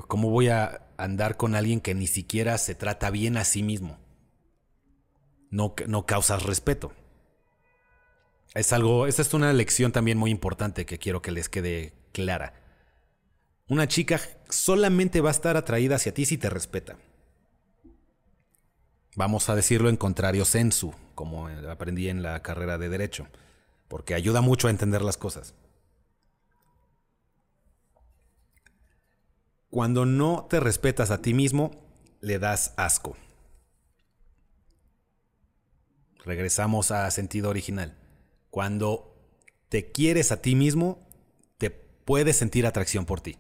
¿Cómo 0.09 0.31
voy 0.31 0.49
a 0.49 0.89
andar 0.97 1.37
con 1.37 1.55
alguien 1.55 1.81
que 1.81 1.95
ni 1.95 2.09
siquiera 2.09 2.59
se 2.59 2.75
trata 2.75 3.09
bien 3.11 3.37
a 3.37 3.45
sí 3.45 3.63
mismo? 3.63 4.01
No, 5.49 5.73
no 5.87 6.05
causas 6.05 6.43
respeto. 6.43 6.93
Es 8.55 8.73
algo, 8.73 9.07
esta 9.07 9.23
es 9.23 9.33
una 9.33 9.53
lección 9.53 9.93
también 9.93 10.19
muy 10.19 10.33
importante 10.33 10.87
que 10.87 10.99
quiero 10.99 11.23
que 11.23 11.31
les 11.31 11.49
quede 11.49 11.93
clara. 12.13 12.62
Una 13.73 13.89
chica 13.89 14.21
solamente 14.51 15.23
va 15.23 15.31
a 15.31 15.33
estar 15.33 15.57
atraída 15.57 15.97
hacia 15.97 16.13
ti 16.13 16.27
si 16.27 16.37
te 16.37 16.51
respeta. 16.51 16.99
Vamos 19.17 19.49
a 19.49 19.55
decirlo 19.55 19.89
en 19.89 19.97
contrario 19.97 20.45
sensu, 20.45 20.95
como 21.15 21.49
aprendí 21.49 22.11
en 22.11 22.23
la 22.23 22.43
carrera 22.43 22.77
de 22.77 22.91
derecho, 22.91 23.29
porque 23.89 24.13
ayuda 24.13 24.43
mucho 24.43 24.69
a 24.69 24.71
entender 24.71 25.01
las 25.01 25.17
cosas. 25.17 25.55
Cuando 29.71 30.05
no 30.05 30.49
te 30.51 30.61
respetas 30.61 31.11
a 31.11 31.23
ti 31.23 31.33
mismo, 31.33 31.71
le 32.21 32.39
das 32.39 32.75
asco. 32.77 33.17
Regresamos 36.27 36.91
a 36.91 37.11
sentido 37.11 37.49
original. 37.49 37.97
Cuando 38.51 39.17
te 39.71 39.93
quieres 39.93 40.31
a 40.31 40.43
ti 40.43 40.57
mismo, 40.57 41.09
te 41.57 41.71
puedes 41.71 42.37
sentir 42.37 42.67
atracción 42.67 43.07
por 43.07 43.23
ti. 43.23 43.39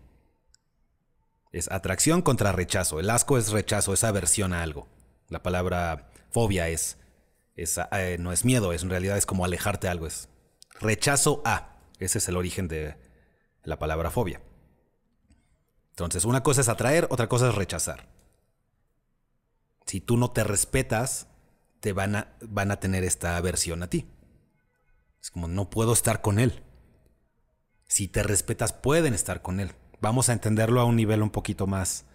Es 1.53 1.71
atracción 1.71 2.23
contra 2.23 2.51
rechazo. 2.53 2.99
El 2.99 3.11
asco 3.11 3.37
es 3.37 3.51
rechazo, 3.51 3.93
es 3.93 4.05
aversión 4.05 4.55
a 4.55 4.63
algo. 4.63 4.89
La 5.29 5.43
palabra 5.43 6.11
fobia 6.31 6.69
es, 6.71 6.99
eh, 7.57 8.17
no 8.19 8.33
es 8.33 8.45
miedo, 8.47 8.73
es 8.73 8.83
en 8.83 8.91
realidad 8.91 9.19
es 9.19 9.27
como 9.27 9.45
alejarte 9.45 9.87
de 9.87 9.91
algo. 9.91 10.07
Es 10.07 10.29
rechazo 10.81 11.43
a. 11.45 11.77
Ese 11.99 12.19
es 12.19 12.29
el 12.29 12.37
origen 12.37 12.69
de 12.69 12.97
la 13.65 13.79
palabra 13.79 14.11
fobia. 14.11 14.41
Entonces, 15.91 16.25
una 16.25 16.43
cosa 16.43 16.63
es 16.63 16.71
atraer, 16.71 17.07
otra 17.11 17.29
cosa 17.29 17.51
es 17.51 17.55
rechazar. 17.55 18.09
Si 19.87 20.01
tú 20.01 20.17
no 20.17 20.31
te 20.31 20.43
respetas, 20.43 21.29
te 21.81 21.93
van 21.93 22.17
a, 22.17 22.33
van 22.41 22.71
a 22.71 22.81
tener 22.81 23.05
esta 23.05 23.37
aversión 23.37 23.83
a 23.83 23.91
ti. 23.91 24.09
Es 25.21 25.31
como, 25.31 25.49
no 25.49 25.69
puedo 25.69 25.93
estar 25.93 26.23
con 26.23 26.39
él. 26.39 26.63
Si 27.89 28.09
te 28.09 28.23
respetas, 28.23 28.73
pueden 28.73 29.13
estar 29.13 29.43
con 29.43 29.61
él. 29.61 29.75
Vamos 30.03 30.29
a 30.29 30.33
entenderlo 30.33 30.81
a 30.81 30.85
un 30.85 30.97
nivel 30.97 31.23
un 31.23 31.31
poquito 31.31 31.69
más. 31.69 32.07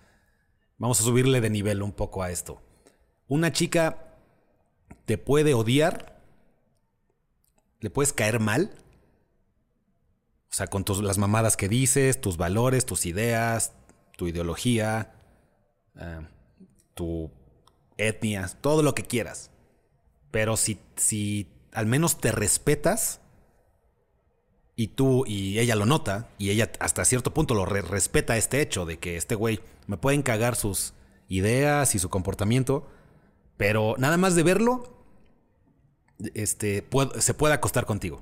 Vamos 0.78 1.00
a 1.00 1.04
subirle 1.04 1.40
de 1.40 1.50
nivel 1.50 1.82
un 1.82 1.94
poco 1.94 2.22
a 2.22 2.32
esto. 2.32 2.62
Una 3.30 3.54
chica 3.54 4.14
te 5.06 5.18
puede 5.18 5.54
odiar, 5.54 6.22
le 7.80 7.90
puedes 7.90 8.12
caer 8.12 8.42
mal, 8.42 8.72
o 10.52 10.54
sea, 10.54 10.68
con 10.68 10.84
tus, 10.84 11.02
las 11.02 11.18
mamadas 11.18 11.56
que 11.56 11.70
dices, 11.70 12.20
tus 12.20 12.36
valores, 12.36 12.86
tus 12.86 13.06
ideas, 13.06 13.72
tu 14.18 14.28
ideología, 14.28 15.14
eh, 15.96 16.28
tu 16.94 17.32
etnia, 17.96 18.50
todo 18.60 18.84
lo 18.84 18.96
que 18.96 19.04
quieras. 19.04 19.50
Pero 20.30 20.58
si, 20.58 20.78
si 20.98 21.54
al 21.72 21.86
menos 21.86 22.18
te 22.18 22.34
respetas 22.34 23.22
y 24.80 24.90
tú 24.90 25.26
y 25.26 25.58
ella 25.58 25.76
lo 25.76 25.88
nota 25.88 26.30
y 26.38 26.52
ella 26.52 26.72
hasta 26.80 27.04
cierto 27.04 27.34
punto 27.34 27.56
lo 27.56 27.66
respeta 27.66 28.38
este 28.38 28.62
hecho 28.62 28.86
de 28.86 29.00
que 29.00 29.18
este 29.18 29.34
güey 29.34 29.60
me 29.88 29.98
pueden 29.98 30.22
cagar 30.22 30.56
sus 30.56 30.94
ideas 31.28 31.96
y 31.96 32.00
su 32.00 32.10
comportamiento, 32.10 32.88
pero 33.58 33.96
nada 33.98 34.18
más 34.18 34.36
de 34.36 34.44
verlo, 34.44 35.04
este, 36.36 36.88
se 37.20 37.34
puede 37.34 37.56
acostar 37.56 37.88
contigo. 37.88 38.22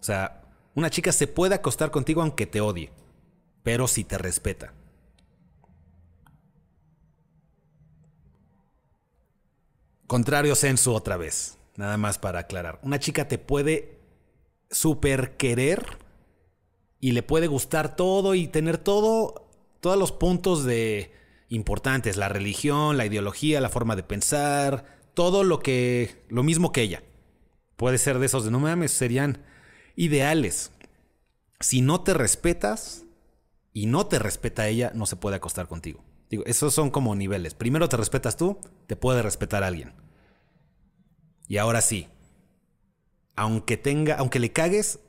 O 0.00 0.02
sea, 0.02 0.42
una 0.74 0.88
chica 0.88 1.12
se 1.12 1.26
puede 1.26 1.54
acostar 1.54 1.90
contigo 1.90 2.22
aunque 2.22 2.46
te 2.46 2.62
odie, 2.62 2.90
pero 3.62 3.86
si 3.86 4.02
te 4.02 4.16
respeta. 4.16 4.72
Contrario 10.06 10.54
sensu 10.54 10.94
otra 10.94 11.18
vez, 11.18 11.58
nada 11.76 11.98
más 11.98 12.18
para 12.18 12.40
aclarar. 12.40 12.80
Una 12.82 12.98
chica 12.98 13.28
te 13.28 13.36
puede 13.36 13.99
super 14.70 15.36
querer 15.36 15.98
y 17.00 17.12
le 17.12 17.22
puede 17.22 17.46
gustar 17.46 17.96
todo 17.96 18.34
y 18.34 18.46
tener 18.46 18.78
todo, 18.78 19.50
todos 19.80 19.98
los 19.98 20.12
puntos 20.12 20.64
de 20.64 21.12
importantes, 21.48 22.16
la 22.16 22.28
religión, 22.28 22.96
la 22.96 23.06
ideología, 23.06 23.60
la 23.60 23.68
forma 23.68 23.96
de 23.96 24.02
pensar, 24.02 25.00
todo 25.14 25.42
lo 25.42 25.60
que, 25.60 26.24
lo 26.28 26.42
mismo 26.42 26.72
que 26.72 26.82
ella. 26.82 27.02
Puede 27.76 27.98
ser 27.98 28.18
de 28.18 28.26
esos 28.26 28.44
de 28.44 28.50
no 28.50 28.60
mames, 28.60 28.92
serían 28.92 29.42
ideales. 29.96 30.72
Si 31.58 31.80
no 31.80 32.02
te 32.02 32.14
respetas 32.14 33.04
y 33.72 33.86
no 33.86 34.06
te 34.06 34.18
respeta 34.18 34.68
ella, 34.68 34.92
no 34.94 35.06
se 35.06 35.16
puede 35.16 35.36
acostar 35.36 35.66
contigo. 35.66 36.04
Digo, 36.28 36.44
esos 36.46 36.72
son 36.72 36.90
como 36.90 37.16
niveles. 37.16 37.54
Primero 37.54 37.88
te 37.88 37.96
respetas 37.96 38.36
tú, 38.36 38.58
te 38.86 38.96
puede 38.96 39.22
respetar 39.22 39.64
alguien. 39.64 39.94
Y 41.48 41.56
ahora 41.56 41.80
sí, 41.80 42.06
aunque 43.40 43.78
tenga, 43.78 44.16
aunque 44.16 44.38
le 44.38 44.52
cagues, 44.52 45.00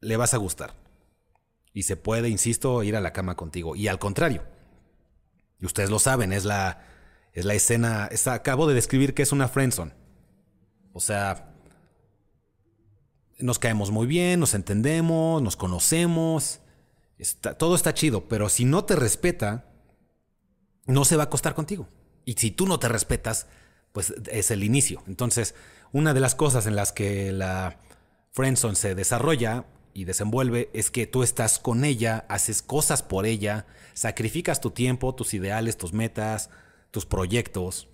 le 0.00 0.16
vas 0.16 0.34
a 0.34 0.38
gustar. 0.38 0.74
Y 1.72 1.84
se 1.84 1.96
puede, 1.96 2.28
insisto, 2.28 2.82
ir 2.82 2.96
a 2.96 3.00
la 3.00 3.12
cama 3.12 3.36
contigo. 3.36 3.76
Y 3.76 3.86
al 3.86 4.00
contrario. 4.00 4.42
Y 5.60 5.66
ustedes 5.66 5.88
lo 5.88 6.00
saben, 6.00 6.32
es 6.32 6.44
la, 6.44 6.82
es 7.32 7.44
la 7.44 7.54
escena. 7.54 8.10
acabo 8.26 8.66
de 8.66 8.74
describir 8.74 9.14
que 9.14 9.22
es 9.22 9.30
una 9.30 9.46
friendzone. 9.46 9.94
O 10.92 10.98
sea, 10.98 11.54
nos 13.38 13.60
caemos 13.60 13.92
muy 13.92 14.08
bien, 14.08 14.40
nos 14.40 14.54
entendemos, 14.54 15.40
nos 15.40 15.54
conocemos, 15.54 16.58
todo 17.56 17.76
está 17.76 17.94
chido, 17.94 18.26
pero 18.26 18.48
si 18.48 18.64
no 18.64 18.84
te 18.84 18.96
respeta, 18.96 19.70
no 20.86 21.04
se 21.04 21.14
va 21.14 21.22
a 21.22 21.26
acostar 21.26 21.54
contigo. 21.54 21.88
Y 22.24 22.32
si 22.32 22.50
tú 22.50 22.66
no 22.66 22.80
te 22.80 22.88
respetas, 22.88 23.46
pues 23.92 24.12
es 24.26 24.50
el 24.50 24.64
inicio. 24.64 25.04
Entonces, 25.06 25.54
una 25.92 26.14
de 26.14 26.20
las 26.20 26.34
cosas 26.34 26.66
en 26.66 26.76
las 26.76 26.92
que 26.92 27.32
la 27.32 27.78
friendzone 28.32 28.76
se 28.76 28.94
desarrolla 28.94 29.64
y 29.94 30.04
desenvuelve 30.04 30.70
es 30.72 30.90
que 30.90 31.06
tú 31.06 31.22
estás 31.22 31.58
con 31.58 31.84
ella, 31.84 32.24
haces 32.28 32.62
cosas 32.62 33.02
por 33.02 33.26
ella, 33.26 33.66
sacrificas 33.94 34.60
tu 34.60 34.70
tiempo, 34.70 35.14
tus 35.14 35.34
ideales, 35.34 35.76
tus 35.76 35.92
metas, 35.92 36.50
tus 36.90 37.06
proyectos 37.06 37.88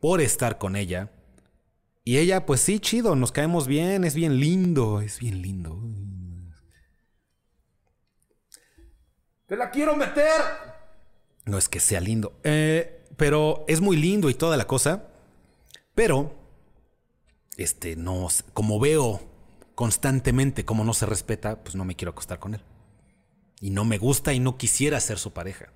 por 0.00 0.20
estar 0.20 0.58
con 0.58 0.76
ella 0.76 1.10
y 2.08 2.18
ella, 2.18 2.46
pues 2.46 2.60
sí, 2.60 2.78
chido, 2.78 3.16
nos 3.16 3.32
caemos 3.32 3.66
bien, 3.66 4.04
es 4.04 4.14
bien 4.14 4.38
lindo, 4.38 5.00
es 5.00 5.18
bien 5.18 5.42
lindo. 5.42 5.76
¡Te 9.46 9.56
la 9.56 9.72
quiero 9.72 9.96
meter! 9.96 10.40
No 11.46 11.58
es 11.58 11.68
que 11.68 11.80
sea 11.80 12.00
lindo, 12.00 12.38
eh, 12.44 13.04
pero 13.16 13.64
es 13.66 13.80
muy 13.80 13.96
lindo 13.96 14.30
y 14.30 14.34
toda 14.34 14.56
la 14.56 14.68
cosa. 14.68 15.08
Pero, 15.96 16.32
este, 17.56 17.96
no, 17.96 18.28
como 18.52 18.78
veo 18.78 19.20
constantemente 19.74 20.64
cómo 20.64 20.84
no 20.84 20.94
se 20.94 21.06
respeta, 21.06 21.62
pues 21.62 21.74
no 21.74 21.84
me 21.84 21.94
quiero 21.94 22.10
acostar 22.10 22.38
con 22.38 22.54
él. 22.54 22.62
Y 23.60 23.70
no 23.70 23.84
me 23.84 23.98
gusta 23.98 24.32
y 24.32 24.40
no 24.40 24.58
quisiera 24.58 25.00
ser 25.00 25.18
su 25.18 25.32
pareja. 25.32 25.72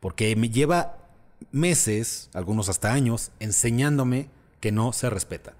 Porque 0.00 0.34
me 0.36 0.50
lleva 0.50 1.10
meses, 1.50 2.30
algunos 2.32 2.68
hasta 2.68 2.92
años, 2.92 3.32
enseñándome 3.40 4.30
que 4.60 4.72
no 4.72 4.92
se 4.92 5.10
respeta 5.10 5.54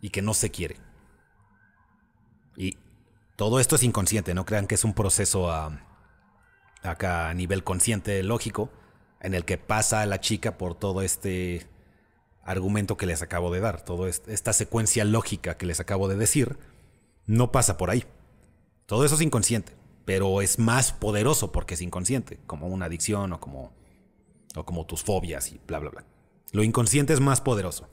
y 0.00 0.10
que 0.10 0.22
no 0.22 0.34
se 0.34 0.50
quiere. 0.50 0.76
Y 2.56 2.76
todo 3.36 3.60
esto 3.60 3.76
es 3.76 3.82
inconsciente, 3.82 4.34
no 4.34 4.44
crean 4.44 4.66
que 4.66 4.74
es 4.74 4.84
un 4.84 4.94
proceso 4.94 5.50
a, 5.50 5.80
acá 6.82 7.28
a 7.28 7.34
nivel 7.34 7.64
consciente, 7.64 8.22
lógico, 8.22 8.70
en 9.20 9.34
el 9.34 9.44
que 9.44 9.58
pasa 9.58 10.04
la 10.06 10.20
chica 10.20 10.58
por 10.58 10.74
todo 10.74 11.02
este 11.02 11.66
argumento 12.48 12.96
que 12.96 13.06
les 13.06 13.20
acabo 13.20 13.52
de 13.52 13.60
dar, 13.60 13.82
toda 13.82 14.08
esta 14.08 14.52
secuencia 14.52 15.04
lógica 15.04 15.58
que 15.58 15.66
les 15.66 15.80
acabo 15.80 16.08
de 16.08 16.16
decir, 16.16 16.56
no 17.26 17.52
pasa 17.52 17.76
por 17.76 17.90
ahí. 17.90 18.04
Todo 18.86 19.04
eso 19.04 19.16
es 19.16 19.20
inconsciente, 19.20 19.74
pero 20.06 20.40
es 20.40 20.58
más 20.58 20.92
poderoso 20.92 21.52
porque 21.52 21.74
es 21.74 21.82
inconsciente, 21.82 22.40
como 22.46 22.66
una 22.68 22.86
adicción 22.86 23.34
o 23.34 23.40
como, 23.40 23.72
o 24.56 24.64
como 24.64 24.86
tus 24.86 25.02
fobias 25.02 25.52
y 25.52 25.60
bla, 25.66 25.78
bla, 25.78 25.90
bla. 25.90 26.04
Lo 26.52 26.64
inconsciente 26.64 27.12
es 27.12 27.20
más 27.20 27.42
poderoso. 27.42 27.86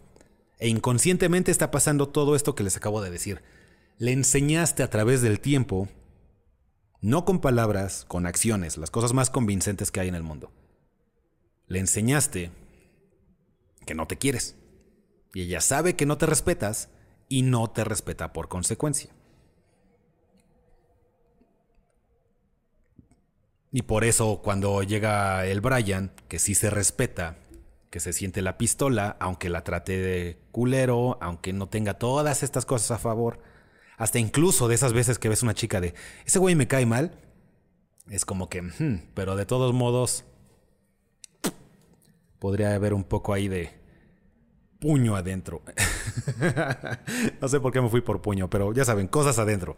E 0.57 0.69
inconscientemente 0.69 1.51
está 1.51 1.69
pasando 1.69 2.07
todo 2.07 2.33
esto 2.33 2.55
que 2.55 2.63
les 2.63 2.77
acabo 2.77 3.01
de 3.01 3.11
decir. 3.11 3.41
Le 3.97 4.13
enseñaste 4.13 4.83
a 4.83 4.89
través 4.89 5.21
del 5.21 5.41
tiempo, 5.41 5.89
no 7.01 7.25
con 7.25 7.41
palabras, 7.41 8.05
con 8.07 8.25
acciones, 8.25 8.77
las 8.77 8.89
cosas 8.89 9.11
más 9.11 9.29
convincentes 9.29 9.91
que 9.91 9.99
hay 9.99 10.07
en 10.07 10.15
el 10.15 10.23
mundo. 10.23 10.49
Le 11.67 11.79
enseñaste 11.79 12.51
que 13.85 13.95
no 13.95 14.07
te 14.07 14.17
quieres. 14.17 14.55
Y 15.33 15.43
ella 15.43 15.61
sabe 15.61 15.95
que 15.95 16.05
no 16.05 16.17
te 16.17 16.25
respetas 16.25 16.89
y 17.29 17.41
no 17.41 17.69
te 17.69 17.83
respeta 17.83 18.33
por 18.33 18.47
consecuencia. 18.47 19.11
Y 23.71 23.81
por 23.81 24.05
eso 24.05 24.41
cuando 24.41 24.83
llega 24.83 25.45
el 25.45 25.59
Brian, 25.59 26.11
que 26.29 26.39
sí 26.39 26.55
se 26.55 26.69
respeta, 26.69 27.37
que 27.89 27.99
se 27.99 28.13
siente 28.13 28.41
la 28.41 28.57
pistola, 28.57 29.17
aunque 29.19 29.49
la 29.49 29.65
trate 29.65 29.97
de 29.99 30.39
culero, 30.51 31.17
aunque 31.21 31.51
no 31.51 31.67
tenga 31.67 31.95
todas 31.95 32.41
estas 32.41 32.65
cosas 32.65 32.91
a 32.91 32.97
favor, 32.97 33.41
hasta 33.97 34.19
incluso 34.19 34.67
de 34.67 34.75
esas 34.75 34.93
veces 34.93 35.19
que 35.19 35.29
ves 35.29 35.43
una 35.43 35.53
chica 35.53 35.81
de, 35.81 35.93
ese 36.25 36.39
güey 36.39 36.55
me 36.55 36.67
cae 36.67 36.85
mal, 36.85 37.19
es 38.09 38.23
como 38.23 38.49
que, 38.49 38.61
hmm, 38.61 39.11
pero 39.13 39.35
de 39.35 39.45
todos 39.45 39.73
modos, 39.73 40.25
podría 42.45 42.75
haber 42.75 42.93
un 42.93 43.03
poco 43.03 43.33
ahí 43.33 43.47
de 43.47 43.71
puño 44.79 45.15
adentro. 45.15 45.63
no 47.41 47.47
sé 47.47 47.59
por 47.59 47.73
qué 47.73 47.81
me 47.81 47.89
fui 47.89 48.01
por 48.01 48.21
puño, 48.21 48.51
pero 48.51 48.71
ya 48.71 48.85
saben, 48.85 49.07
cosas 49.07 49.39
adentro. 49.39 49.77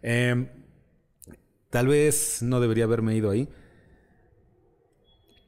Eh, 0.00 0.48
Tal 1.68 1.88
vez 1.88 2.40
no 2.40 2.58
debería 2.58 2.84
haberme 2.84 3.14
ido 3.14 3.30
ahí. 3.30 3.50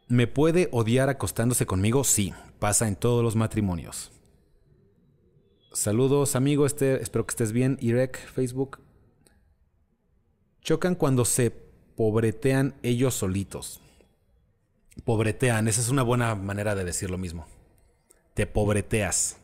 ¿Me 0.09 0.27
puede 0.27 0.69
odiar 0.73 1.09
acostándose 1.09 1.65
conmigo? 1.65 2.05
Sí, 2.05 2.35
pasa 2.59 2.87
en 2.87 2.97
todos 2.97 3.25
los 3.25 3.35
matrimonios. 3.35 4.13
Saludos, 5.73 6.37
amigo. 6.37 6.67
Este, 6.67 7.03
espero 7.03 7.25
que 7.25 7.31
estés 7.31 7.53
bien. 7.53 7.79
Irek, 7.81 8.19
Facebook. 8.19 8.81
Chocan 10.61 10.95
cuando 10.95 11.25
se 11.25 11.51
pobretean 11.51 12.75
ellos 12.83 13.15
solitos. 13.15 13.81
Pobretean, 15.05 15.69
esa 15.69 15.81
es 15.81 15.89
una 15.89 16.03
buena 16.03 16.35
manera 16.35 16.75
de 16.75 16.85
decir 16.85 17.11
lo 17.11 17.19
mismo. 17.19 17.47
Te 18.35 18.47
pobreteas. 18.47 19.37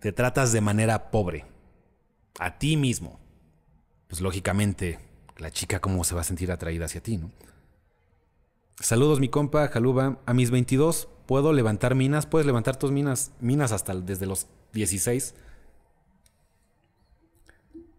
Te 0.00 0.12
tratas 0.12 0.52
de 0.52 0.60
manera 0.60 1.10
pobre. 1.10 1.46
A 2.38 2.58
ti 2.58 2.76
mismo 2.76 3.24
pues 4.14 4.20
lógicamente 4.20 5.00
la 5.38 5.50
chica 5.50 5.80
cómo 5.80 6.04
se 6.04 6.14
va 6.14 6.20
a 6.20 6.24
sentir 6.24 6.52
atraída 6.52 6.84
hacia 6.84 7.02
ti, 7.02 7.16
¿no? 7.16 7.32
Saludos 8.78 9.18
mi 9.18 9.28
compa, 9.28 9.66
Jaluba. 9.66 10.20
A 10.24 10.34
mis 10.34 10.52
22 10.52 11.08
puedo 11.26 11.52
levantar 11.52 11.96
minas. 11.96 12.24
Puedes 12.24 12.46
levantar 12.46 12.76
tus 12.76 12.92
minas, 12.92 13.32
minas 13.40 13.72
hasta 13.72 13.92
desde 13.94 14.26
los 14.26 14.46
16. 14.72 15.34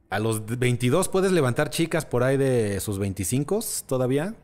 A 0.10 0.20
los 0.20 0.46
22 0.46 1.10
puedes 1.10 1.34
levantar 1.34 1.70
chicas 1.70 2.06
por 2.06 2.24
ahí 2.24 2.38
de 2.38 2.80
sus 2.80 2.98
25 2.98 3.60
todavía. 3.86 4.36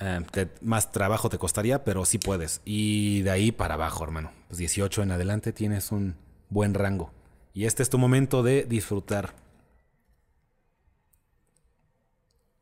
Eh, 0.00 0.20
más 0.60 0.92
trabajo 0.92 1.28
te 1.28 1.38
costaría, 1.38 1.84
pero 1.84 2.04
sí 2.04 2.18
puedes. 2.18 2.60
Y 2.64 3.22
de 3.22 3.30
ahí 3.30 3.52
para 3.52 3.74
abajo, 3.74 4.04
hermano. 4.04 4.30
Pues 4.48 4.58
18 4.58 5.02
en 5.02 5.10
adelante 5.12 5.52
tienes 5.52 5.90
un 5.90 6.14
buen 6.50 6.74
rango. 6.74 7.12
Y 7.52 7.64
este 7.64 7.82
es 7.82 7.90
tu 7.90 7.98
momento 7.98 8.42
de 8.42 8.64
disfrutar. 8.64 9.34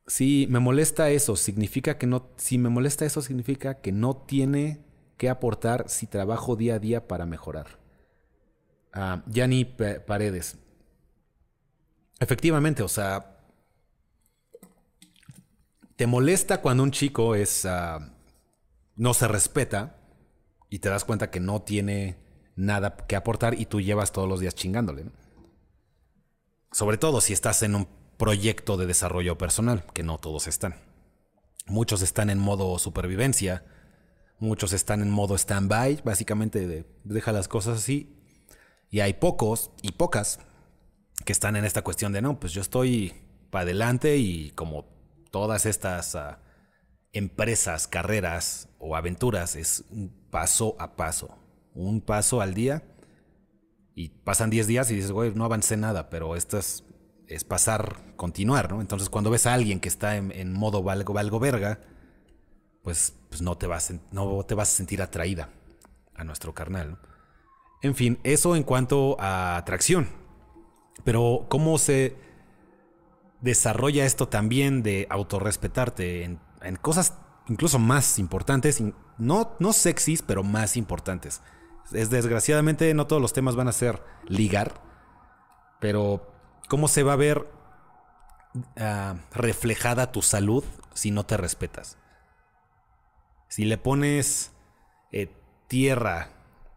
Si 0.06 0.46
me 0.48 0.60
molesta 0.60 1.10
eso, 1.10 1.36
significa 1.36 1.98
que 1.98 2.06
no. 2.06 2.28
Si 2.36 2.58
me 2.58 2.68
molesta 2.68 3.04
eso, 3.04 3.20
significa 3.20 3.80
que 3.80 3.92
no 3.92 4.16
tiene 4.16 4.80
que 5.16 5.28
aportar 5.28 5.88
si 5.88 6.06
trabajo 6.06 6.56
día 6.56 6.76
a 6.76 6.78
día 6.78 7.08
para 7.08 7.26
mejorar. 7.26 7.78
Uh, 8.94 9.20
Yanni 9.26 9.64
Paredes. 9.64 10.56
Efectivamente, 12.20 12.82
o 12.82 12.88
sea. 12.88 13.35
Te 15.96 16.06
molesta 16.06 16.60
cuando 16.60 16.82
un 16.82 16.90
chico 16.90 17.34
es. 17.34 17.64
Ah, 17.64 18.12
no 18.96 19.14
se 19.14 19.28
respeta 19.28 19.98
y 20.70 20.78
te 20.78 20.88
das 20.88 21.04
cuenta 21.04 21.30
que 21.30 21.40
no 21.40 21.62
tiene 21.62 22.16
nada 22.56 22.96
que 22.96 23.16
aportar 23.16 23.58
y 23.58 23.66
tú 23.66 23.80
llevas 23.80 24.12
todos 24.12 24.28
los 24.28 24.40
días 24.40 24.54
chingándole. 24.54 25.06
Sobre 26.72 26.98
todo 26.98 27.20
si 27.20 27.32
estás 27.32 27.62
en 27.62 27.74
un 27.74 27.88
proyecto 28.16 28.76
de 28.76 28.86
desarrollo 28.86 29.38
personal, 29.38 29.84
que 29.92 30.02
no 30.02 30.18
todos 30.18 30.46
están. 30.46 30.76
Muchos 31.66 32.02
están 32.02 32.30
en 32.30 32.38
modo 32.38 32.78
supervivencia, 32.78 33.64
muchos 34.38 34.72
están 34.72 35.02
en 35.02 35.10
modo 35.10 35.34
stand-by, 35.34 36.02
básicamente 36.04 36.86
deja 37.04 37.32
las 37.32 37.48
cosas 37.48 37.78
así. 37.78 38.16
Y 38.88 39.00
hay 39.00 39.14
pocos 39.14 39.70
y 39.82 39.92
pocas 39.92 40.40
que 41.24 41.32
están 41.32 41.56
en 41.56 41.64
esta 41.64 41.82
cuestión 41.82 42.12
de 42.12 42.22
no, 42.22 42.38
pues 42.40 42.52
yo 42.52 42.62
estoy 42.62 43.14
para 43.50 43.62
adelante 43.62 44.16
y 44.16 44.50
como 44.52 44.95
todas 45.36 45.66
estas 45.66 46.14
ah, 46.14 46.38
empresas, 47.12 47.86
carreras 47.86 48.70
o 48.78 48.96
aventuras 48.96 49.54
es 49.54 49.84
un 49.90 50.08
paso 50.30 50.76
a 50.78 50.96
paso, 50.96 51.36
un 51.74 52.00
paso 52.00 52.40
al 52.40 52.54
día. 52.54 52.82
Y 53.94 54.08
pasan 54.08 54.48
10 54.48 54.66
días 54.66 54.90
y 54.90 54.94
dices, 54.94 55.12
güey, 55.12 55.34
no 55.34 55.44
avancé 55.44 55.76
nada, 55.76 56.08
pero 56.08 56.36
estas 56.36 56.84
es 57.28 57.44
pasar, 57.44 58.14
continuar, 58.16 58.72
¿no? 58.72 58.80
Entonces 58.80 59.10
cuando 59.10 59.28
ves 59.28 59.46
a 59.46 59.52
alguien 59.52 59.78
que 59.78 59.88
está 59.88 60.16
en, 60.16 60.52
modo 60.54 60.82
valgo, 60.82 61.12
valgo 61.12 61.38
verga, 61.38 61.80
pues, 62.82 63.14
pues, 63.28 63.42
no, 63.42 63.58
te 63.58 63.66
vas, 63.66 63.92
no 64.12 64.42
te 64.44 64.54
vas 64.54 64.72
a 64.72 64.76
sentir 64.76 65.02
atraída 65.02 65.50
a 66.14 66.24
nuestro 66.24 66.54
carnal. 66.54 66.98
En 67.82 67.94
fin, 67.94 68.18
eso 68.24 68.56
en 68.56 68.62
cuanto 68.62 69.20
a 69.20 69.58
atracción. 69.58 70.08
Pero 71.04 71.44
¿cómo 71.50 71.76
se 71.76 72.16
desarrolla 73.46 74.04
esto 74.04 74.28
también 74.28 74.82
de 74.82 75.06
autorrespetarte 75.08 76.24
en, 76.24 76.38
cosas 76.82 77.14
incluso 77.48 77.78
más 77.78 78.18
importantes, 78.18 78.82
no, 79.16 79.56
no 79.58 79.72
sexys, 79.72 80.20
pero 80.20 80.42
más 80.42 80.76
importantes? 80.76 81.40
Es 81.92 82.10
desgraciadamente 82.10 82.92
no 82.92 83.06
todos 83.06 83.22
los 83.22 83.32
temas 83.32 83.56
van 83.56 83.68
a 83.68 83.72
ser 83.72 84.02
ligar, 84.28 84.82
pero 85.80 86.36
¿Cómo 86.68 86.88
se 86.88 87.04
va 87.04 87.12
a 87.12 87.16
ver 87.16 87.46
ah, 88.76 89.16
reflejada 89.32 90.10
tu 90.10 90.20
salud 90.20 90.64
si 90.94 91.12
no 91.12 91.24
te 91.24 91.36
respetas? 91.36 91.96
Si 93.48 93.64
le 93.64 93.78
pones 93.78 94.52
eh, 95.12 95.32
tierra 95.68 96.30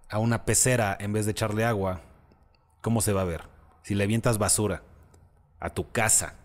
a 0.09 0.19
una 0.19 0.45
pecera 0.45 0.95
en 0.99 1.11
vez 1.11 1.25
de 1.25 1.31
echarle 1.31 1.65
agua, 1.65 2.01
¿cómo 2.81 3.01
se 3.01 3.13
va 3.13 3.21
a 3.21 3.25
ver? 3.25 3.49
Si 3.81 3.95
le 3.95 4.03
avientas 4.03 4.37
basura 4.37 4.83
a 5.59 5.71
tu 5.71 5.91
casa. 5.91 6.35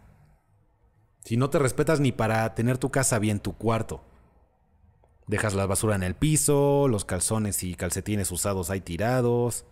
Si 1.24 1.36
no 1.36 1.50
te 1.50 1.58
respetas 1.58 2.00
ni 2.00 2.12
para 2.12 2.54
tener 2.54 2.78
tu 2.78 2.90
casa 2.90 3.18
bien, 3.18 3.40
tu 3.40 3.56
cuarto. 3.56 4.02
Dejas 5.26 5.54
la 5.54 5.64
basura 5.64 5.96
en 5.96 6.02
el 6.02 6.14
piso, 6.14 6.86
los 6.86 7.06
calzones 7.06 7.62
y 7.62 7.74
calcetines 7.74 8.30
usados 8.30 8.68
ahí 8.68 8.80
tirados. 8.80 9.64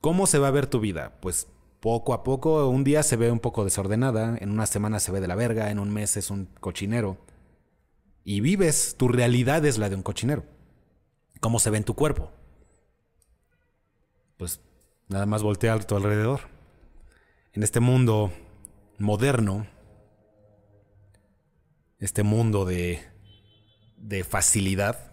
¿Cómo 0.00 0.26
se 0.26 0.38
va 0.38 0.48
a 0.48 0.52
ver 0.52 0.66
tu 0.66 0.80
vida? 0.80 1.18
Pues 1.20 1.48
poco 1.80 2.12
a 2.12 2.24
poco, 2.24 2.68
un 2.68 2.82
día 2.82 3.04
se 3.04 3.16
ve 3.16 3.30
un 3.30 3.38
poco 3.38 3.64
desordenada, 3.64 4.36
en 4.40 4.50
una 4.50 4.66
semana 4.66 4.98
se 4.98 5.12
ve 5.12 5.20
de 5.20 5.28
la 5.28 5.36
verga, 5.36 5.70
en 5.70 5.78
un 5.78 5.90
mes 5.90 6.16
es 6.16 6.30
un 6.30 6.46
cochinero. 6.60 7.16
Y 8.24 8.40
vives, 8.40 8.96
tu 8.98 9.06
realidad 9.06 9.64
es 9.64 9.78
la 9.78 9.88
de 9.88 9.94
un 9.94 10.02
cochinero. 10.02 10.44
¿Cómo 11.40 11.60
se 11.60 11.70
ve 11.70 11.78
en 11.78 11.84
tu 11.84 11.94
cuerpo? 11.94 12.32
Pues 14.36 14.60
nada 15.08 15.26
más 15.26 15.44
voltea 15.44 15.74
a 15.74 15.78
tu 15.78 15.94
alrededor. 15.94 16.40
En 17.52 17.62
este 17.62 17.78
mundo 17.78 18.32
moderno, 18.98 19.66
este 21.98 22.22
mundo 22.22 22.64
de, 22.64 23.02
de 23.96 24.24
facilidad, 24.24 25.12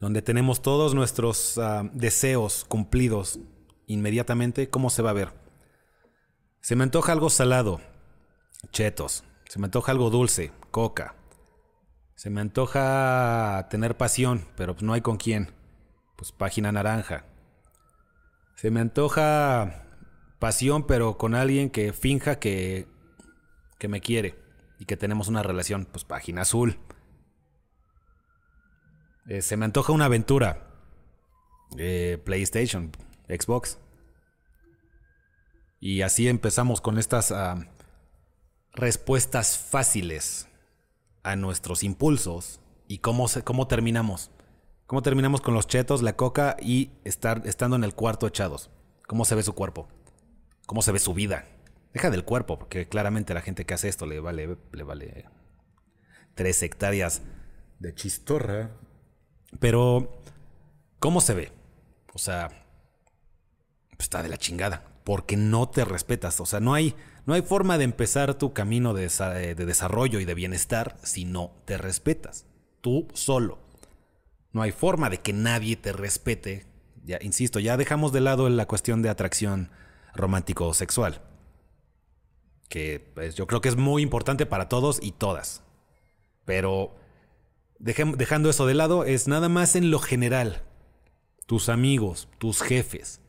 donde 0.00 0.22
tenemos 0.22 0.62
todos 0.62 0.94
nuestros 0.94 1.58
ah, 1.58 1.88
deseos 1.92 2.64
cumplidos 2.64 3.40
inmediatamente, 3.86 4.68
¿cómo 4.68 4.90
se 4.90 5.02
va 5.02 5.10
a 5.10 5.14
ver? 5.14 5.32
Se 6.60 6.76
me 6.76 6.84
antoja 6.84 7.12
algo 7.12 7.30
salado, 7.30 7.80
chetos. 8.70 9.24
Se 9.48 9.58
me 9.58 9.66
antoja 9.66 9.92
algo 9.92 10.10
dulce, 10.10 10.52
coca. 10.70 11.14
Se 12.14 12.30
me 12.30 12.40
antoja 12.40 13.66
tener 13.70 13.96
pasión, 13.96 14.46
pero 14.56 14.74
pues 14.74 14.82
no 14.82 14.92
hay 14.92 15.00
con 15.00 15.16
quién. 15.16 15.52
Pues 16.16 16.32
página 16.32 16.72
naranja. 16.72 17.24
Se 18.56 18.70
me 18.70 18.80
antoja 18.80 19.83
pasión, 20.44 20.86
pero 20.86 21.16
con 21.16 21.34
alguien 21.34 21.70
que 21.70 21.94
finja 21.94 22.38
que, 22.38 22.86
que 23.78 23.88
me 23.88 24.02
quiere 24.02 24.34
y 24.78 24.84
que 24.84 24.98
tenemos 24.98 25.28
una 25.28 25.42
relación, 25.42 25.86
pues 25.90 26.04
página 26.04 26.42
azul. 26.42 26.78
Eh, 29.26 29.40
se 29.40 29.56
me 29.56 29.64
antoja 29.64 29.94
una 29.94 30.04
aventura. 30.04 30.68
Eh, 31.78 32.20
PlayStation, 32.26 32.92
Xbox. 33.26 33.78
Y 35.80 36.02
así 36.02 36.28
empezamos 36.28 36.82
con 36.82 36.98
estas 36.98 37.32
ah, 37.32 37.66
respuestas 38.74 39.56
fáciles 39.56 40.46
a 41.22 41.36
nuestros 41.36 41.82
impulsos. 41.82 42.60
¿Y 42.86 42.98
cómo, 42.98 43.28
cómo 43.44 43.66
terminamos? 43.66 44.30
¿Cómo 44.86 45.00
terminamos 45.00 45.40
con 45.40 45.54
los 45.54 45.66
chetos, 45.66 46.02
la 46.02 46.16
coca 46.16 46.58
y 46.60 46.90
estar 47.04 47.40
estando 47.46 47.76
en 47.76 47.84
el 47.84 47.94
cuarto 47.94 48.26
echados? 48.26 48.68
¿Cómo 49.06 49.24
se 49.24 49.36
ve 49.36 49.42
su 49.42 49.54
cuerpo? 49.54 49.88
¿Cómo 50.66 50.82
se 50.82 50.92
ve 50.92 50.98
su 50.98 51.14
vida? 51.14 51.44
Deja 51.92 52.10
del 52.10 52.24
cuerpo, 52.24 52.58
porque 52.58 52.88
claramente 52.88 53.34
la 53.34 53.40
gente 53.40 53.64
que 53.64 53.74
hace 53.74 53.88
esto 53.88 54.06
le 54.06 54.20
vale, 54.20 54.56
le 54.72 54.82
vale 54.82 55.26
tres 56.34 56.62
hectáreas 56.62 57.22
de 57.78 57.94
chistorra. 57.94 58.70
Pero, 59.60 60.20
¿cómo 60.98 61.20
se 61.20 61.34
ve? 61.34 61.52
O 62.12 62.18
sea, 62.18 62.48
pues 63.90 64.06
está 64.06 64.22
de 64.22 64.28
la 64.28 64.38
chingada, 64.38 64.84
porque 65.04 65.36
no 65.36 65.68
te 65.68 65.84
respetas. 65.84 66.40
O 66.40 66.46
sea, 66.46 66.60
no 66.60 66.74
hay, 66.74 66.96
no 67.26 67.34
hay 67.34 67.42
forma 67.42 67.78
de 67.78 67.84
empezar 67.84 68.34
tu 68.34 68.52
camino 68.52 68.94
de, 68.94 69.08
de 69.08 69.66
desarrollo 69.66 70.18
y 70.18 70.24
de 70.24 70.34
bienestar 70.34 70.96
si 71.02 71.24
no 71.24 71.52
te 71.64 71.78
respetas. 71.78 72.46
Tú 72.80 73.06
solo. 73.12 73.58
No 74.52 74.62
hay 74.62 74.72
forma 74.72 75.10
de 75.10 75.18
que 75.18 75.32
nadie 75.32 75.76
te 75.76 75.92
respete. 75.92 76.66
Ya, 77.04 77.18
insisto, 77.20 77.60
ya 77.60 77.76
dejamos 77.76 78.12
de 78.12 78.20
lado 78.20 78.48
la 78.48 78.66
cuestión 78.66 79.02
de 79.02 79.10
atracción 79.10 79.70
romántico 80.14 80.66
o 80.68 80.74
sexual. 80.74 81.22
Que 82.68 83.12
pues, 83.14 83.34
yo 83.34 83.46
creo 83.46 83.60
que 83.60 83.68
es 83.68 83.76
muy 83.76 84.02
importante 84.02 84.46
para 84.46 84.68
todos 84.68 84.98
y 85.02 85.12
todas. 85.12 85.62
Pero 86.44 86.94
dejando 87.78 88.50
eso 88.50 88.66
de 88.66 88.74
lado, 88.74 89.04
es 89.04 89.28
nada 89.28 89.48
más 89.48 89.76
en 89.76 89.90
lo 89.90 89.98
general. 89.98 90.62
Tus 91.46 91.68
amigos, 91.68 92.28
tus 92.38 92.62
jefes, 92.62 93.20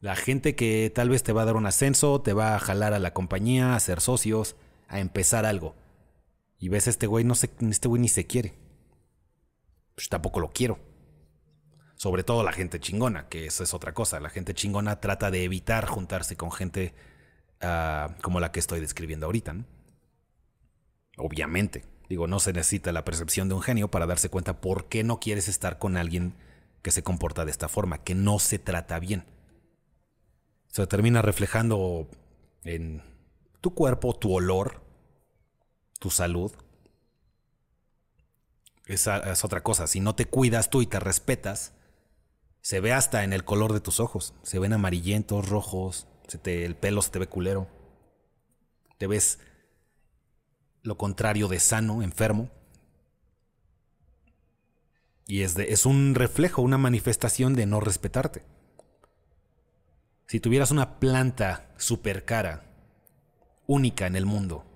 la 0.00 0.14
gente 0.14 0.54
que 0.54 0.92
tal 0.94 1.08
vez 1.08 1.22
te 1.22 1.32
va 1.32 1.42
a 1.42 1.44
dar 1.44 1.56
un 1.56 1.66
ascenso, 1.66 2.20
te 2.20 2.32
va 2.32 2.54
a 2.54 2.60
jalar 2.60 2.94
a 2.94 3.00
la 3.00 3.12
compañía, 3.12 3.74
a 3.74 3.80
ser 3.80 4.00
socios, 4.00 4.54
a 4.86 5.00
empezar 5.00 5.44
algo. 5.44 5.74
Y 6.58 6.68
ves 6.68 6.86
este 6.86 7.06
güey, 7.06 7.24
no 7.24 7.34
sé, 7.34 7.50
este 7.60 7.88
güey 7.88 8.00
ni 8.00 8.08
se 8.08 8.26
quiere 8.26 8.54
pues 9.98 10.08
tampoco 10.08 10.38
lo 10.38 10.52
quiero. 10.52 10.78
Sobre 11.98 12.22
todo 12.22 12.44
la 12.44 12.52
gente 12.52 12.78
chingona, 12.78 13.28
que 13.28 13.46
eso 13.46 13.64
es 13.64 13.74
otra 13.74 13.92
cosa. 13.92 14.20
La 14.20 14.30
gente 14.30 14.54
chingona 14.54 15.00
trata 15.00 15.32
de 15.32 15.42
evitar 15.42 15.86
juntarse 15.86 16.36
con 16.36 16.52
gente 16.52 16.94
ah, 17.60 18.14
como 18.22 18.38
la 18.38 18.52
que 18.52 18.60
estoy 18.60 18.80
describiendo 18.80 19.26
ahorita. 19.26 19.56
Obviamente. 21.16 21.84
Digo, 22.08 22.28
no 22.28 22.38
se 22.38 22.52
necesita 22.52 22.92
la 22.92 23.04
percepción 23.04 23.48
de 23.48 23.56
un 23.56 23.62
genio 23.62 23.90
para 23.90 24.06
darse 24.06 24.30
cuenta 24.30 24.60
por 24.60 24.88
qué 24.88 25.02
no 25.02 25.18
quieres 25.18 25.48
estar 25.48 25.78
con 25.78 25.96
alguien 25.96 26.34
que 26.82 26.92
se 26.92 27.02
comporta 27.02 27.44
de 27.44 27.50
esta 27.50 27.68
forma, 27.68 27.98
que 27.98 28.14
no 28.14 28.38
se 28.38 28.58
trata 28.58 28.98
bien. 29.00 29.24
Se 30.68 30.86
termina 30.86 31.20
reflejando 31.20 32.08
en 32.62 33.02
tu 33.60 33.74
cuerpo, 33.74 34.14
tu 34.14 34.32
olor, 34.32 34.80
tu 35.98 36.10
salud, 36.10 36.52
esa 38.86 39.18
es 39.18 39.44
otra 39.44 39.62
cosa. 39.62 39.86
Si 39.86 40.00
no 40.00 40.14
te 40.14 40.26
cuidas 40.26 40.70
tú 40.70 40.80
y 40.80 40.86
te 40.86 41.00
respetas, 41.00 41.74
se 42.68 42.80
ve 42.80 42.92
hasta 42.92 43.24
en 43.24 43.32
el 43.32 43.46
color 43.46 43.72
de 43.72 43.80
tus 43.80 43.98
ojos. 43.98 44.34
Se 44.42 44.58
ven 44.58 44.74
amarillentos, 44.74 45.48
rojos, 45.48 46.06
el 46.44 46.76
pelo 46.76 47.00
se 47.00 47.10
te 47.10 47.18
ve 47.18 47.26
culero. 47.26 47.66
Te 48.98 49.06
ves 49.06 49.38
lo 50.82 50.98
contrario 50.98 51.48
de 51.48 51.60
sano, 51.60 52.02
enfermo. 52.02 52.50
Y 55.26 55.44
es, 55.44 55.58
es 55.58 55.86
un 55.86 56.14
reflejo, 56.14 56.60
una 56.60 56.76
manifestación 56.76 57.54
de 57.54 57.64
no 57.64 57.80
respetarte. 57.80 58.44
Si 60.26 60.38
tuvieras 60.38 60.70
una 60.70 61.00
planta 61.00 61.72
super 61.78 62.26
cara, 62.26 62.64
única 63.66 64.06
en 64.06 64.14
el 64.14 64.26
mundo, 64.26 64.66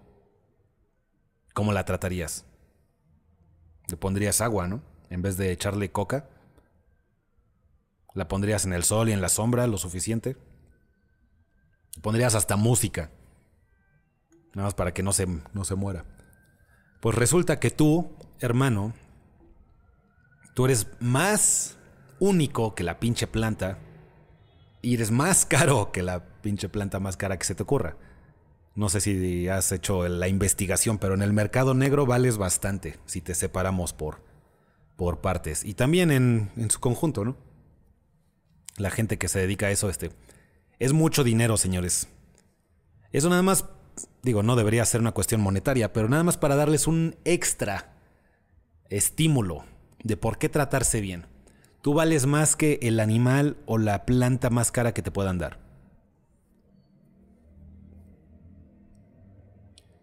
¿cómo 1.52 1.74
la 1.74 1.84
tratarías? 1.84 2.46
Le 3.86 3.98
pondrías 3.98 4.40
agua, 4.40 4.66
¿no? 4.66 4.82
En 5.10 5.20
vez 5.20 5.36
de 5.36 5.52
echarle 5.52 5.92
coca. 5.92 6.30
La 8.14 8.28
pondrías 8.28 8.64
en 8.64 8.72
el 8.72 8.84
sol 8.84 9.08
y 9.08 9.12
en 9.12 9.20
la 9.20 9.28
sombra 9.28 9.66
lo 9.66 9.78
suficiente. 9.78 10.36
Pondrías 12.00 12.34
hasta 12.34 12.56
música. 12.56 13.10
Nada 14.54 14.66
más 14.66 14.74
para 14.74 14.92
que 14.92 15.02
no 15.02 15.12
se, 15.12 15.26
no 15.26 15.64
se 15.64 15.74
muera. 15.74 16.04
Pues 17.00 17.16
resulta 17.16 17.58
que 17.58 17.70
tú, 17.70 18.12
hermano, 18.38 18.92
tú 20.54 20.66
eres 20.66 20.86
más 21.00 21.78
único 22.18 22.74
que 22.74 22.84
la 22.84 23.00
pinche 23.00 23.26
planta 23.26 23.78
y 24.82 24.94
eres 24.94 25.10
más 25.10 25.46
caro 25.46 25.90
que 25.92 26.02
la 26.02 26.24
pinche 26.42 26.68
planta 26.68 27.00
más 27.00 27.16
cara 27.16 27.38
que 27.38 27.44
se 27.44 27.54
te 27.54 27.62
ocurra. 27.62 27.96
No 28.74 28.88
sé 28.88 29.00
si 29.00 29.48
has 29.48 29.70
hecho 29.72 30.08
la 30.08 30.28
investigación, 30.28 30.98
pero 30.98 31.14
en 31.14 31.22
el 31.22 31.32
mercado 31.32 31.74
negro 31.74 32.06
vales 32.06 32.38
bastante 32.38 32.98
si 33.04 33.20
te 33.20 33.34
separamos 33.34 33.92
por, 33.92 34.22
por 34.96 35.20
partes. 35.20 35.64
Y 35.64 35.74
también 35.74 36.10
en, 36.10 36.50
en 36.56 36.70
su 36.70 36.80
conjunto, 36.80 37.24
¿no? 37.24 37.36
La 38.76 38.90
gente 38.90 39.18
que 39.18 39.28
se 39.28 39.38
dedica 39.38 39.66
a 39.66 39.70
eso, 39.70 39.88
este. 39.88 40.10
Es 40.78 40.92
mucho 40.92 41.24
dinero, 41.24 41.56
señores. 41.56 42.08
Eso 43.12 43.28
nada 43.28 43.42
más, 43.42 43.66
digo, 44.22 44.42
no 44.42 44.56
debería 44.56 44.84
ser 44.84 45.00
una 45.00 45.12
cuestión 45.12 45.40
monetaria, 45.40 45.92
pero 45.92 46.08
nada 46.08 46.24
más 46.24 46.38
para 46.38 46.56
darles 46.56 46.86
un 46.86 47.16
extra 47.24 47.92
estímulo 48.88 49.64
de 50.02 50.16
por 50.16 50.38
qué 50.38 50.48
tratarse 50.48 51.00
bien. 51.00 51.26
Tú 51.82 51.94
vales 51.94 52.26
más 52.26 52.56
que 52.56 52.78
el 52.82 53.00
animal 53.00 53.56
o 53.66 53.78
la 53.78 54.06
planta 54.06 54.50
más 54.50 54.70
cara 54.70 54.94
que 54.94 55.02
te 55.02 55.10
puedan 55.10 55.38
dar. 55.38 55.58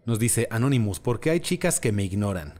Nos 0.04 0.18
dice 0.18 0.48
Anonymous, 0.50 1.00
¿por 1.00 1.20
qué 1.20 1.30
hay 1.30 1.40
chicas 1.40 1.80
que 1.80 1.92
me 1.92 2.04
ignoran? 2.04 2.54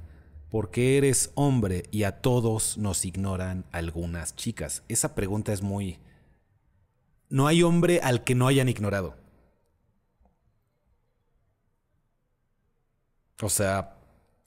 Porque 0.50 0.98
eres 0.98 1.30
hombre 1.34 1.84
y 1.90 2.02
a 2.02 2.20
todos 2.20 2.76
nos 2.76 3.04
ignoran 3.04 3.64
algunas 3.70 4.34
chicas? 4.34 4.82
Esa 4.88 5.14
pregunta 5.14 5.52
es 5.52 5.62
muy... 5.62 5.98
No 7.28 7.46
hay 7.46 7.62
hombre 7.62 8.00
al 8.02 8.24
que 8.24 8.34
no 8.34 8.48
hayan 8.48 8.68
ignorado. 8.68 9.14
O 13.40 13.48
sea, 13.48 13.96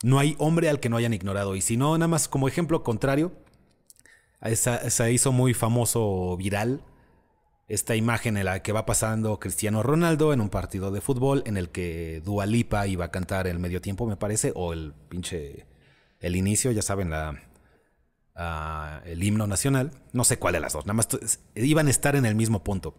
no 0.03 0.19
hay 0.19 0.35
hombre 0.37 0.69
al 0.69 0.81
que 0.81 0.89
no 0.89 0.97
hayan 0.97 1.13
ignorado. 1.13 1.55
Y 1.55 1.61
si 1.61 1.77
no, 1.77 1.97
nada 1.97 2.09
más 2.09 2.27
como 2.27 2.49
ejemplo 2.49 2.83
contrario, 2.83 3.31
se 4.51 5.13
hizo 5.13 5.31
muy 5.31 5.53
famoso 5.53 6.35
viral 6.37 6.83
esta 7.69 7.95
imagen 7.95 8.35
en 8.35 8.45
la 8.45 8.61
que 8.61 8.73
va 8.73 8.85
pasando 8.85 9.39
Cristiano 9.39 9.81
Ronaldo 9.81 10.33
en 10.33 10.41
un 10.41 10.49
partido 10.49 10.91
de 10.91 10.99
fútbol 10.99 11.43
en 11.45 11.55
el 11.55 11.69
que 11.69 12.21
Dua 12.25 12.45
Lipa 12.45 12.85
iba 12.87 13.05
a 13.05 13.11
cantar 13.11 13.47
el 13.47 13.57
medio 13.57 13.81
tiempo, 13.81 14.05
me 14.05 14.17
parece, 14.17 14.51
o 14.55 14.73
el 14.73 14.93
pinche 15.07 15.65
el 16.23 16.35
inicio, 16.35 16.71
ya 16.71 16.81
saben, 16.81 17.09
la 17.09 17.43
ah, 18.33 19.01
el 19.05 19.21
himno 19.21 19.45
nacional, 19.45 19.91
no 20.13 20.23
sé 20.23 20.39
cuál 20.39 20.53
de 20.53 20.61
las 20.61 20.73
dos, 20.73 20.85
nada 20.85 20.95
más 20.95 21.07
iban 21.53 21.87
a 21.87 21.91
estar 21.91 22.15
en 22.15 22.25
el 22.25 22.33
mismo 22.33 22.63
punto. 22.63 22.95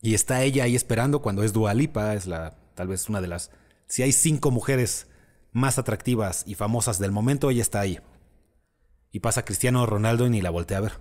Y 0.00 0.14
está 0.14 0.42
ella 0.42 0.64
ahí 0.64 0.76
esperando 0.76 1.20
cuando 1.20 1.42
es 1.42 1.52
Dua 1.52 1.74
Lipa, 1.74 2.14
es 2.14 2.26
la 2.26 2.56
tal 2.74 2.88
vez 2.88 3.08
una 3.08 3.20
de 3.20 3.26
las 3.26 3.50
si 3.88 4.02
hay 4.02 4.12
cinco 4.12 4.52
mujeres 4.52 5.08
más 5.52 5.78
atractivas 5.78 6.44
y 6.46 6.54
famosas 6.54 7.00
del 7.00 7.10
momento, 7.10 7.50
ella 7.50 7.62
está 7.62 7.80
ahí. 7.80 7.98
Y 9.10 9.18
pasa 9.18 9.44
Cristiano 9.44 9.84
Ronaldo 9.84 10.26
y 10.26 10.30
ni 10.30 10.40
la 10.40 10.50
voltea 10.50 10.78
a 10.78 10.82
ver. 10.82 10.92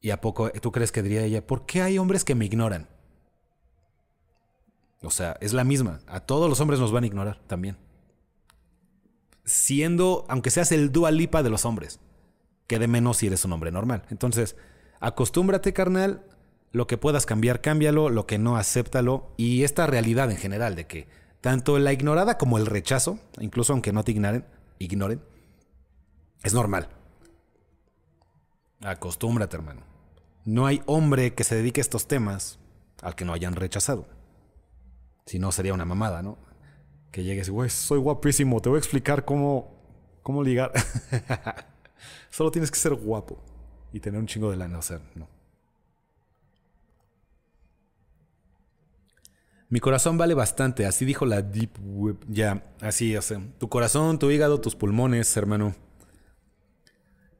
¿Y 0.00 0.10
a 0.10 0.20
poco 0.20 0.50
tú 0.50 0.72
crees 0.72 0.90
que 0.90 1.02
diría 1.02 1.22
ella, 1.22 1.46
¿por 1.46 1.66
qué 1.66 1.82
hay 1.82 1.98
hombres 1.98 2.24
que 2.24 2.34
me 2.34 2.44
ignoran? 2.44 2.88
O 5.02 5.10
sea, 5.10 5.36
es 5.40 5.52
la 5.52 5.62
misma. 5.62 6.00
A 6.08 6.18
todos 6.18 6.50
los 6.50 6.60
hombres 6.60 6.80
nos 6.80 6.90
van 6.90 7.04
a 7.04 7.06
ignorar 7.06 7.40
también. 7.46 7.76
Siendo, 9.46 10.26
aunque 10.28 10.50
seas 10.50 10.70
el 10.72 10.92
dualipa 10.92 11.42
de 11.42 11.48
los 11.48 11.64
hombres, 11.64 12.00
que 12.66 12.78
de 12.78 12.88
menos 12.88 13.16
si 13.16 13.28
eres 13.28 13.44
un 13.46 13.52
hombre 13.54 13.72
normal. 13.72 14.02
Entonces, 14.10 14.56
acostúmbrate, 15.00 15.72
carnal. 15.72 16.22
Lo 16.72 16.86
que 16.86 16.98
puedas 16.98 17.24
cambiar, 17.24 17.62
cámbialo. 17.62 18.10
Lo 18.10 18.26
que 18.26 18.38
no, 18.38 18.58
acéptalo. 18.58 19.32
Y 19.38 19.64
esta 19.64 19.86
realidad 19.86 20.30
en 20.30 20.36
general 20.36 20.74
de 20.74 20.86
que 20.86 21.08
tanto 21.40 21.78
la 21.78 21.94
ignorada 21.94 22.36
como 22.36 22.58
el 22.58 22.66
rechazo, 22.66 23.18
incluso 23.40 23.72
aunque 23.72 23.92
no 23.92 24.04
te 24.04 24.12
ignoren, 24.12 24.44
ignoren 24.78 25.22
es 26.42 26.54
normal. 26.54 26.88
Acostúmbrate, 28.80 29.56
hermano. 29.56 29.82
No 30.44 30.66
hay 30.66 30.82
hombre 30.86 31.34
que 31.34 31.42
se 31.42 31.56
dedique 31.56 31.80
a 31.80 31.82
estos 31.82 32.06
temas 32.06 32.60
al 33.02 33.16
que 33.16 33.24
no 33.24 33.32
hayan 33.32 33.56
rechazado. 33.56 34.06
Si 35.24 35.40
no, 35.40 35.50
sería 35.50 35.74
una 35.74 35.84
mamada, 35.84 36.22
¿no? 36.22 36.38
Que 37.16 37.24
llegues 37.24 37.48
güey, 37.48 37.70
soy 37.70 37.98
guapísimo, 37.98 38.60
te 38.60 38.68
voy 38.68 38.76
a 38.76 38.78
explicar 38.78 39.24
cómo, 39.24 39.74
cómo 40.22 40.42
ligar. 40.42 40.70
Solo 42.30 42.50
tienes 42.50 42.70
que 42.70 42.78
ser 42.78 42.92
guapo 42.92 43.42
y 43.90 44.00
tener 44.00 44.20
un 44.20 44.26
chingo 44.26 44.50
de 44.50 44.58
lana, 44.58 44.76
o 44.76 44.82
sea, 44.82 45.00
no. 45.14 45.26
Mi 49.70 49.80
corazón 49.80 50.18
vale 50.18 50.34
bastante, 50.34 50.84
así 50.84 51.06
dijo 51.06 51.24
la 51.24 51.40
Deep 51.40 51.70
Web. 51.80 52.18
Ya, 52.28 52.62
así, 52.82 53.16
o 53.16 53.22
sea, 53.22 53.40
tu 53.58 53.70
corazón, 53.70 54.18
tu 54.18 54.30
hígado, 54.30 54.60
tus 54.60 54.76
pulmones, 54.76 55.34
hermano 55.38 55.74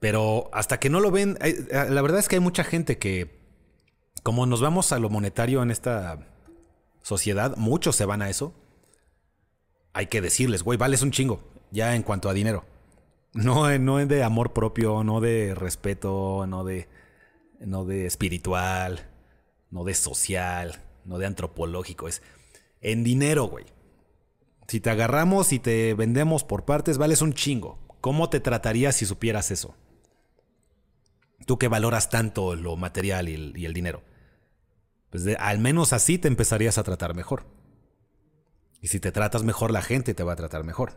Pero 0.01 0.49
hasta 0.55 0.81
que 0.81 0.89
no 0.89 1.01
lo 1.01 1.11
ven, 1.11 1.37
eh, 1.43 1.67
eh, 1.71 1.87
la 1.91 2.01
verdad 2.01 2.21
es 2.21 2.29
que 2.29 2.37
hay 2.37 2.41
mucha 2.41 2.65
gente 2.65 2.97
que, 2.97 3.43
como 4.23 4.47
nos 4.47 4.63
vamos 4.63 4.93
a 4.93 4.99
lo 4.99 5.11
monetario 5.11 5.63
en 5.63 5.71
esta 5.71 6.27
sociedad, 7.03 7.59
muchos 7.59 7.95
se 7.95 8.07
van 8.07 8.23
a 8.23 8.31
eso. 8.31 8.55
Hay 9.97 10.09
que 10.09 10.21
decirles, 10.21 10.63
güey, 10.63 10.77
vales 10.77 11.01
un 11.01 11.11
chingo, 11.11 11.41
ya 11.71 11.97
en 11.97 12.03
cuanto 12.03 12.29
a 12.29 12.35
dinero. 12.35 12.67
No, 13.33 13.79
no 13.79 13.97
de 14.05 14.23
amor 14.23 14.53
propio, 14.53 15.03
no 15.03 15.23
de 15.23 15.55
respeto, 15.55 16.45
no 16.47 16.65
de, 16.65 16.87
no 17.61 17.87
de 17.87 18.05
espiritual, 18.05 19.09
no 19.71 19.85
de 19.85 19.95
social, 19.95 20.83
no 21.07 21.17
de 21.17 21.25
antropológico. 21.25 22.09
Es 22.09 22.21
en 22.83 23.05
dinero, 23.05 23.45
güey. 23.45 23.65
Si 24.69 24.81
te 24.81 24.91
agarramos 24.91 25.55
y 25.55 25.61
te 25.61 25.95
vendemos 25.95 26.45
por 26.45 26.67
partes, 26.67 26.99
vales 26.99 27.23
un 27.23 27.33
chingo. 27.33 27.79
¿Cómo 28.03 28.29
te 28.29 28.41
tratarías 28.41 28.97
si 28.97 29.07
supieras 29.07 29.51
eso? 29.51 29.75
Tú 31.47 31.57
que 31.57 31.69
valoras 31.69 32.11
tanto 32.11 32.55
lo 32.55 32.77
material 32.77 33.31
y 33.31 33.65
el, 33.65 33.73
dinero. 33.73 34.03
Pues 35.09 35.27
al 35.39 35.59
menos 35.59 35.95
así 35.95 36.19
te 36.19 36.29
empezarías 36.29 36.77
a 36.77 36.83
tratar 36.83 37.15
mejor. 37.15 37.56
Y 38.87 38.89
si 38.89 39.01
te 39.01 39.11
tratas 39.11 39.43
mejor, 39.43 39.73
la 39.73 39.83
gente 39.83 40.15
te 40.15 40.23
va 40.23 40.35
a 40.35 40.37
tratar 40.37 40.63
mejor. 40.63 40.93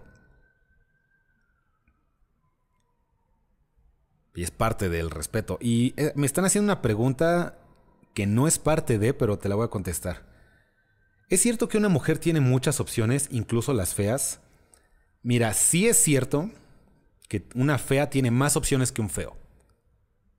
Y 4.35 4.43
es 4.43 4.51
parte 4.51 4.89
del 4.89 5.09
respeto. 5.09 5.57
Y 5.59 5.95
eh, 5.97 6.13
me 6.15 6.27
están 6.27 6.45
haciendo 6.45 6.71
una 6.71 6.83
pregunta 6.83 7.57
que 8.13 8.27
no 8.27 8.47
es 8.47 8.59
parte 8.59 8.99
de, 8.99 9.15
pero 9.15 9.39
te 9.39 9.49
la 9.49 9.55
voy 9.55 9.65
a 9.65 9.71
contestar. 9.71 10.21
¿Es 11.29 11.41
cierto 11.41 11.67
que 11.67 11.79
una 11.79 11.89
mujer 11.89 12.19
tiene 12.19 12.41
muchas 12.41 12.79
opciones, 12.79 13.27
incluso 13.31 13.73
las 13.73 13.95
feas? 13.95 14.39
Mira, 15.23 15.55
sí 15.55 15.87
es 15.87 15.97
cierto 15.97 16.51
que 17.27 17.47
una 17.55 17.79
fea 17.79 18.11
tiene 18.11 18.29
más 18.29 18.55
opciones 18.55 18.91
que 18.91 19.01
un 19.01 19.09
feo. 19.09 19.35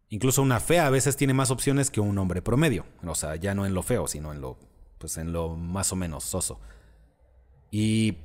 Incluso 0.09 0.41
una 0.41 0.61
fea 0.61 0.87
a 0.87 0.91
veces 0.91 1.17
tiene 1.17 1.35
más 1.35 1.51
opciones 1.51 1.91
que 1.91 2.01
un 2.01 2.17
hombre 2.17 2.43
promedio. 2.43 2.87
O 3.05 3.17
sea, 3.17 3.35
ya 3.35 3.57
no 3.57 3.67
en 3.67 3.75
lo 3.75 3.83
feo, 3.83 4.07
sino 4.07 4.31
en 4.31 4.41
lo, 4.41 4.57
pues 4.99 5.17
en 5.17 5.33
lo 5.33 5.57
más 5.57 5.91
o 5.91 5.97
menos 5.97 6.23
soso. 6.23 6.61
Y 7.71 8.17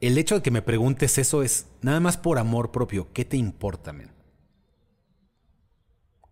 el 0.00 0.18
hecho 0.18 0.36
de 0.36 0.42
que 0.42 0.50
me 0.50 0.62
preguntes 0.62 1.18
eso 1.18 1.42
es 1.42 1.66
nada 1.80 2.00
más 2.00 2.16
por 2.16 2.38
amor 2.38 2.72
propio. 2.72 3.12
¿Qué 3.12 3.24
te 3.24 3.36
importa, 3.36 3.92
men? 3.92 4.10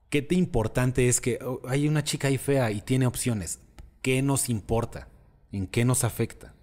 ¿Qué 0.08 0.22
te 0.22 0.34
importante 0.34 1.08
es 1.08 1.20
que 1.20 1.38
oh, 1.44 1.60
hay 1.68 1.86
una 1.86 2.02
chica 2.02 2.28
ahí 2.28 2.38
fea 2.38 2.70
y 2.72 2.80
tiene 2.80 3.06
opciones? 3.06 3.60
¿Qué 4.02 4.22
nos 4.22 4.48
importa? 4.48 5.08
¿En 5.52 5.66
qué 5.66 5.84
nos 5.84 6.02
afecta? 6.02 6.54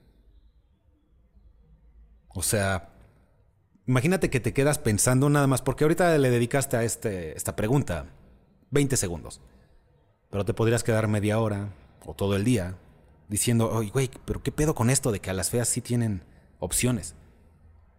O 2.28 2.44
sea, 2.44 2.90
imagínate 3.86 4.30
que 4.30 4.40
te 4.40 4.54
quedas 4.54 4.80
pensando 4.80 5.30
nada 5.30 5.48
más, 5.48 5.62
porque 5.62 5.86
ahorita 5.86 6.18
le 6.18 6.30
dedicaste 6.30 6.76
a 6.76 6.84
este, 6.84 7.38
esta 7.38 7.56
pregunta 7.56 8.08
20 8.72 8.98
segundos, 8.98 9.42
pero 10.30 10.44
te 10.44 10.54
podrías 10.54 10.84
quedar 10.84 11.08
media 11.08 11.40
hora 11.40 11.70
o 12.06 12.14
todo 12.14 12.36
el 12.36 12.44
día 12.44 12.76
diciendo, 13.28 13.70
oye, 13.72 13.90
güey, 13.90 14.10
pero 14.26 14.42
¿qué 14.44 14.52
pedo 14.52 14.76
con 14.76 14.90
esto 14.90 15.12
de 15.12 15.20
que 15.20 15.30
a 15.30 15.34
las 15.34 15.50
feas 15.50 15.68
sí 15.68 15.82
tienen 15.82 16.24
opciones? 16.60 17.16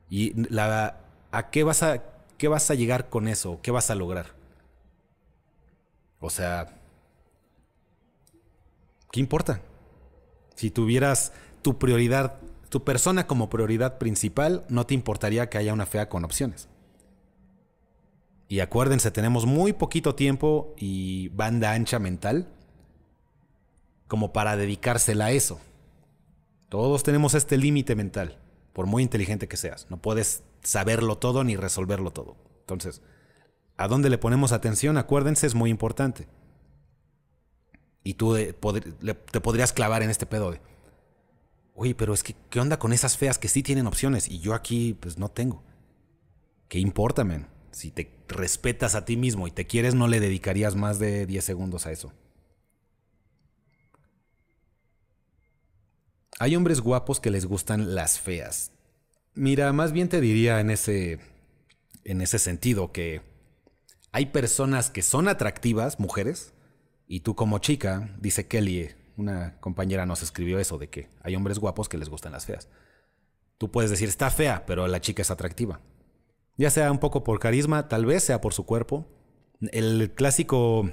¿Y 0.08 0.32
la, 0.50 1.00
a 1.32 1.50
qué 1.50 1.64
vas 1.64 1.82
a, 1.82 2.02
qué 2.38 2.48
vas 2.48 2.70
a 2.70 2.74
llegar 2.74 3.08
con 3.08 3.28
eso? 3.28 3.60
¿Qué 3.62 3.70
vas 3.70 3.90
a 3.90 3.94
lograr? 3.94 4.34
O 6.20 6.30
sea, 6.30 6.78
¿Qué 9.10 9.20
importa? 9.20 9.60
Si 10.54 10.70
tuvieras 10.70 11.32
tu 11.62 11.78
prioridad, 11.78 12.40
tu 12.68 12.84
persona 12.84 13.26
como 13.26 13.48
prioridad 13.48 13.98
principal, 13.98 14.64
no 14.68 14.86
te 14.86 14.94
importaría 14.94 15.48
que 15.48 15.58
haya 15.58 15.72
una 15.72 15.86
fea 15.86 16.08
con 16.08 16.24
opciones. 16.24 16.68
Y 18.48 18.60
acuérdense, 18.60 19.10
tenemos 19.10 19.46
muy 19.46 19.72
poquito 19.72 20.14
tiempo 20.14 20.74
y 20.76 21.28
banda 21.28 21.72
ancha 21.72 21.98
mental 21.98 22.48
como 24.08 24.32
para 24.32 24.56
dedicársela 24.56 25.26
a 25.26 25.30
eso. 25.30 25.60
Todos 26.68 27.02
tenemos 27.02 27.34
este 27.34 27.56
límite 27.56 27.94
mental, 27.94 28.38
por 28.72 28.86
muy 28.86 29.02
inteligente 29.02 29.48
que 29.48 29.56
seas. 29.56 29.86
No 29.90 29.98
puedes 29.98 30.42
saberlo 30.62 31.16
todo 31.16 31.44
ni 31.44 31.56
resolverlo 31.56 32.10
todo. 32.10 32.36
Entonces, 32.60 33.00
a 33.76 33.86
dónde 33.86 34.10
le 34.10 34.18
ponemos 34.18 34.52
atención, 34.52 34.98
acuérdense, 34.98 35.46
es 35.46 35.54
muy 35.54 35.70
importante. 35.70 36.26
Y 38.02 38.14
tú 38.14 38.34
te 38.34 39.40
podrías 39.40 39.72
clavar 39.72 40.02
en 40.02 40.10
este 40.10 40.26
pedo 40.26 40.50
de, 40.50 40.60
oye, 41.74 41.94
pero 41.94 42.12
es 42.12 42.22
que, 42.22 42.34
¿qué 42.50 42.60
onda 42.60 42.78
con 42.78 42.92
esas 42.92 43.16
feas 43.16 43.38
que 43.38 43.48
sí 43.48 43.62
tienen 43.62 43.86
opciones 43.86 44.28
y 44.28 44.40
yo 44.40 44.54
aquí, 44.54 44.96
pues 44.98 45.18
no 45.18 45.30
tengo? 45.30 45.62
¿Qué 46.68 46.78
importa, 46.78 47.24
men? 47.24 47.46
Si 47.70 47.90
te 47.90 48.10
respetas 48.28 48.94
a 48.94 49.04
ti 49.04 49.16
mismo 49.16 49.46
y 49.46 49.50
te 49.50 49.66
quieres, 49.66 49.94
no 49.94 50.08
le 50.08 50.20
dedicarías 50.20 50.74
más 50.74 50.98
de 50.98 51.26
10 51.26 51.44
segundos 51.44 51.86
a 51.86 51.92
eso. 51.92 52.12
Hay 56.38 56.54
hombres 56.54 56.80
guapos 56.80 57.20
que 57.20 57.30
les 57.30 57.46
gustan 57.46 57.94
las 57.94 58.20
feas. 58.20 58.72
Mira, 59.34 59.72
más 59.72 59.92
bien 59.92 60.08
te 60.08 60.20
diría 60.20 60.60
en 60.60 60.70
ese, 60.70 61.18
en 62.04 62.20
ese 62.20 62.38
sentido 62.38 62.92
que 62.92 63.22
hay 64.12 64.26
personas 64.26 64.90
que 64.90 65.02
son 65.02 65.28
atractivas, 65.28 65.98
mujeres, 65.98 66.54
y 67.06 67.20
tú 67.20 67.34
como 67.34 67.58
chica, 67.58 68.14
dice 68.20 68.46
Kelly, 68.46 68.90
una 69.16 69.58
compañera 69.60 70.06
nos 70.06 70.22
escribió 70.22 70.58
eso 70.58 70.78
de 70.78 70.88
que 70.88 71.08
hay 71.22 71.34
hombres 71.34 71.58
guapos 71.58 71.88
que 71.88 71.98
les 71.98 72.08
gustan 72.08 72.32
las 72.32 72.46
feas. 72.46 72.68
Tú 73.58 73.70
puedes 73.70 73.90
decir, 73.90 74.08
está 74.08 74.30
fea, 74.30 74.64
pero 74.66 74.86
la 74.86 75.00
chica 75.00 75.22
es 75.22 75.30
atractiva. 75.32 75.80
Ya 76.56 76.70
sea 76.70 76.92
un 76.92 76.98
poco 76.98 77.24
por 77.24 77.40
carisma, 77.40 77.88
tal 77.88 78.06
vez 78.06 78.22
sea 78.22 78.40
por 78.40 78.54
su 78.54 78.64
cuerpo. 78.64 79.06
El 79.72 80.12
clásico 80.14 80.90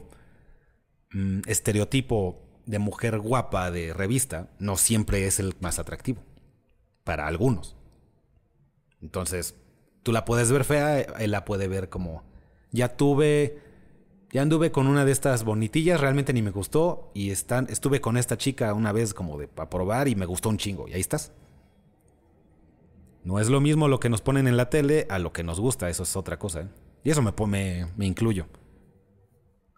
mm, 1.12 1.41
estereotipo 1.46 2.45
de 2.66 2.80
mujer 2.80 3.20
guapa 3.20 3.72
de 3.72 3.93
revista 3.93 4.49
no 4.59 4.78
siempre 4.78 5.28
es 5.28 5.39
el 5.39 5.55
más 5.59 5.80
atractivo. 5.80 6.22
Para 7.03 7.28
algunos. 7.28 7.76
Entonces, 9.01 9.55
tú 10.03 10.11
la 10.11 10.26
puedes 10.26 10.51
ver 10.51 10.63
fea, 10.63 11.01
él 11.01 11.32
la 11.32 11.45
puede 11.45 11.68
ver 11.68 11.89
como, 11.89 12.24
ya 12.72 12.89
tuve 12.97 13.61
ya 14.36 14.41
anduve 14.41 14.70
con 14.70 14.88
una 14.88 15.05
de 15.05 15.13
estas 15.13 15.45
bonitillas, 15.45 16.01
realmente 16.01 16.34
ni 16.34 16.41
me 16.41 16.51
gustó. 16.51 17.09
Y 17.13 17.32
están, 17.32 17.68
estuve 17.70 18.01
con 18.01 18.18
esta 18.18 18.38
chica 18.38 18.74
una 18.74 18.91
vez 18.91 19.13
como 19.13 19.38
de 19.38 19.47
para 19.47 19.70
probar 19.70 20.09
y 20.09 20.16
me 20.16 20.26
gustó 20.26 20.49
un 20.49 20.57
chingo. 20.57 20.89
Y 20.89 20.93
ahí 20.93 20.99
estás. 20.99 21.32
No 23.24 23.39
es 23.39 23.47
lo 23.47 23.61
mismo 23.61 23.88
lo 23.88 24.01
que 24.01 24.09
nos 24.09 24.20
ponen 24.20 24.47
en 24.49 24.57
la 24.57 24.70
tele 24.70 25.07
a 25.09 25.20
lo 25.20 25.32
que 25.32 25.43
nos 25.43 25.61
gusta, 25.61 25.89
eso 25.89 26.03
es 26.03 26.18
otra 26.18 26.38
cosa. 26.38 26.63
¿eh? 26.63 26.68
Y 27.05 27.11
eso 27.11 27.22
me, 27.22 27.34
me, 27.47 27.88
me, 27.95 28.05
incluyo. 28.05 28.47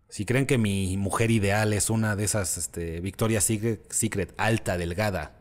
Si 0.09 0.25
creen 0.25 0.45
que 0.45 0.57
mi 0.57 0.95
mujer 0.97 1.31
ideal 1.31 1.73
es 1.73 1.89
una 1.89 2.15
de 2.15 2.23
esas 2.23 2.57
este, 2.57 3.01
Victoria's 3.01 3.43
Secret, 3.43 4.33
alta, 4.37 4.77
delgada, 4.77 5.37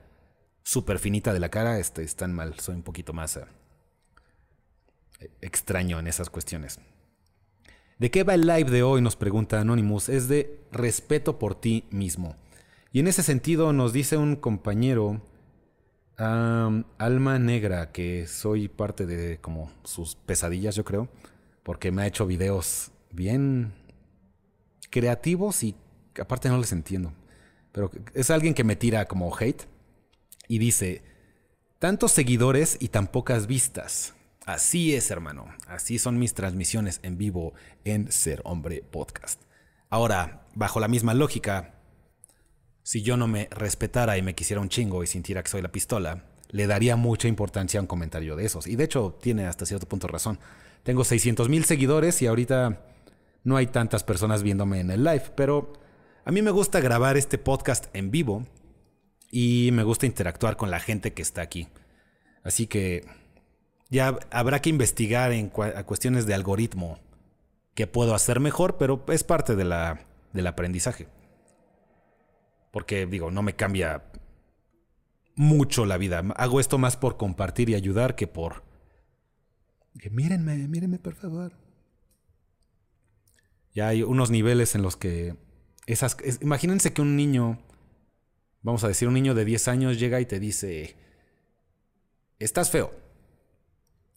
súper 0.63 0.99
finita 0.99 1.33
de 1.33 1.41
la 1.41 1.51
cara, 1.51 1.79
este, 1.79 2.03
están 2.03 2.33
mal. 2.33 2.59
Soy 2.59 2.75
un 2.75 2.83
poquito 2.83 3.13
más 3.13 3.37
eh, 3.37 3.45
extraño 5.41 6.01
en 6.01 6.09
esas 6.09 6.31
cuestiones. 6.31 6.81
¿De 7.99 8.11
qué 8.11 8.25
va 8.25 8.35
el 8.35 8.47
live 8.47 8.71
de 8.71 8.83
hoy? 8.83 9.01
Nos 9.01 9.17
pregunta 9.17 9.61
Anonymous. 9.61 10.09
Es 10.09 10.29
de 10.29 10.61
respeto 10.73 11.39
por 11.39 11.55
ti 11.55 11.85
mismo. 11.91 12.37
Y 12.93 13.01
en 13.01 13.07
ese 13.07 13.23
sentido 13.23 13.73
nos 13.73 13.93
dice 13.93 14.17
un 14.17 14.37
compañero, 14.37 15.23
Alma 16.19 17.39
Negra, 17.39 17.93
que 17.93 18.27
soy 18.27 18.69
parte 18.69 19.07
de 19.07 19.39
como 19.39 19.71
sus 19.85 20.17
pesadillas, 20.17 20.75
yo 20.75 20.85
creo, 20.85 21.09
porque 21.63 21.93
me 21.93 22.03
ha 22.03 22.07
hecho 22.07 22.27
videos 22.27 22.91
bien 23.13 23.73
creativos 24.91 25.63
y 25.63 25.75
aparte 26.21 26.49
no 26.49 26.59
les 26.59 26.73
entiendo. 26.73 27.13
Pero 27.73 27.91
es 28.15 28.31
alguien 28.31 28.55
que 28.55 28.65
me 28.65 28.77
tira 28.77 29.05
como 29.07 29.35
hate 29.37 29.65
y 30.49 30.59
dice, 30.59 31.03
tantos 31.79 32.13
seguidores 32.13 32.77
y 32.81 32.89
tan 32.89 33.07
pocas 33.07 33.47
vistas. 33.47 34.15
Así 34.47 34.95
es, 34.95 35.11
hermano. 35.11 35.47
Así 35.67 35.99
son 35.99 36.19
mis 36.19 36.33
transmisiones 36.33 37.01
en 37.03 37.19
vivo 37.19 37.53
en 37.85 38.11
Ser 38.13 38.41
Hombre 38.45 38.83
Podcast. 38.83 39.43
Ahora, 39.91 40.47
bajo 40.55 40.81
la 40.81 40.89
misma 40.89 41.15
lógica, 41.15 41.75
si 42.83 43.03
yo 43.03 43.17
no 43.17 43.27
me 43.27 43.49
respetara 43.51 44.17
y 44.17 44.23
me 44.23 44.35
quisiera 44.35 44.61
un 44.61 44.69
chingo 44.69 45.03
y 45.03 45.09
sintiera 45.09 45.43
que 45.43 45.51
soy 45.51 45.63
la 45.63 45.73
pistola, 45.73 46.25
le 46.49 46.67
daría 46.67 46.97
mucha 46.97 47.29
importancia 47.29 47.81
a 47.81 47.83
un 47.83 47.89
comentario 47.89 48.37
de 48.37 48.47
esos. 48.47 48.69
Y 48.69 48.77
de 48.77 48.85
hecho, 48.85 49.19
tiene 49.21 49.47
hasta 49.47 49.67
cierto 49.67 49.89
punto 49.89 50.07
razón. 50.07 50.39
Tengo 50.85 51.03
600 51.03 51.49
mil 51.49 51.65
seguidores 51.65 52.23
y 52.23 52.27
ahorita 52.27 52.81
no 53.47 53.57
hay 53.57 53.69
tantas 53.69 54.03
personas 54.03 54.43
viéndome 54.43 54.81
en 54.81 54.91
el 54.91 55.05
live, 55.05 55.31
pero 55.37 55.73
a 56.25 56.33
mí 56.33 56.43
me 56.43 56.51
gusta 56.51 56.81
grabar 56.81 57.17
este 57.17 57.39
podcast 57.39 57.87
en 57.95 58.11
vivo 58.11 58.45
y 59.31 59.71
me 59.73 59.85
gusta 59.85 60.05
interactuar 60.05 60.57
con 60.57 60.69
la 60.69 60.81
gente 60.81 61.13
que 61.13 61.23
está 61.23 61.43
aquí. 61.43 61.69
Así 62.43 62.67
que 62.67 63.07
ya 63.89 64.19
habrá 64.33 64.61
que 64.61 64.71
investigar 64.71 65.31
en 65.31 65.49
cuestiones 65.49 66.27
de 66.27 66.35
algoritmo 66.35 66.99
qué 67.75 67.87
puedo 67.87 68.17
hacer 68.17 68.41
mejor, 68.41 68.79
pero 68.79 69.05
es 69.07 69.23
parte 69.23 69.55
de 69.55 69.65
la, 69.65 70.01
del 70.33 70.49
aprendizaje. 70.49 71.07
Porque 72.73 73.07
digo, 73.07 73.31
no 73.31 73.45
me 73.45 73.55
cambia 73.55 74.03
mucho 75.37 75.87
la 75.87 75.99
vida. 75.99 76.25
Hago 76.35 76.59
esto 76.59 76.79
más 76.79 76.97
por 76.97 77.17
compartir 77.17 77.71
y 77.71 77.77
ayudar 77.77 78.17
que 78.17 78.27
por... 78.27 78.65
Que 80.01 80.11
mírenme, 80.11 80.67
mírenme 80.67 80.99
por 80.99 81.15
favor. 81.15 81.66
Ya 83.77 83.89
hay 83.89 84.03
unos 84.03 84.31
niveles 84.31 84.75
en 84.75 84.83
los 84.83 84.97
que 84.97 85.37
esas 85.87 86.17
es- 86.25 86.41
imagínense 86.43 86.93
que 86.95 87.03
un 87.03 87.15
niño 87.15 87.59
vamos 88.63 88.83
a 88.83 88.89
decir 88.89 89.07
un 89.07 89.15
niño 89.15 89.35
de 89.35 89.45
10 89.45 89.69
años 89.69 90.01
llega 90.01 90.21
y 90.21 90.27
te 90.27 90.41
dice 90.41 90.97
estás 92.39 92.71
feo. 92.71 92.91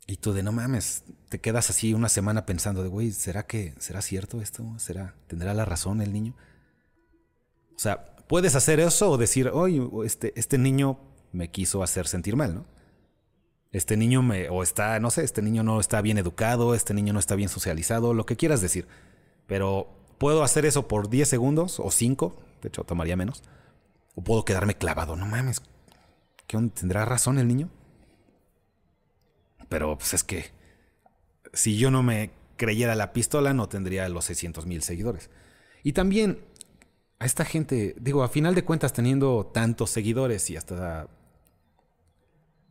Y 0.08 0.18
tú 0.18 0.34
de 0.34 0.42
no 0.42 0.52
mames, 0.52 1.04
te 1.30 1.40
quedas 1.40 1.70
así 1.70 1.94
una 1.94 2.10
semana 2.10 2.46
pensando 2.46 2.82
de, 2.82 2.90
güey, 2.90 3.12
¿será 3.12 3.46
que 3.46 3.76
será 3.80 4.02
cierto 4.02 4.42
esto? 4.42 4.66
¿Será 4.80 5.14
tendrá 5.28 5.54
la 5.54 5.66
razón 5.66 6.02
el 6.02 6.12
niño? 6.14 6.36
O 7.76 7.80
sea, 7.80 8.16
puedes 8.28 8.56
hacer 8.56 8.80
eso 8.80 9.12
o 9.12 9.18
decir, 9.18 9.50
oye, 9.50 9.88
este, 10.06 10.34
este 10.36 10.58
niño 10.58 11.00
me 11.32 11.52
quiso 11.52 11.84
hacer 11.84 12.08
sentir 12.08 12.36
mal, 12.36 12.56
¿no? 12.56 12.66
Este 13.72 13.98
niño 13.98 14.24
me, 14.24 14.50
o 14.50 14.64
está, 14.64 15.00
no 15.00 15.12
sé, 15.12 15.24
este 15.24 15.44
niño 15.44 15.64
no 15.64 15.80
está 15.80 16.02
bien 16.02 16.18
educado, 16.18 16.74
este 16.74 16.96
niño 16.96 17.14
no 17.14 17.20
está 17.20 17.36
bien 17.36 17.50
socializado, 17.50 18.16
lo 18.16 18.26
que 18.26 18.36
quieras 18.36 18.62
decir. 18.62 18.88
Pero 19.50 19.90
puedo 20.20 20.44
hacer 20.44 20.66
eso 20.66 20.88
por 20.88 21.10
10 21.10 21.28
segundos 21.28 21.80
o 21.80 21.90
5, 21.90 22.38
de 22.62 22.70
hecho 22.70 22.84
tomaría 22.84 23.18
menos. 23.18 23.44
O 24.14 24.24
puedo 24.24 24.46
quedarme 24.46 24.76
clavado, 24.76 25.16
no 25.16 25.26
mames, 25.26 25.62
¿qué 26.48 26.56
onda? 26.56 26.74
¿Tendrá 26.76 27.04
razón 27.04 27.40
el 27.40 27.48
niño? 27.48 27.70
Pero 29.68 29.98
pues 29.98 30.14
es 30.14 30.24
que 30.24 30.52
si 31.52 31.78
yo 31.78 31.90
no 31.90 32.04
me 32.04 32.32
creyera 32.58 32.94
la 32.94 33.12
pistola 33.12 33.54
no 33.54 33.68
tendría 33.68 34.08
los 34.08 34.26
600 34.26 34.68
mil 34.68 34.84
seguidores. 34.84 35.32
Y 35.82 35.94
también 35.94 36.40
a 37.18 37.26
esta 37.26 37.44
gente, 37.44 37.96
digo, 38.00 38.22
a 38.24 38.30
final 38.30 38.54
de 38.54 38.64
cuentas 38.64 38.94
teniendo 38.94 39.50
tantos 39.52 39.90
seguidores 39.90 40.48
y 40.52 40.58
hasta 40.58 41.08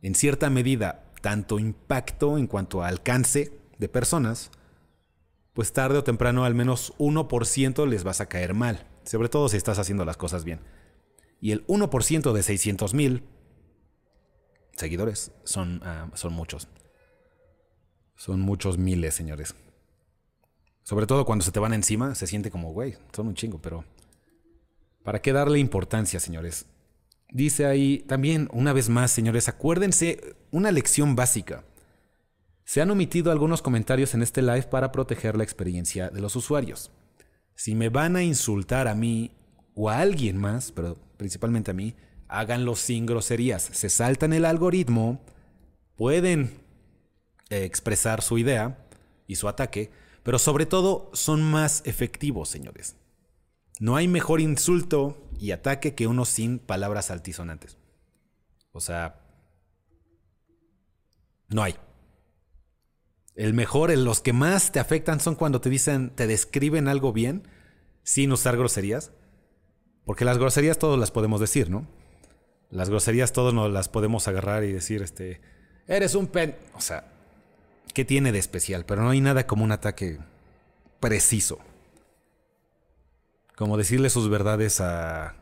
en 0.01 0.15
cierta 0.15 0.49
medida 0.49 1.11
tanto 1.21 1.59
impacto 1.59 2.37
en 2.37 2.47
cuanto 2.47 2.81
a 2.81 2.87
alcance 2.87 3.51
de 3.77 3.89
personas, 3.89 4.49
pues 5.53 5.73
tarde 5.73 5.97
o 5.97 6.03
temprano 6.03 6.45
al 6.45 6.55
menos 6.55 6.93
1% 6.97 7.87
les 7.87 8.03
vas 8.03 8.21
a 8.21 8.27
caer 8.27 8.53
mal, 8.53 8.87
sobre 9.03 9.29
todo 9.29 9.49
si 9.49 9.57
estás 9.57 9.79
haciendo 9.79 10.05
las 10.05 10.17
cosas 10.17 10.43
bien. 10.43 10.61
Y 11.41 11.51
el 11.51 11.65
1% 11.67 12.33
de 12.33 12.43
600 12.43 12.93
mil 12.93 13.23
seguidores 14.75 15.31
son, 15.43 15.81
ah, 15.83 16.09
son 16.13 16.33
muchos. 16.33 16.67
Son 18.15 18.41
muchos 18.41 18.77
miles, 18.77 19.13
señores. 19.13 19.55
Sobre 20.83 21.05
todo 21.05 21.25
cuando 21.25 21.45
se 21.45 21.51
te 21.51 21.59
van 21.59 21.73
encima, 21.73 22.15
se 22.15 22.27
siente 22.27 22.51
como, 22.51 22.73
güey, 22.73 22.97
son 23.15 23.27
un 23.27 23.35
chingo, 23.35 23.61
pero 23.61 23.85
¿para 25.03 25.21
qué 25.21 25.31
darle 25.33 25.59
importancia, 25.59 26.19
señores? 26.19 26.65
Dice 27.31 27.65
ahí 27.65 27.99
también, 28.07 28.49
una 28.51 28.73
vez 28.73 28.89
más, 28.89 29.11
señores, 29.11 29.47
acuérdense 29.47 30.35
una 30.51 30.71
lección 30.71 31.15
básica. 31.15 31.63
Se 32.69 32.81
han 32.81 32.91
omitido 32.91 33.31
algunos 33.31 33.63
comentarios 33.63 34.13
en 34.13 34.21
este 34.21 34.43
live 34.43 34.61
para 34.61 34.91
proteger 34.91 35.35
la 35.35 35.43
experiencia 35.43 36.11
de 36.11 36.21
los 36.21 36.35
usuarios. 36.35 36.91
Si 37.55 37.73
me 37.73 37.89
van 37.89 38.15
a 38.15 38.21
insultar 38.21 38.87
a 38.87 38.93
mí 38.93 39.31
o 39.73 39.89
a 39.89 39.97
alguien 39.97 40.37
más, 40.37 40.71
pero 40.71 40.95
principalmente 41.17 41.71
a 41.71 41.73
mí, 41.73 41.95
háganlo 42.27 42.75
sin 42.75 43.07
groserías. 43.07 43.63
Se 43.63 43.89
saltan 43.89 44.33
el 44.33 44.45
algoritmo, 44.45 45.19
pueden 45.95 46.61
eh, 47.49 47.63
expresar 47.63 48.21
su 48.21 48.37
idea 48.37 48.85
y 49.25 49.37
su 49.37 49.47
ataque, 49.47 49.89
pero 50.21 50.37
sobre 50.37 50.67
todo 50.67 51.09
son 51.13 51.41
más 51.41 51.81
efectivos, 51.87 52.49
señores. 52.49 52.97
No 53.79 53.95
hay 53.95 54.07
mejor 54.07 54.41
insulto 54.41 55.27
y 55.39 55.53
ataque 55.53 55.95
que 55.95 56.05
uno 56.05 56.23
sin 56.23 56.59
palabras 56.59 57.09
altisonantes. 57.09 57.79
O 58.73 58.79
sea, 58.79 59.21
no 61.47 61.63
hay. 61.63 61.73
El 63.39 63.53
mejor, 63.53 63.97
los 63.97 64.19
que 64.19 64.33
más 64.33 64.73
te 64.73 64.81
afectan 64.81 65.21
son 65.21 65.35
cuando 65.35 65.61
te 65.61 65.69
dicen, 65.69 66.09
te 66.09 66.27
describen 66.27 66.89
algo 66.89 67.13
bien 67.13 67.47
sin 68.03 68.33
usar 68.33 68.57
groserías. 68.57 69.13
Porque 70.03 70.25
las 70.25 70.37
groserías 70.37 70.77
todos 70.77 70.99
las 70.99 71.09
podemos 71.11 71.39
decir, 71.39 71.69
¿no? 71.69 71.87
Las 72.69 72.89
groserías 72.89 73.31
todos 73.31 73.53
nos 73.53 73.71
las 73.71 73.87
podemos 73.87 74.27
agarrar 74.27 74.65
y 74.65 74.73
decir, 74.73 75.01
este, 75.01 75.39
eres 75.87 76.15
un 76.15 76.27
pen... 76.27 76.57
O 76.73 76.81
sea, 76.81 77.13
¿qué 77.93 78.03
tiene 78.03 78.33
de 78.33 78.39
especial? 78.39 78.83
Pero 78.85 79.03
no 79.03 79.09
hay 79.09 79.21
nada 79.21 79.47
como 79.47 79.63
un 79.63 79.71
ataque 79.71 80.19
preciso. 80.99 81.59
Como 83.55 83.77
decirle 83.77 84.09
sus 84.09 84.29
verdades 84.29 84.81
a, 84.81 85.35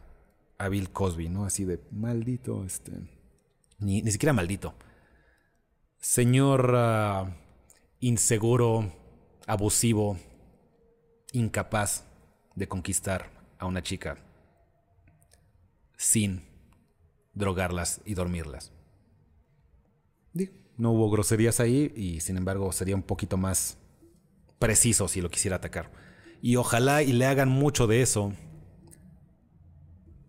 a 0.59 0.69
Bill 0.69 0.91
Cosby, 0.91 1.29
¿no? 1.29 1.45
Así 1.45 1.65
de, 1.65 1.79
maldito, 1.89 2.63
este... 2.63 2.91
Ni, 3.79 4.03
ni 4.03 4.11
siquiera 4.11 4.33
maldito. 4.33 4.75
Señor 5.99 6.75
inseguro, 7.99 8.91
abusivo, 9.45 10.17
incapaz 11.33 12.03
de 12.55 12.67
conquistar 12.67 13.29
a 13.59 13.65
una 13.65 13.81
chica 13.81 14.17
sin 15.97 16.43
drogarlas 17.33 18.01
y 18.05 18.13
dormirlas. 18.13 18.71
No 20.77 20.91
hubo 20.91 21.09
groserías 21.09 21.59
ahí 21.59 21.91
y 21.95 22.19
sin 22.21 22.37
embargo 22.37 22.71
sería 22.71 22.95
un 22.95 23.01
poquito 23.01 23.35
más 23.35 23.77
preciso 24.59 25.07
si 25.07 25.21
lo 25.21 25.29
quisiera 25.29 25.55
atacar. 25.57 25.91
Y 26.39 26.55
ojalá 26.55 27.01
y 27.01 27.13
le 27.13 27.25
hagan 27.25 27.49
mucho 27.49 27.87
de 27.87 28.03
eso 28.03 28.33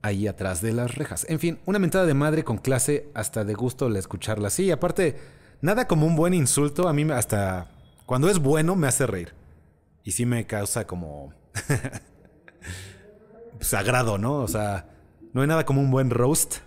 ahí 0.00 0.26
atrás 0.26 0.62
de 0.62 0.72
las 0.72 0.94
rejas. 0.94 1.26
En 1.28 1.38
fin, 1.38 1.58
una 1.66 1.78
mentada 1.78 2.06
de 2.06 2.14
madre 2.14 2.44
con 2.44 2.56
clase 2.56 3.10
hasta 3.12 3.44
de 3.44 3.52
gusto 3.52 3.88
el 3.88 3.96
escucharla 3.96 4.48
así. 4.48 4.70
Aparte, 4.70 5.18
nada 5.60 5.86
como 5.86 6.06
un 6.06 6.16
buen 6.16 6.34
insulto 6.34 6.88
a 6.88 6.92
mí 6.92 7.08
hasta 7.10 7.70
cuando 8.06 8.28
es 8.28 8.38
bueno 8.38 8.76
me 8.76 8.86
hace 8.86 9.06
reír. 9.06 9.34
Y 10.04 10.12
sí 10.12 10.24
me 10.24 10.46
causa 10.46 10.86
como 10.86 11.34
sagrado, 13.60 14.18
¿no? 14.18 14.36
O 14.36 14.48
sea, 14.48 14.88
no 15.32 15.42
hay 15.42 15.48
nada 15.48 15.66
como 15.66 15.80
un 15.80 15.90
buen 15.90 16.10
roast, 16.10 16.58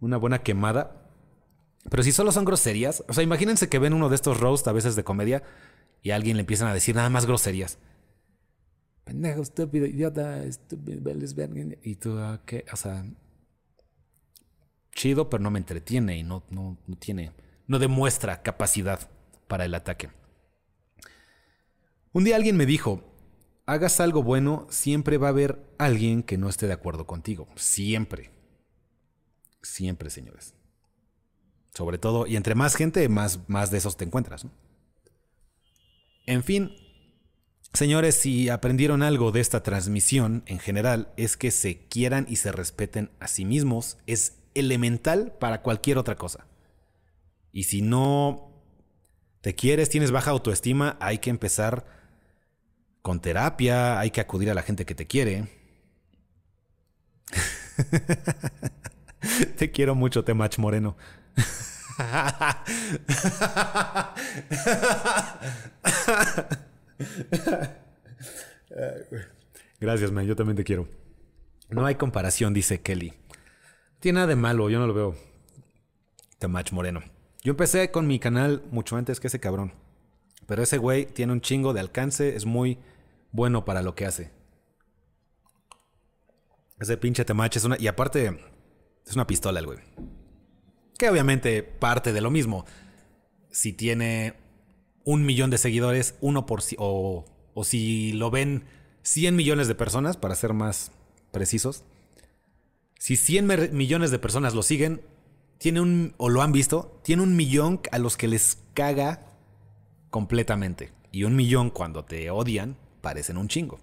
una 0.00 0.16
buena 0.16 0.42
quemada. 0.42 0.98
Pero 1.90 2.02
si 2.02 2.12
solo 2.12 2.32
son 2.32 2.44
groserías, 2.44 3.04
o 3.08 3.12
sea, 3.12 3.24
imagínense 3.24 3.68
que 3.68 3.78
ven 3.78 3.92
uno 3.92 4.08
de 4.08 4.14
estos 4.14 4.40
roast 4.40 4.66
a 4.68 4.72
veces 4.72 4.96
de 4.96 5.04
comedia 5.04 5.42
y 6.00 6.10
a 6.10 6.16
alguien 6.16 6.36
le 6.36 6.42
empiezan 6.42 6.68
a 6.68 6.74
decir 6.74 6.94
nada 6.94 7.10
más 7.10 7.26
groserías. 7.26 7.78
Pendejo, 9.04 9.42
estúpido, 9.42 9.86
idiota, 9.86 10.44
estúpido. 10.44 11.02
Y 11.82 11.96
tú, 11.96 12.18
ah, 12.18 12.40
¿qué? 12.46 12.64
O 12.72 12.76
sea, 12.76 13.04
chido, 14.92 15.28
pero 15.28 15.42
no 15.42 15.50
me 15.50 15.58
entretiene 15.58 16.18
y 16.18 16.22
no, 16.22 16.44
no, 16.50 16.78
no 16.86 16.96
tiene, 16.96 17.32
no 17.66 17.78
demuestra 17.78 18.42
capacidad 18.42 19.10
para 19.48 19.64
el 19.64 19.74
ataque. 19.74 20.10
Un 22.12 22.24
día 22.24 22.36
alguien 22.36 22.56
me 22.56 22.66
dijo, 22.66 23.02
hagas 23.66 24.00
algo 24.00 24.22
bueno, 24.22 24.66
siempre 24.70 25.18
va 25.18 25.28
a 25.28 25.30
haber 25.30 25.64
alguien 25.78 26.22
que 26.22 26.38
no 26.38 26.48
esté 26.48 26.66
de 26.66 26.74
acuerdo 26.74 27.06
contigo. 27.06 27.48
Siempre. 27.56 28.30
Siempre, 29.62 30.10
señores. 30.10 30.54
Sobre 31.74 31.98
todo, 31.98 32.26
y 32.26 32.36
entre 32.36 32.54
más 32.54 32.76
gente, 32.76 33.08
más, 33.08 33.48
más 33.48 33.70
de 33.70 33.78
esos 33.78 33.96
te 33.96 34.04
encuentras. 34.04 34.46
En 36.26 36.42
fin, 36.44 36.76
señores, 37.72 38.14
si 38.16 38.50
aprendieron 38.50 39.02
algo 39.02 39.32
de 39.32 39.40
esta 39.40 39.62
transmisión 39.62 40.42
en 40.46 40.58
general, 40.58 41.12
es 41.16 41.36
que 41.36 41.50
se 41.50 41.86
quieran 41.86 42.26
y 42.28 42.36
se 42.36 42.52
respeten 42.52 43.10
a 43.20 43.28
sí 43.28 43.44
mismos. 43.44 43.96
Es 44.06 44.34
elemental 44.54 45.32
para 45.40 45.62
cualquier 45.62 45.96
otra 45.96 46.16
cosa. 46.16 46.46
Y 47.52 47.64
si 47.64 47.82
no 47.82 48.50
te 49.42 49.54
quieres, 49.54 49.90
tienes 49.90 50.10
baja 50.10 50.30
autoestima, 50.30 50.96
hay 51.00 51.18
que 51.18 51.30
empezar 51.30 51.84
con 53.02 53.20
terapia, 53.20 53.98
hay 53.98 54.10
que 54.10 54.20
acudir 54.20 54.50
a 54.50 54.54
la 54.54 54.62
gente 54.62 54.86
que 54.86 54.94
te 54.94 55.06
quiere. 55.06 55.48
te 59.58 59.70
quiero 59.70 59.94
mucho, 59.94 60.24
Temach 60.24 60.58
Moreno. 60.58 60.96
Gracias, 69.80 70.12
man. 70.12 70.26
Yo 70.26 70.36
también 70.36 70.56
te 70.56 70.64
quiero. 70.64 70.88
No 71.68 71.84
hay 71.84 71.96
comparación, 71.96 72.54
dice 72.54 72.80
Kelly. 72.80 73.12
Tiene 74.00 74.16
nada 74.16 74.28
de 74.28 74.36
malo, 74.36 74.70
yo 74.70 74.78
no 74.78 74.86
lo 74.86 74.94
veo. 74.94 75.14
Temach 76.38 76.72
Moreno. 76.72 77.02
Yo 77.42 77.50
empecé 77.50 77.90
con 77.90 78.06
mi 78.06 78.18
canal 78.18 78.62
mucho 78.70 78.96
antes 78.96 79.18
que 79.20 79.26
ese 79.26 79.40
cabrón. 79.40 79.72
Pero 80.46 80.62
ese 80.62 80.78
güey 80.78 81.06
tiene 81.06 81.32
un 81.32 81.40
chingo 81.40 81.72
de 81.72 81.80
alcance, 81.80 82.36
es 82.36 82.46
muy 82.46 82.78
bueno 83.32 83.64
para 83.64 83.82
lo 83.82 83.94
que 83.94 84.06
hace. 84.06 84.30
Ese 86.80 86.96
pinche 86.96 87.24
Temach 87.24 87.56
es 87.56 87.64
una. 87.64 87.76
Y 87.78 87.86
aparte, 87.86 88.38
es 89.06 89.14
una 89.14 89.26
pistola 89.26 89.60
el 89.60 89.66
güey. 89.66 89.78
Que 90.98 91.08
obviamente 91.10 91.62
parte 91.62 92.12
de 92.12 92.20
lo 92.20 92.30
mismo. 92.30 92.64
Si 93.50 93.72
tiene 93.72 94.34
un 95.04 95.24
millón 95.24 95.50
de 95.50 95.58
seguidores, 95.58 96.16
uno 96.20 96.46
por 96.46 96.62
si. 96.62 96.76
O, 96.78 97.24
o 97.54 97.64
si 97.64 98.12
lo 98.12 98.30
ven 98.30 98.64
100 99.02 99.36
millones 99.36 99.68
de 99.68 99.74
personas, 99.74 100.16
para 100.16 100.34
ser 100.34 100.54
más 100.54 100.90
precisos. 101.30 101.84
Si 102.98 103.16
100 103.16 103.46
mer- 103.46 103.72
millones 103.72 104.10
de 104.10 104.18
personas 104.18 104.54
lo 104.54 104.62
siguen, 104.62 105.02
tiene 105.62 105.80
un. 105.80 106.12
o 106.16 106.28
lo 106.28 106.42
han 106.42 106.50
visto, 106.50 107.00
tiene 107.04 107.22
un 107.22 107.36
millón 107.36 107.80
a 107.92 107.98
los 108.00 108.16
que 108.16 108.26
les 108.26 108.58
caga 108.74 109.24
completamente. 110.10 110.92
Y 111.12 111.22
un 111.22 111.36
millón 111.36 111.70
cuando 111.70 112.04
te 112.04 112.28
odian, 112.32 112.76
parecen 113.00 113.36
un 113.36 113.46
chingo. 113.46 113.78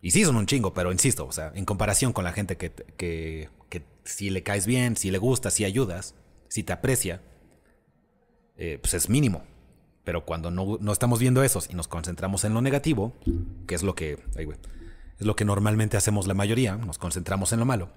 Y 0.00 0.12
sí 0.12 0.24
son 0.24 0.36
un 0.36 0.46
chingo, 0.46 0.72
pero 0.72 0.92
insisto, 0.92 1.26
o 1.26 1.32
sea, 1.32 1.50
en 1.56 1.64
comparación 1.64 2.12
con 2.12 2.22
la 2.22 2.32
gente 2.32 2.56
que, 2.56 2.70
que, 2.70 3.48
que 3.70 3.82
si 4.04 4.30
le 4.30 4.44
caes 4.44 4.64
bien, 4.64 4.96
si 4.96 5.10
le 5.10 5.18
gusta, 5.18 5.50
si 5.50 5.64
ayudas, 5.64 6.14
si 6.46 6.62
te 6.62 6.72
aprecia, 6.72 7.20
eh, 8.56 8.78
pues 8.80 8.94
es 8.94 9.08
mínimo. 9.08 9.42
Pero 10.04 10.24
cuando 10.24 10.52
no, 10.52 10.78
no, 10.80 10.92
estamos 10.92 11.18
viendo 11.18 11.42
esos 11.42 11.70
y 11.70 11.74
nos 11.74 11.88
concentramos 11.88 12.44
en 12.44 12.54
lo 12.54 12.62
negativo, 12.62 13.14
que 13.66 13.74
es 13.74 13.82
lo 13.82 13.96
que, 13.96 14.22
ay, 14.36 14.44
güey, 14.44 14.58
es 15.18 15.26
lo 15.26 15.34
que 15.34 15.44
normalmente 15.44 15.96
hacemos 15.96 16.28
la 16.28 16.34
mayoría, 16.34 16.76
nos 16.76 16.98
concentramos 16.98 17.52
en 17.52 17.58
lo 17.58 17.64
malo, 17.64 17.90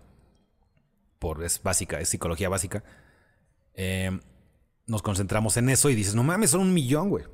es 1.44 1.62
básica, 1.62 2.00
es 2.00 2.10
psicología 2.10 2.50
básica, 2.50 2.84
eh, 3.74 4.20
nos 4.88 5.02
concentramos 5.02 5.58
en 5.58 5.70
eso 5.70 5.90
y 5.90 5.96
dices, 5.96 6.16
no 6.16 6.24
mames, 6.24 6.52
son 6.52 6.62
un 6.62 6.74
millón, 6.74 7.10
güey. 7.10 7.26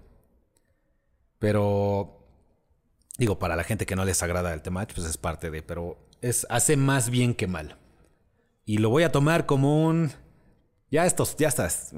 Pero, 1.39 2.25
digo, 3.17 3.39
para 3.39 3.55
la 3.55 3.63
gente 3.63 3.85
que 3.85 3.95
no 3.95 4.05
les 4.05 4.21
agrada 4.23 4.53
el 4.53 4.61
tema, 4.61 4.85
pues 4.87 5.07
es 5.07 5.17
parte 5.17 5.51
de, 5.51 5.61
pero 5.61 5.97
es, 6.21 6.45
hace 6.49 6.77
más 6.77 7.09
bien 7.09 7.33
que 7.33 7.47
mal. 7.47 7.77
Y 8.65 8.77
lo 8.77 8.89
voy 8.89 9.03
a 9.03 9.11
tomar 9.11 9.45
como 9.45 9.85
un, 9.85 10.11
ya 10.89 11.05
estos, 11.05 11.35
ya 11.37 11.47
estás, 11.47 11.93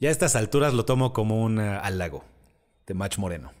ya 0.00 0.08
a 0.08 0.12
estas 0.12 0.34
alturas 0.34 0.74
lo 0.74 0.84
tomo 0.84 1.12
como 1.12 1.42
un 1.42 1.58
uh, 1.58 1.80
halago 1.82 2.24
de 2.86 2.94
Match 2.94 3.18
Moreno. 3.18 3.52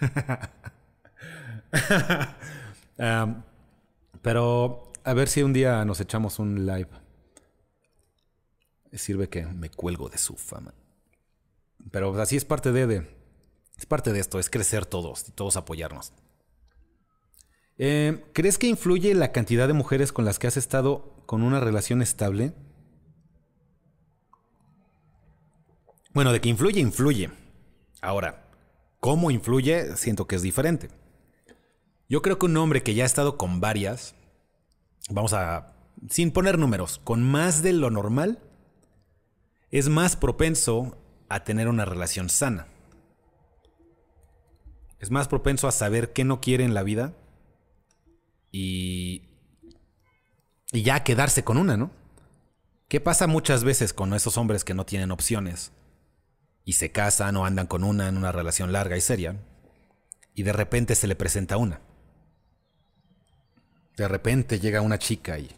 pero 4.22 4.85
a 5.06 5.14
ver 5.14 5.28
si 5.28 5.44
un 5.44 5.52
día 5.52 5.84
nos 5.84 6.00
echamos 6.00 6.40
un 6.40 6.66
live. 6.66 6.88
Sirve 8.92 9.28
que 9.28 9.46
me 9.46 9.70
cuelgo 9.70 10.08
de 10.08 10.18
su 10.18 10.34
fama. 10.34 10.74
Pero 11.92 12.12
así 12.20 12.36
es 12.36 12.44
parte 12.44 12.72
de, 12.72 13.08
es 13.78 13.86
parte 13.86 14.12
de 14.12 14.18
esto, 14.18 14.40
es 14.40 14.50
crecer 14.50 14.84
todos 14.84 15.28
y 15.28 15.30
todos 15.30 15.56
apoyarnos. 15.56 16.12
Eh, 17.78 18.24
¿Crees 18.32 18.58
que 18.58 18.66
influye 18.66 19.14
la 19.14 19.30
cantidad 19.30 19.68
de 19.68 19.74
mujeres 19.74 20.12
con 20.12 20.24
las 20.24 20.40
que 20.40 20.48
has 20.48 20.56
estado 20.56 21.22
con 21.26 21.44
una 21.44 21.60
relación 21.60 22.02
estable? 22.02 22.52
Bueno, 26.12 26.32
de 26.32 26.40
que 26.40 26.48
influye, 26.48 26.80
influye. 26.80 27.30
Ahora, 28.00 28.48
¿cómo 28.98 29.30
influye? 29.30 29.96
Siento 29.96 30.26
que 30.26 30.34
es 30.34 30.42
diferente. 30.42 30.88
Yo 32.08 32.22
creo 32.22 32.40
que 32.40 32.46
un 32.46 32.56
hombre 32.56 32.82
que 32.82 32.94
ya 32.94 33.04
ha 33.04 33.06
estado 33.06 33.38
con 33.38 33.60
varias, 33.60 34.15
vamos 35.10 35.32
a, 35.32 35.74
sin 36.08 36.30
poner 36.30 36.58
números, 36.58 37.00
con 37.04 37.22
más 37.22 37.62
de 37.62 37.72
lo 37.72 37.90
normal, 37.90 38.38
es 39.70 39.88
más 39.88 40.16
propenso 40.16 40.98
a 41.28 41.44
tener 41.44 41.68
una 41.68 41.84
relación 41.84 42.28
sana. 42.28 42.68
Es 44.98 45.10
más 45.10 45.28
propenso 45.28 45.68
a 45.68 45.72
saber 45.72 46.12
qué 46.12 46.24
no 46.24 46.40
quiere 46.40 46.64
en 46.64 46.74
la 46.74 46.82
vida 46.82 47.14
y, 48.50 49.28
y 50.72 50.82
ya 50.82 51.04
quedarse 51.04 51.44
con 51.44 51.58
una, 51.58 51.76
¿no? 51.76 51.90
¿Qué 52.88 53.00
pasa 53.00 53.26
muchas 53.26 53.64
veces 53.64 53.92
con 53.92 54.14
esos 54.14 54.38
hombres 54.38 54.64
que 54.64 54.74
no 54.74 54.86
tienen 54.86 55.10
opciones 55.10 55.72
y 56.64 56.74
se 56.74 56.92
casan 56.92 57.36
o 57.36 57.44
andan 57.44 57.66
con 57.66 57.84
una 57.84 58.08
en 58.08 58.16
una 58.16 58.32
relación 58.32 58.72
larga 58.72 58.96
y 58.96 59.00
seria 59.00 59.36
y 60.34 60.44
de 60.44 60.52
repente 60.52 60.94
se 60.94 61.08
le 61.08 61.16
presenta 61.16 61.56
una? 61.56 61.80
De 63.96 64.08
repente 64.08 64.60
llega 64.60 64.82
una 64.82 64.98
chica 64.98 65.38
y, 65.38 65.50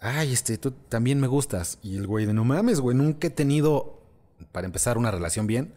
ay, 0.00 0.32
este, 0.32 0.58
tú 0.58 0.72
también 0.72 1.20
me 1.20 1.28
gustas. 1.28 1.78
Y 1.82 1.96
el 1.96 2.06
güey 2.06 2.26
de, 2.26 2.34
no 2.34 2.44
mames, 2.44 2.80
güey, 2.80 2.96
nunca 2.96 3.28
he 3.28 3.30
tenido, 3.30 4.02
para 4.52 4.66
empezar, 4.66 4.98
una 4.98 5.10
relación 5.10 5.46
bien. 5.46 5.74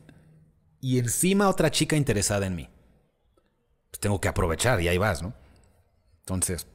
Y 0.82 0.98
encima 1.00 1.50
otra 1.50 1.72
chica 1.72 1.96
interesada 1.96 2.48
en 2.48 2.56
mí. 2.56 2.70
Pues 3.92 4.00
tengo 4.00 4.20
que 4.20 4.28
aprovechar 4.28 4.82
y 4.82 4.88
ahí 4.88 4.98
vas, 4.98 5.22
¿no? 5.22 5.34
Entonces, 6.20 6.68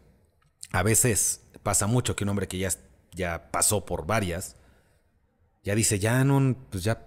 a 0.71 0.83
veces 0.83 1.43
pasa 1.63 1.87
mucho 1.87 2.17
que 2.17 2.25
un 2.25 2.31
hombre 2.31 2.49
que 2.49 2.59
ya, 2.59 2.71
ya 3.13 3.51
pasó 3.51 3.85
por 3.85 4.07
varias, 4.07 4.57
ya 5.65 5.75
dice, 5.75 5.99
ya 5.99 6.25
no, 6.25 6.57
pues 6.71 6.85
ya 6.85 7.07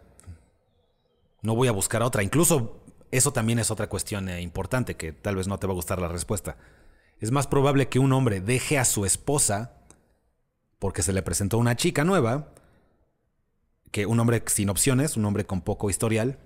no 1.41 1.56
voy 1.56 1.68
a 1.70 1.72
buscar 1.72 2.02
a 2.02 2.06
otra. 2.06 2.24
Incluso 2.24 2.84
eso 3.12 3.32
también 3.32 3.60
es 3.60 3.72
otra 3.72 3.88
cuestión 3.88 4.30
eh, 4.30 4.41
importante 4.41 4.96
que 4.96 5.14
tal 5.14 5.36
vez 5.36 5.48
no 5.48 5.58
te 5.60 5.68
va 5.68 5.74
a 5.74 5.76
gustar 5.76 6.00
la 6.00 6.08
respuesta 6.08 6.58
es 7.20 7.32
más 7.32 7.47
probable 7.47 7.88
que 7.88 7.99
un 7.99 8.13
hombre 8.13 8.41
deje 8.41 8.78
a 8.78 8.86
su 8.86 9.05
esposa 9.05 9.74
porque 10.80 11.01
se 11.01 11.13
le 11.13 11.22
presentó 11.22 11.57
una 11.57 11.76
chica 11.76 12.03
nueva 12.03 12.53
que 13.91 14.05
un 14.05 14.20
hombre 14.20 14.43
sin 14.47 14.70
opciones, 14.70 15.16
un 15.16 15.26
hombre 15.26 15.45
con 15.45 15.61
poco 15.61 15.89
historial, 15.89 16.38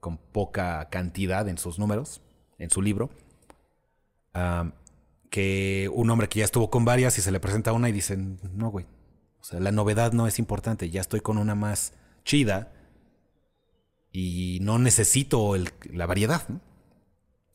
con 0.00 0.18
poca 0.18 0.88
cantidad 0.90 1.48
en 1.48 1.56
sus 1.56 1.78
números, 1.78 2.20
en 2.58 2.70
su 2.70 2.82
libro, 2.82 3.10
que 5.30 5.90
un 5.92 6.10
hombre 6.10 6.28
que 6.28 6.40
ya 6.40 6.44
estuvo 6.44 6.68
con 6.68 6.84
varias 6.84 7.16
y 7.18 7.22
se 7.22 7.30
le 7.30 7.40
presenta 7.40 7.72
una 7.72 7.88
y 7.88 7.92
dicen, 7.92 8.38
no, 8.52 8.70
güey, 8.70 8.86
o 9.40 9.44
sea, 9.44 9.60
la 9.60 9.70
novedad 9.70 10.12
no 10.12 10.26
es 10.26 10.38
importante, 10.38 10.90
ya 10.90 11.00
estoy 11.00 11.20
con 11.20 11.38
una 11.38 11.54
más 11.54 11.92
chida 12.24 12.72
y 14.10 14.58
no 14.62 14.78
necesito 14.78 15.54
la 15.92 16.06
variedad. 16.06 16.42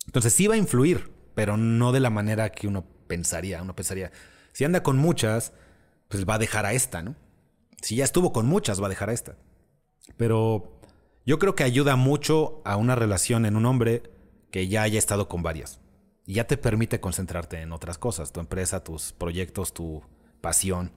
Entonces 0.05 0.33
sí 0.33 0.47
va 0.47 0.55
a 0.55 0.57
influir 0.57 1.11
pero 1.33 1.57
no 1.57 1.91
de 1.91 1.99
la 1.99 2.09
manera 2.09 2.51
que 2.51 2.67
uno 2.67 2.85
pensaría. 3.07 3.61
Uno 3.61 3.75
pensaría, 3.75 4.11
si 4.51 4.63
anda 4.63 4.83
con 4.83 4.97
muchas, 4.97 5.53
pues 6.07 6.27
va 6.27 6.35
a 6.35 6.39
dejar 6.39 6.65
a 6.65 6.73
esta, 6.73 7.01
¿no? 7.01 7.15
Si 7.81 7.95
ya 7.95 8.03
estuvo 8.03 8.31
con 8.31 8.45
muchas, 8.45 8.81
va 8.81 8.85
a 8.85 8.89
dejar 8.89 9.09
a 9.09 9.13
esta. 9.13 9.37
Pero 10.17 10.79
yo 11.25 11.39
creo 11.39 11.55
que 11.55 11.63
ayuda 11.63 11.95
mucho 11.95 12.61
a 12.65 12.75
una 12.75 12.95
relación 12.95 13.45
en 13.45 13.55
un 13.55 13.65
hombre 13.65 14.03
que 14.51 14.67
ya 14.67 14.83
haya 14.83 14.99
estado 14.99 15.27
con 15.27 15.43
varias. 15.43 15.79
Y 16.25 16.35
ya 16.35 16.45
te 16.45 16.57
permite 16.57 16.99
concentrarte 16.99 17.61
en 17.61 17.71
otras 17.71 17.97
cosas, 17.97 18.31
tu 18.31 18.39
empresa, 18.39 18.83
tus 18.83 19.13
proyectos, 19.13 19.73
tu 19.73 20.03
pasión. 20.41 20.91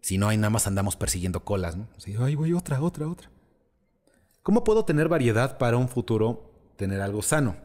Si 0.00 0.18
no, 0.18 0.28
hay 0.28 0.36
nada 0.36 0.50
más 0.50 0.66
andamos 0.66 0.96
persiguiendo 0.96 1.44
colas, 1.44 1.76
¿no? 1.76 1.88
Así, 1.96 2.14
ay, 2.18 2.34
voy 2.34 2.52
otra, 2.52 2.80
otra, 2.80 3.08
otra. 3.08 3.30
¿Cómo 4.42 4.62
puedo 4.64 4.84
tener 4.84 5.08
variedad 5.08 5.58
para 5.58 5.76
un 5.76 5.88
futuro 5.88 6.52
tener 6.76 7.00
algo 7.00 7.22
sano? 7.22 7.56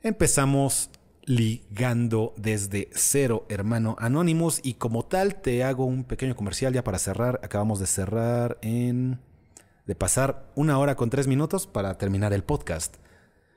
Empezamos 0.00 0.90
ligando 1.26 2.34
desde 2.36 2.90
cero, 2.92 3.46
hermano 3.48 3.96
Anonymous. 3.98 4.60
Y 4.62 4.74
como 4.74 5.04
tal, 5.04 5.40
te 5.40 5.64
hago 5.64 5.84
un 5.84 6.04
pequeño 6.04 6.36
comercial 6.36 6.72
ya 6.72 6.84
para 6.84 6.98
cerrar. 6.98 7.40
Acabamos 7.42 7.80
de 7.80 7.86
cerrar 7.86 8.58
en. 8.62 9.20
de 9.86 9.94
pasar 9.94 10.50
una 10.54 10.78
hora 10.78 10.96
con 10.96 11.10
tres 11.10 11.26
minutos 11.26 11.66
para 11.66 11.96
terminar 11.98 12.32
el 12.32 12.44
podcast. 12.44 12.96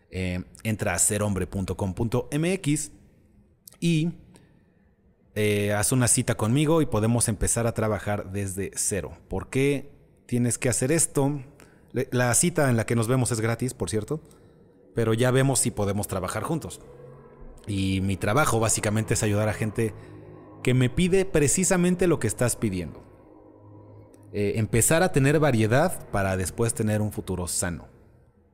Eh, 0.09 0.43
entra 0.63 0.93
a 0.93 0.99
serhombre.com.mx 0.99 2.91
y 3.79 4.13
eh, 5.35 5.73
haz 5.73 5.91
una 5.91 6.07
cita 6.07 6.35
conmigo 6.35 6.81
y 6.81 6.85
podemos 6.85 7.27
empezar 7.27 7.67
a 7.67 7.73
trabajar 7.73 8.31
desde 8.31 8.71
cero. 8.75 9.17
¿Por 9.27 9.49
qué 9.49 9.91
tienes 10.25 10.57
que 10.57 10.69
hacer 10.69 10.91
esto? 10.91 11.41
La 12.11 12.33
cita 12.33 12.69
en 12.69 12.77
la 12.77 12.85
que 12.85 12.95
nos 12.95 13.07
vemos 13.07 13.31
es 13.31 13.41
gratis, 13.41 13.73
por 13.73 13.89
cierto, 13.89 14.21
pero 14.95 15.13
ya 15.13 15.29
vemos 15.31 15.59
si 15.59 15.71
podemos 15.71 16.07
trabajar 16.07 16.43
juntos. 16.43 16.81
Y 17.67 18.01
mi 18.01 18.15
trabajo 18.17 18.59
básicamente 18.59 19.13
es 19.13 19.23
ayudar 19.23 19.49
a 19.49 19.53
gente 19.53 19.93
que 20.63 20.73
me 20.73 20.89
pide 20.89 21.25
precisamente 21.25 22.07
lo 22.07 22.19
que 22.19 22.27
estás 22.27 22.55
pidiendo. 22.55 23.03
Eh, 24.33 24.53
empezar 24.55 25.03
a 25.03 25.11
tener 25.11 25.39
variedad 25.39 26.09
para 26.09 26.37
después 26.37 26.73
tener 26.73 27.01
un 27.01 27.11
futuro 27.11 27.47
sano. 27.47 27.87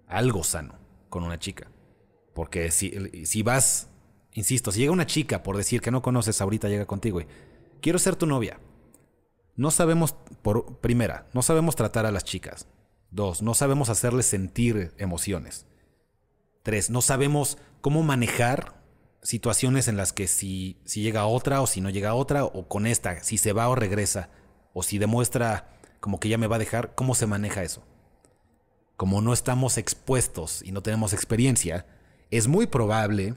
Algo 0.08 0.44
sano 0.44 0.76
con 1.10 1.24
una 1.24 1.40
chica. 1.40 1.72
Porque 2.34 2.72
si, 2.72 3.26
si 3.26 3.44
vas, 3.44 3.90
insisto, 4.34 4.72
si 4.72 4.80
llega 4.80 4.92
una 4.92 5.06
chica 5.06 5.44
por 5.44 5.58
decir 5.58 5.82
que 5.82 5.92
no 5.92 6.02
conoces, 6.02 6.42
ahorita 6.42 6.68
llega 6.68 6.86
contigo 6.86 7.22
y 7.22 7.28
quiero 7.82 8.00
ser 8.00 8.16
tu 8.16 8.26
novia. 8.26 8.60
No 9.56 9.70
sabemos, 9.70 10.16
por 10.42 10.78
primera, 10.78 11.28
no 11.34 11.44
sabemos 11.44 11.76
tratar 11.76 12.08
a 12.08 12.12
las 12.12 12.24
chicas. 12.24 12.68
Dos, 13.12 13.44
no 13.44 13.54
sabemos 13.54 13.90
hacerles 13.90 14.26
sentir 14.26 14.94
emociones. 14.98 15.68
Tres, 16.64 16.90
no 16.90 17.02
sabemos 17.02 17.60
cómo 17.82 18.02
manejar 18.02 18.83
situaciones 19.24 19.88
en 19.88 19.98
las 19.98 20.14
que 20.14 20.28
si, 20.28 20.78
si 20.86 21.02
llega 21.02 21.26
otra 21.26 21.62
o 21.62 21.68
si 21.68 21.82
no 21.82 21.90
llega 21.90 22.14
otra, 22.14 22.46
o 22.46 22.68
con 22.68 22.86
esta, 22.86 23.24
si 23.24 23.38
se 23.38 23.54
va 23.54 23.70
o 23.70 23.76
regresa, 23.76 24.30
o 24.74 24.84
si 24.84 24.98
demuestra 24.98 25.70
como 26.00 26.20
que 26.20 26.30
ya 26.30 26.38
me 26.38 26.48
va 26.48 26.58
a 26.58 26.60
dejar, 26.60 26.94
¿cómo 26.96 27.16
se 27.16 27.26
maneja 27.26 27.64
eso? 27.64 27.84
Como 28.98 29.22
no 29.22 29.34
estamos 29.34 29.78
expuestos 29.78 30.62
y 30.64 30.72
no 30.72 30.84
tenemos 30.84 31.14
experiencia, 31.14 31.88
es 32.30 32.48
muy 32.48 32.68
probable 32.68 33.36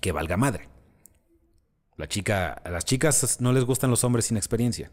que 0.00 0.12
valga 0.12 0.36
madre. 0.36 0.68
La 1.96 2.08
chica, 2.08 2.52
a 2.52 2.70
las 2.70 2.84
chicas 2.84 3.40
no 3.40 3.52
les 3.52 3.64
gustan 3.64 3.90
los 3.90 4.02
hombres 4.02 4.26
sin 4.26 4.36
experiencia. 4.36 4.90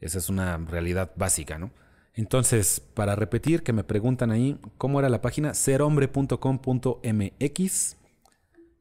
Esa 0.00 0.18
es 0.18 0.28
una 0.28 0.56
realidad 0.56 1.12
básica, 1.16 1.58
¿no? 1.58 1.70
Entonces, 2.14 2.80
para 2.80 3.16
repetir, 3.16 3.62
que 3.62 3.74
me 3.74 3.84
preguntan 3.84 4.30
ahí, 4.30 4.58
¿cómo 4.78 5.00
era 5.00 5.08
la 5.08 5.20
página? 5.20 5.52
serhombre.com.mx 5.52 7.96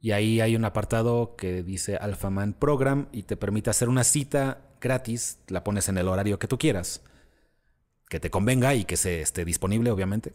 y 0.06 0.12
ahí 0.12 0.40
hay 0.40 0.56
un 0.56 0.66
apartado 0.66 1.36
que 1.36 1.64
dice 1.64 1.96
Alphaman 1.96 2.54
Program 2.54 3.08
y 3.12 3.24
te 3.24 3.38
permite 3.38 3.72
hacer 3.72 3.90
una 3.90 4.04
cita 4.04 4.62
gratis, 4.80 5.40
la 5.48 5.64
pones 5.64 5.90
en 5.90 5.98
el 5.98 6.08
horario 6.08 6.38
que 6.38 6.48
tú 6.48 6.60
quieras, 6.60 7.02
que 8.08 8.20
te 8.20 8.30
convenga 8.30 8.76
y 8.76 8.86
que 8.86 8.98
se 8.98 9.22
esté 9.22 9.44
disponible, 9.46 9.90
obviamente. 9.90 10.34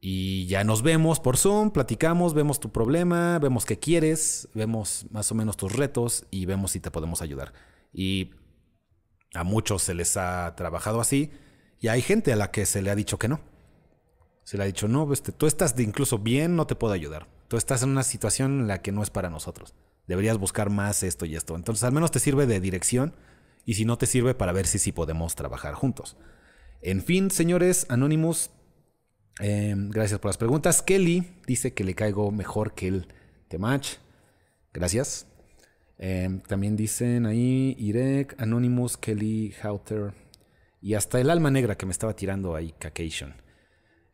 Y 0.00 0.46
ya 0.46 0.64
nos 0.64 0.80
vemos 0.80 1.20
por 1.20 1.36
Zoom, 1.36 1.70
platicamos, 1.70 2.32
vemos 2.32 2.60
tu 2.60 2.72
problema, 2.72 3.38
vemos 3.38 3.66
qué 3.66 3.78
quieres, 3.78 4.48
vemos 4.54 5.04
más 5.10 5.30
o 5.30 5.34
menos 5.34 5.58
tus 5.58 5.76
retos 5.76 6.24
y 6.30 6.46
vemos 6.46 6.70
si 6.70 6.80
te 6.80 6.90
podemos 6.90 7.20
ayudar. 7.20 7.52
Y 7.92 8.30
a 9.34 9.44
muchos 9.44 9.82
se 9.82 9.92
les 9.92 10.16
ha 10.16 10.56
trabajado 10.56 11.02
así 11.02 11.30
y 11.78 11.88
hay 11.88 12.00
gente 12.00 12.32
a 12.32 12.36
la 12.36 12.50
que 12.50 12.64
se 12.64 12.80
le 12.80 12.90
ha 12.90 12.94
dicho 12.94 13.18
que 13.18 13.28
no. 13.28 13.42
Se 14.44 14.56
le 14.56 14.62
ha 14.62 14.66
dicho, 14.66 14.88
no, 14.88 15.12
este, 15.12 15.30
tú 15.30 15.46
estás 15.46 15.76
de 15.76 15.82
incluso 15.82 16.16
bien, 16.16 16.56
no 16.56 16.66
te 16.66 16.74
puedo 16.74 16.94
ayudar. 16.94 17.28
Tú 17.52 17.58
estás 17.58 17.82
en 17.82 17.90
una 17.90 18.02
situación 18.02 18.60
en 18.60 18.66
la 18.66 18.80
que 18.80 18.92
no 18.92 19.02
es 19.02 19.10
para 19.10 19.28
nosotros. 19.28 19.74
Deberías 20.06 20.38
buscar 20.38 20.70
más 20.70 21.02
esto 21.02 21.26
y 21.26 21.36
esto. 21.36 21.54
Entonces 21.54 21.84
al 21.84 21.92
menos 21.92 22.10
te 22.10 22.18
sirve 22.18 22.46
de 22.46 22.60
dirección 22.60 23.14
y 23.66 23.74
si 23.74 23.84
no 23.84 23.98
te 23.98 24.06
sirve 24.06 24.34
para 24.34 24.52
ver 24.52 24.66
si 24.66 24.78
sí 24.78 24.90
podemos 24.90 25.34
trabajar 25.34 25.74
juntos. 25.74 26.16
En 26.80 27.02
fin, 27.02 27.30
señores 27.30 27.84
anónimos, 27.90 28.52
em, 29.38 29.90
gracias 29.90 30.18
por 30.18 30.30
las 30.30 30.38
preguntas. 30.38 30.80
Kelly 30.80 31.42
dice 31.46 31.74
que 31.74 31.84
le 31.84 31.94
caigo 31.94 32.30
mejor 32.30 32.72
que 32.74 32.88
el 32.88 33.08
Temach. 33.48 33.98
Gracias. 34.72 35.26
Em, 35.98 36.40
también 36.40 36.74
dicen 36.74 37.26
ahí 37.26 37.76
Irek, 37.78 38.34
Anonymous, 38.40 38.96
Kelly, 38.96 39.52
Houter 39.60 40.14
y 40.80 40.94
hasta 40.94 41.20
el 41.20 41.28
alma 41.28 41.50
negra 41.50 41.76
que 41.76 41.84
me 41.84 41.92
estaba 41.92 42.16
tirando 42.16 42.56
ahí, 42.56 42.72
Caucasian. 42.78 43.34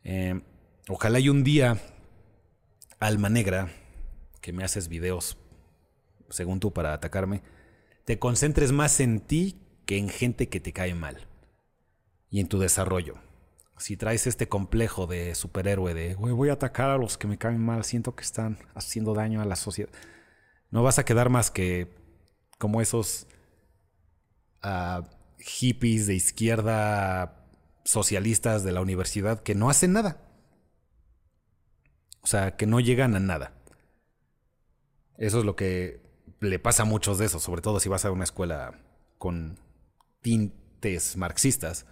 Em, 0.03 0.41
ojalá 0.89 1.19
hay 1.19 1.29
un 1.29 1.45
día, 1.45 1.77
alma 2.99 3.29
negra, 3.29 3.69
que 4.41 4.53
me 4.53 4.63
haces 4.63 4.87
videos, 4.87 5.37
según 6.29 6.59
tú, 6.59 6.73
para 6.73 6.93
atacarme, 6.93 7.41
te 8.05 8.19
concentres 8.19 8.71
más 8.71 8.99
en 8.99 9.19
ti 9.19 9.61
que 9.85 9.97
en 9.97 10.09
gente 10.09 10.49
que 10.49 10.59
te 10.59 10.73
cae 10.73 10.93
mal 10.93 11.27
y 12.29 12.39
en 12.39 12.47
tu 12.47 12.59
desarrollo. 12.59 13.15
Si 13.77 13.95
traes 13.95 14.27
este 14.27 14.49
complejo 14.49 15.07
de 15.07 15.35
superhéroe 15.35 15.93
de 15.93 16.15
voy 16.15 16.49
a 16.49 16.53
atacar 16.53 16.89
a 16.89 16.97
los 16.97 17.17
que 17.17 17.27
me 17.27 17.37
caen 17.37 17.63
mal, 17.63 17.83
siento 17.85 18.15
que 18.15 18.23
están 18.23 18.59
haciendo 18.75 19.13
daño 19.13 19.41
a 19.41 19.45
la 19.45 19.55
sociedad, 19.55 19.89
no 20.69 20.83
vas 20.83 20.99
a 20.99 21.05
quedar 21.05 21.29
más 21.29 21.49
que 21.49 21.95
como 22.57 22.81
esos 22.81 23.27
ah, 24.61 25.03
hippies 25.39 26.07
de 26.07 26.15
izquierda 26.15 27.47
socialistas 27.85 28.63
de 28.63 28.73
la 28.73 28.81
universidad 28.81 29.41
que 29.41 29.55
no 29.55 29.69
hacen 29.69 29.93
nada. 29.93 30.28
O 32.21 32.27
sea, 32.27 32.55
que 32.55 32.65
no 32.65 32.79
llegan 32.79 33.15
a 33.15 33.19
nada. 33.19 33.53
Eso 35.17 35.39
es 35.39 35.45
lo 35.45 35.55
que 35.55 36.01
le 36.39 36.59
pasa 36.59 36.83
a 36.83 36.85
muchos 36.85 37.17
de 37.17 37.25
esos, 37.25 37.43
sobre 37.43 37.61
todo 37.61 37.79
si 37.79 37.89
vas 37.89 38.05
a 38.05 38.11
una 38.11 38.23
escuela 38.23 38.79
con 39.17 39.59
tintes 40.21 41.17
marxistas. 41.17 41.85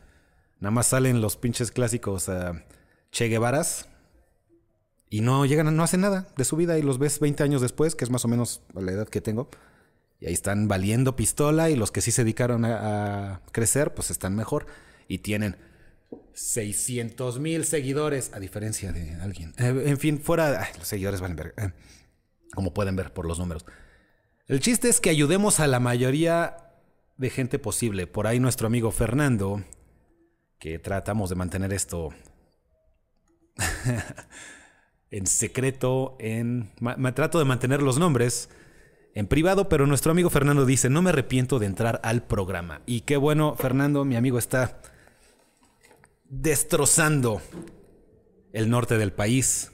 Nada 0.60 0.72
más 0.72 0.88
salen 0.88 1.22
los 1.22 1.38
pinches 1.38 1.72
clásicos 1.72 2.28
uh, 2.30 2.60
Che 3.12 3.28
Guevaras 3.28 3.90
y 5.10 5.22
no 5.22 5.46
llegan, 5.46 5.76
no 5.76 5.84
hacen 5.84 6.02
nada 6.02 6.28
de 6.36 6.46
su 6.46 6.56
vida 6.56 6.78
y 6.78 6.82
los 6.82 7.00
ves 7.00 7.20
20 7.20 7.44
años 7.44 7.62
después, 7.62 7.96
que 7.96 8.06
es 8.06 8.10
más 8.10 8.26
o 8.26 8.28
menos 8.28 8.62
la 8.74 8.92
edad 8.92 9.08
que 9.08 9.22
tengo. 9.22 9.50
Y 10.20 10.26
ahí 10.26 10.34
están 10.34 10.68
valiendo 10.68 11.16
pistola 11.16 11.70
y 11.70 11.76
los 11.76 11.92
que 11.92 12.02
sí 12.02 12.12
se 12.12 12.24
dedicaron 12.24 12.66
a 12.66 13.42
crecer, 13.52 13.94
pues 13.94 14.10
están 14.10 14.36
mejor 14.36 14.66
y 15.08 15.20
tienen 15.20 15.58
600 16.34 17.40
mil 17.40 17.66
seguidores, 17.66 18.32
a 18.34 18.40
diferencia 18.40 18.92
de 18.92 19.16
alguien. 19.16 19.54
Eh, 19.58 19.84
en 19.88 19.98
fin, 19.98 20.20
fuera, 20.20 20.70
los 20.78 20.88
seguidores 20.88 21.20
valen 21.20 21.36
ver, 21.36 21.54
eh, 21.58 21.72
como 22.54 22.74
pueden 22.74 22.96
ver 22.96 23.14
por 23.14 23.26
los 23.26 23.40
números. 23.40 23.66
El 24.48 24.60
chiste 24.60 24.88
es 24.88 25.02
que 25.02 25.10
ayudemos 25.10 25.60
a 25.60 25.68
la 25.68 25.80
mayoría 25.80 26.58
de 27.18 27.30
gente 27.30 27.60
posible. 27.60 28.08
Por 28.08 28.28
ahí 28.28 28.40
nuestro 28.40 28.68
amigo 28.68 28.92
Fernando, 28.92 29.64
que 30.60 30.80
tratamos 30.80 31.30
de 31.30 31.36
mantener 31.36 31.74
esto 31.74 32.10
en 35.12 35.28
secreto, 35.28 36.16
en... 36.20 36.72
Me 36.80 37.12
trato 37.12 37.40
de 37.40 37.46
mantener 37.46 37.82
los 37.82 37.98
nombres 37.98 38.50
en 39.16 39.28
privado, 39.28 39.68
pero 39.68 39.88
nuestro 39.88 40.12
amigo 40.12 40.30
Fernando 40.30 40.66
dice, 40.66 40.90
no 40.90 41.02
me 41.02 41.10
arrepiento 41.10 41.58
de 41.60 41.66
entrar 41.66 42.00
al 42.04 42.24
programa. 42.24 42.82
Y 42.86 43.02
qué 43.02 43.18
bueno, 43.18 43.56
Fernando, 43.56 44.06
mi 44.06 44.16
amigo 44.16 44.38
está 44.38 44.80
destrozando 46.30 47.42
el 48.54 48.70
norte 48.70 48.98
del 48.98 49.14
país, 49.14 49.72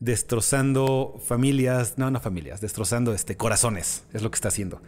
destrozando 0.00 1.20
familias, 1.24 1.98
no, 1.98 2.10
no 2.10 2.20
familias, 2.20 2.60
destrozando 2.60 3.14
este, 3.14 3.36
corazones, 3.36 4.04
es 4.12 4.22
lo 4.22 4.30
que 4.30 4.36
está 4.36 4.48
haciendo. 4.48 4.82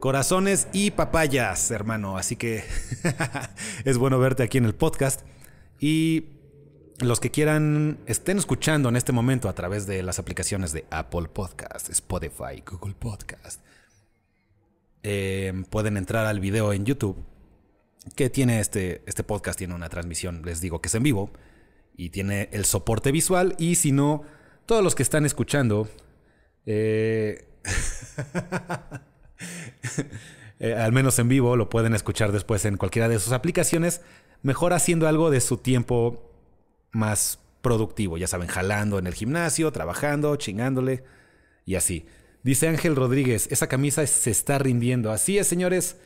Corazones 0.00 0.68
y 0.72 0.92
papayas, 0.92 1.70
hermano. 1.72 2.16
Así 2.16 2.36
que 2.36 2.62
es 3.84 3.98
bueno 3.98 4.20
verte 4.20 4.44
aquí 4.44 4.58
en 4.58 4.64
el 4.64 4.74
podcast. 4.74 5.22
Y 5.80 6.26
los 7.00 7.18
que 7.18 7.32
quieran, 7.32 7.98
estén 8.06 8.38
escuchando 8.38 8.88
en 8.88 8.96
este 8.96 9.10
momento 9.10 9.48
a 9.48 9.54
través 9.54 9.86
de 9.86 10.04
las 10.04 10.20
aplicaciones 10.20 10.72
de 10.72 10.86
Apple 10.90 11.28
Podcast, 11.32 11.90
Spotify, 11.90 12.62
Google 12.64 12.94
Podcast, 12.94 13.60
eh, 15.02 15.64
pueden 15.68 15.96
entrar 15.96 16.26
al 16.26 16.38
video 16.38 16.72
en 16.72 16.84
YouTube 16.84 17.24
que 18.14 18.30
tiene 18.30 18.60
este, 18.60 19.02
este 19.06 19.24
podcast, 19.24 19.58
tiene 19.58 19.74
una 19.74 19.88
transmisión, 19.88 20.42
les 20.44 20.60
digo 20.60 20.80
que 20.80 20.88
es 20.88 20.94
en 20.94 21.02
vivo, 21.02 21.30
y 21.96 22.10
tiene 22.10 22.48
el 22.52 22.64
soporte 22.64 23.12
visual, 23.12 23.54
y 23.58 23.74
si 23.74 23.92
no, 23.92 24.22
todos 24.66 24.82
los 24.82 24.94
que 24.94 25.02
están 25.02 25.26
escuchando, 25.26 25.88
eh, 26.66 27.46
eh, 30.60 30.74
al 30.74 30.92
menos 30.92 31.18
en 31.18 31.28
vivo, 31.28 31.56
lo 31.56 31.70
pueden 31.70 31.94
escuchar 31.94 32.32
después 32.32 32.64
en 32.64 32.76
cualquiera 32.76 33.08
de 33.08 33.18
sus 33.18 33.32
aplicaciones, 33.32 34.02
mejor 34.42 34.72
haciendo 34.72 35.08
algo 35.08 35.30
de 35.30 35.40
su 35.40 35.56
tiempo 35.56 36.32
más 36.92 37.40
productivo, 37.62 38.18
ya 38.18 38.26
saben, 38.26 38.48
jalando 38.48 38.98
en 38.98 39.06
el 39.06 39.14
gimnasio, 39.14 39.72
trabajando, 39.72 40.36
chingándole 40.36 41.04
y 41.64 41.74
así. 41.74 42.06
Dice 42.44 42.68
Ángel 42.68 42.94
Rodríguez, 42.94 43.48
esa 43.50 43.66
camisa 43.66 44.06
se 44.06 44.30
está 44.30 44.58
rindiendo. 44.58 45.10
Así 45.10 45.38
es, 45.38 45.48
señores 45.48 45.96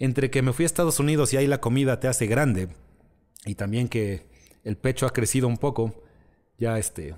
entre 0.00 0.30
que 0.30 0.42
me 0.42 0.52
fui 0.52 0.64
a 0.64 0.66
Estados 0.66 0.98
Unidos 0.98 1.32
y 1.32 1.36
ahí 1.36 1.46
la 1.46 1.60
comida 1.60 2.00
te 2.00 2.08
hace 2.08 2.26
grande 2.26 2.68
y 3.44 3.54
también 3.54 3.88
que 3.88 4.26
el 4.64 4.76
pecho 4.76 5.06
ha 5.06 5.12
crecido 5.12 5.46
un 5.46 5.58
poco, 5.58 6.02
ya 6.58 6.78
este 6.78 7.14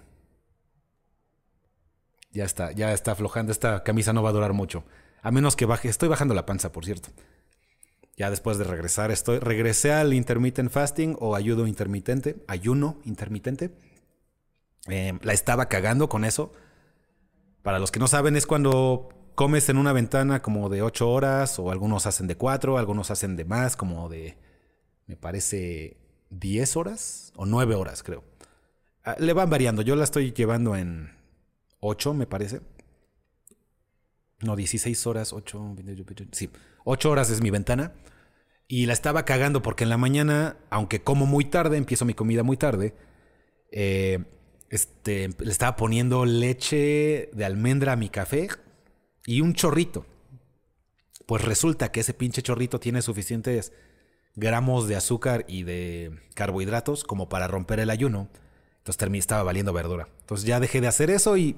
ya 2.33 2.45
está, 2.45 2.73
ya 2.73 2.93
está 2.93 3.13
aflojando, 3.13 3.53
esta 3.53 3.83
camisa 3.83 4.13
no 4.13 4.23
va 4.23 4.31
a 4.31 4.33
durar 4.33 4.53
mucho, 4.53 4.85
a 5.23 5.31
menos 5.31 5.55
que 5.55 5.65
baje, 5.65 5.89
estoy 5.89 6.09
bajando 6.09 6.35
la 6.35 6.45
panza, 6.45 6.73
por 6.73 6.85
cierto. 6.85 7.11
Ya 8.17 8.29
después 8.29 8.59
de 8.59 8.65
regresar, 8.65 9.11
estoy 9.11 9.39
regresé 9.39 9.93
al 9.93 10.13
intermittent 10.13 10.71
fasting 10.71 11.17
o 11.19 11.35
ayuno 11.35 11.67
intermitente, 11.67 12.45
ayuno 12.47 12.99
intermitente. 13.05 13.71
Em, 14.87 15.19
la 15.23 15.33
estaba 15.33 15.69
cagando 15.69 16.09
con 16.09 16.25
eso. 16.25 16.53
Para 17.63 17.79
los 17.79 17.91
que 17.91 18.01
no 18.01 18.09
saben, 18.09 18.37
es 18.37 18.47
cuando 18.47 19.09
comes 19.35 19.69
en 19.69 19.77
una 19.79 19.93
ventana 19.93 20.43
como 20.43 20.69
de 20.69 20.83
8 20.83 21.11
horas, 21.11 21.59
o 21.59 21.71
algunos 21.71 22.07
hacen 22.07 22.27
de 22.27 22.37
4, 22.37 22.79
algunos 22.79 23.11
hacen 23.11 23.37
de 23.37 23.45
más, 23.45 23.77
como 23.77 24.09
de, 24.09 24.37
me 25.07 25.17
parece, 25.17 25.97
10 26.31 26.77
horas 26.77 27.33
o 27.37 27.47
9 27.47 27.75
horas, 27.75 28.03
creo. 28.03 28.25
Ah, 29.05 29.17
le 29.19 29.33
van 29.33 29.51
variando, 29.51 29.83
yo 29.83 29.97
la 29.97 30.05
estoy 30.05 30.33
llevando 30.33 30.77
en 30.77 31.11
8, 31.81 32.15
me 32.15 32.27
parece. 32.27 32.61
No, 34.41 34.57
16 34.57 35.07
horas, 35.07 35.33
8, 35.33 35.77
sí, 36.33 36.51
8 36.85 37.11
horas 37.11 37.31
es 37.31 37.41
mi 37.41 37.51
ventana. 37.51 37.93
Y 38.69 38.87
la 38.87 38.95
estaba 38.95 39.25
cagando 39.25 39.61
porque 39.61 39.85
en 39.85 39.91
la 39.91 39.99
mañana, 39.99 40.57
aunque 40.71 41.03
como 41.03 41.27
muy 41.27 41.45
tarde, 41.45 41.77
empiezo 41.77 42.05
mi 42.05 42.15
comida 42.15 42.43
muy 42.43 42.57
tarde, 42.57 42.95
eh, 43.71 44.25
este, 44.71 45.29
le 45.39 45.51
estaba 45.51 45.77
poniendo 45.77 46.25
leche 46.25 47.29
de 47.35 47.45
almendra 47.45 47.93
a 47.93 47.97
mi 47.97 48.09
café 48.09 48.49
y 49.27 49.41
un 49.41 49.55
chorrito. 49.55 50.07
Pues 51.27 51.45
resulta 51.45 51.93
que 51.93 52.01
ese 52.01 52.15
pinche 52.15 52.43
chorrito 52.43 52.81
tiene 52.81 53.03
suficientes 53.03 53.73
gramos 54.35 54.89
de 54.89 54.97
azúcar 54.97 55.45
y 55.49 55.63
de 55.63 56.19
carbohidratos 56.35 57.05
como 57.05 57.29
para 57.29 57.49
romper 57.49 57.81
el 57.81 57.91
ayuno. 57.91 58.29
Entonces 58.79 59.15
estaba 59.15 59.43
valiendo 59.43 59.73
verdura. 59.73 60.09
Entonces 60.21 60.47
ya 60.47 60.59
dejé 60.59 60.81
de 60.81 60.89
hacer 60.89 61.11
eso 61.11 61.37
y, 61.37 61.57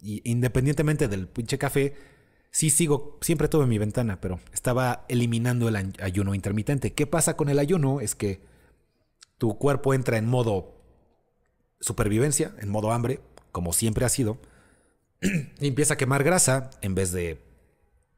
independientemente 0.00 1.08
del 1.08 1.28
pinche 1.28 1.58
café, 1.58 1.94
sí 2.50 2.70
sigo, 2.70 3.18
siempre 3.20 3.48
tuve 3.48 3.66
mi 3.66 3.76
ventana, 3.76 4.20
pero 4.20 4.40
estaba 4.52 5.04
eliminando 5.08 5.68
el 5.68 5.94
ayuno 6.00 6.34
intermitente. 6.34 6.94
¿Qué 6.94 7.06
pasa 7.06 7.36
con 7.36 7.50
el 7.50 7.58
ayuno? 7.58 8.00
Es 8.00 8.14
que 8.14 8.40
tu 9.36 9.58
cuerpo 9.58 9.92
entra 9.92 10.16
en 10.16 10.26
modo 10.26 10.74
supervivencia, 11.80 12.54
en 12.58 12.70
modo 12.70 12.92
hambre, 12.92 13.20
como 13.52 13.74
siempre 13.74 14.06
ha 14.06 14.08
sido 14.08 14.38
y 15.60 15.68
empieza 15.68 15.94
a 15.94 15.96
quemar 15.96 16.24
grasa 16.24 16.70
en 16.80 16.94
vez 16.94 17.12
de, 17.12 17.40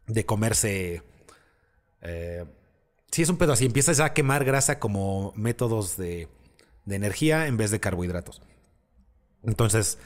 de 0.07 0.27
comerse... 0.27 1.03
Eh, 2.03 2.45
si 3.11 3.23
es 3.23 3.29
un 3.31 3.39
pedo 3.39 3.53
así, 3.53 3.65
empiezas 3.65 4.01
a 4.01 4.13
quemar 4.13 4.45
grasa 4.45 4.79
como 4.79 5.33
métodos 5.35 5.97
de, 5.97 6.29
de 6.85 6.97
energía 6.97 7.47
en 7.47 7.57
vez 7.57 7.71
de 7.71 7.81
carbohidratos. 7.81 8.43
Entonces, 9.43 9.99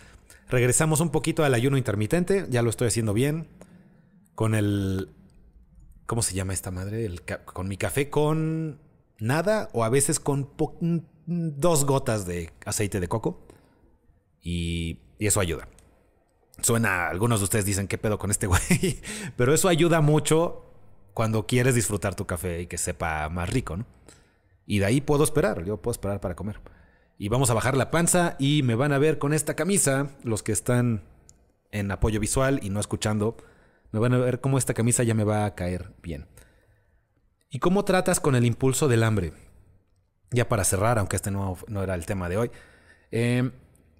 regresamos 0.48 1.00
un 1.00 1.10
poquito 1.10 1.44
al 1.44 1.54
ayuno 1.54 1.76
intermitente, 1.76 2.46
ya 2.48 2.62
lo 2.62 2.70
estoy 2.70 2.88
haciendo 2.88 3.12
bien, 3.12 3.48
con 4.34 4.54
el... 4.54 5.10
¿Cómo 6.06 6.22
se 6.22 6.34
llama 6.34 6.52
esta 6.52 6.70
madre? 6.70 7.06
El, 7.06 7.22
con 7.22 7.68
mi 7.68 7.76
café 7.76 8.10
con 8.10 8.80
nada 9.18 9.70
o 9.72 9.84
a 9.84 9.88
veces 9.88 10.20
con 10.20 10.50
dos 11.26 11.86
gotas 11.86 12.26
de 12.26 12.50
aceite 12.66 13.00
de 13.00 13.08
coco. 13.08 13.46
Y 14.42 14.98
eso 15.18 15.40
ayuda. 15.40 15.68
Suena, 16.60 17.08
algunos 17.08 17.40
de 17.40 17.44
ustedes 17.44 17.64
dicen, 17.64 17.88
¿qué 17.88 17.98
pedo 17.98 18.18
con 18.18 18.30
este 18.30 18.46
güey? 18.46 18.60
Pero 19.36 19.54
eso 19.54 19.68
ayuda 19.68 20.00
mucho 20.00 20.64
cuando 21.14 21.46
quieres 21.46 21.74
disfrutar 21.74 22.14
tu 22.14 22.26
café 22.26 22.62
y 22.62 22.66
que 22.66 22.78
sepa 22.78 23.28
más 23.28 23.50
rico, 23.50 23.76
¿no? 23.76 23.86
Y 24.66 24.78
de 24.78 24.86
ahí 24.86 25.00
puedo 25.00 25.24
esperar, 25.24 25.64
yo 25.64 25.78
puedo 25.78 25.92
esperar 25.92 26.20
para 26.20 26.36
comer. 26.36 26.60
Y 27.18 27.28
vamos 27.28 27.50
a 27.50 27.54
bajar 27.54 27.76
la 27.76 27.90
panza 27.90 28.36
y 28.38 28.62
me 28.62 28.74
van 28.74 28.92
a 28.92 28.98
ver 28.98 29.18
con 29.18 29.32
esta 29.32 29.54
camisa, 29.54 30.10
los 30.24 30.42
que 30.42 30.52
están 30.52 31.02
en 31.70 31.90
apoyo 31.90 32.20
visual 32.20 32.60
y 32.62 32.70
no 32.70 32.80
escuchando, 32.80 33.36
me 33.90 34.00
van 34.00 34.14
a 34.14 34.18
ver 34.18 34.40
cómo 34.40 34.58
esta 34.58 34.74
camisa 34.74 35.02
ya 35.02 35.14
me 35.14 35.24
va 35.24 35.44
a 35.44 35.54
caer 35.54 35.92
bien. 36.02 36.26
¿Y 37.50 37.58
cómo 37.58 37.84
tratas 37.84 38.20
con 38.20 38.34
el 38.34 38.44
impulso 38.44 38.88
del 38.88 39.02
hambre? 39.02 39.32
Ya 40.30 40.48
para 40.48 40.64
cerrar, 40.64 40.98
aunque 40.98 41.16
este 41.16 41.30
no, 41.30 41.58
no 41.68 41.82
era 41.82 41.94
el 41.94 42.06
tema 42.06 42.28
de 42.28 42.38
hoy. 42.38 42.50
Eh, 43.10 43.50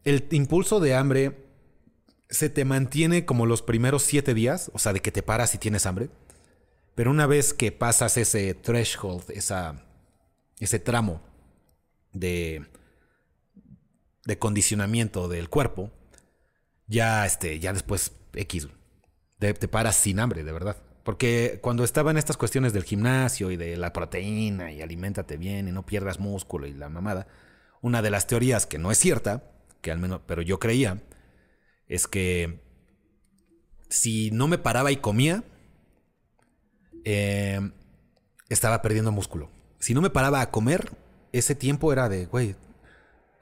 el 0.04 0.26
impulso 0.30 0.80
de 0.80 0.94
hambre 0.94 1.51
se 2.32 2.48
te 2.48 2.64
mantiene 2.64 3.26
como 3.26 3.46
los 3.46 3.62
primeros 3.62 4.02
siete 4.02 4.32
días, 4.32 4.70
o 4.74 4.78
sea, 4.78 4.92
de 4.92 5.00
que 5.00 5.12
te 5.12 5.22
paras 5.22 5.54
y 5.54 5.58
tienes 5.58 5.84
hambre. 5.86 6.08
Pero 6.94 7.10
una 7.10 7.26
vez 7.26 7.54
que 7.54 7.72
pasas 7.72 8.16
ese 8.16 8.54
threshold, 8.54 9.30
esa, 9.30 9.84
ese 10.58 10.78
tramo 10.78 11.20
de, 12.12 12.66
de 14.24 14.38
condicionamiento 14.38 15.28
del 15.28 15.50
cuerpo, 15.50 15.90
ya, 16.86 17.26
este, 17.26 17.60
ya 17.60 17.72
después 17.74 18.12
X, 18.34 18.68
te, 19.38 19.52
te 19.52 19.68
paras 19.68 19.96
sin 19.96 20.18
hambre, 20.18 20.42
de 20.42 20.52
verdad. 20.52 20.76
Porque 21.04 21.58
cuando 21.62 21.84
estaba 21.84 22.12
en 22.12 22.16
estas 22.16 22.38
cuestiones 22.38 22.72
del 22.72 22.84
gimnasio 22.84 23.50
y 23.50 23.56
de 23.56 23.76
la 23.76 23.92
proteína 23.92 24.72
y 24.72 24.80
aliméntate 24.80 25.36
bien 25.36 25.68
y 25.68 25.72
no 25.72 25.84
pierdas 25.84 26.18
músculo 26.18 26.66
y 26.66 26.72
la 26.72 26.88
mamada, 26.88 27.26
una 27.82 28.00
de 28.00 28.10
las 28.10 28.26
teorías 28.26 28.64
que 28.64 28.78
no 28.78 28.90
es 28.90 28.98
cierta, 28.98 29.50
que 29.82 29.90
al 29.90 29.98
menos, 29.98 30.20
pero 30.26 30.40
yo 30.40 30.58
creía, 30.58 31.02
es 31.92 32.08
que 32.08 32.58
si 33.90 34.30
no 34.30 34.48
me 34.48 34.56
paraba 34.56 34.90
y 34.92 34.96
comía, 34.96 35.44
eh, 37.04 37.60
estaba 38.48 38.80
perdiendo 38.80 39.12
músculo. 39.12 39.50
Si 39.78 39.92
no 39.92 40.00
me 40.00 40.08
paraba 40.08 40.40
a 40.40 40.50
comer, 40.50 40.90
ese 41.32 41.54
tiempo 41.54 41.92
era 41.92 42.08
de, 42.08 42.24
güey, 42.24 42.56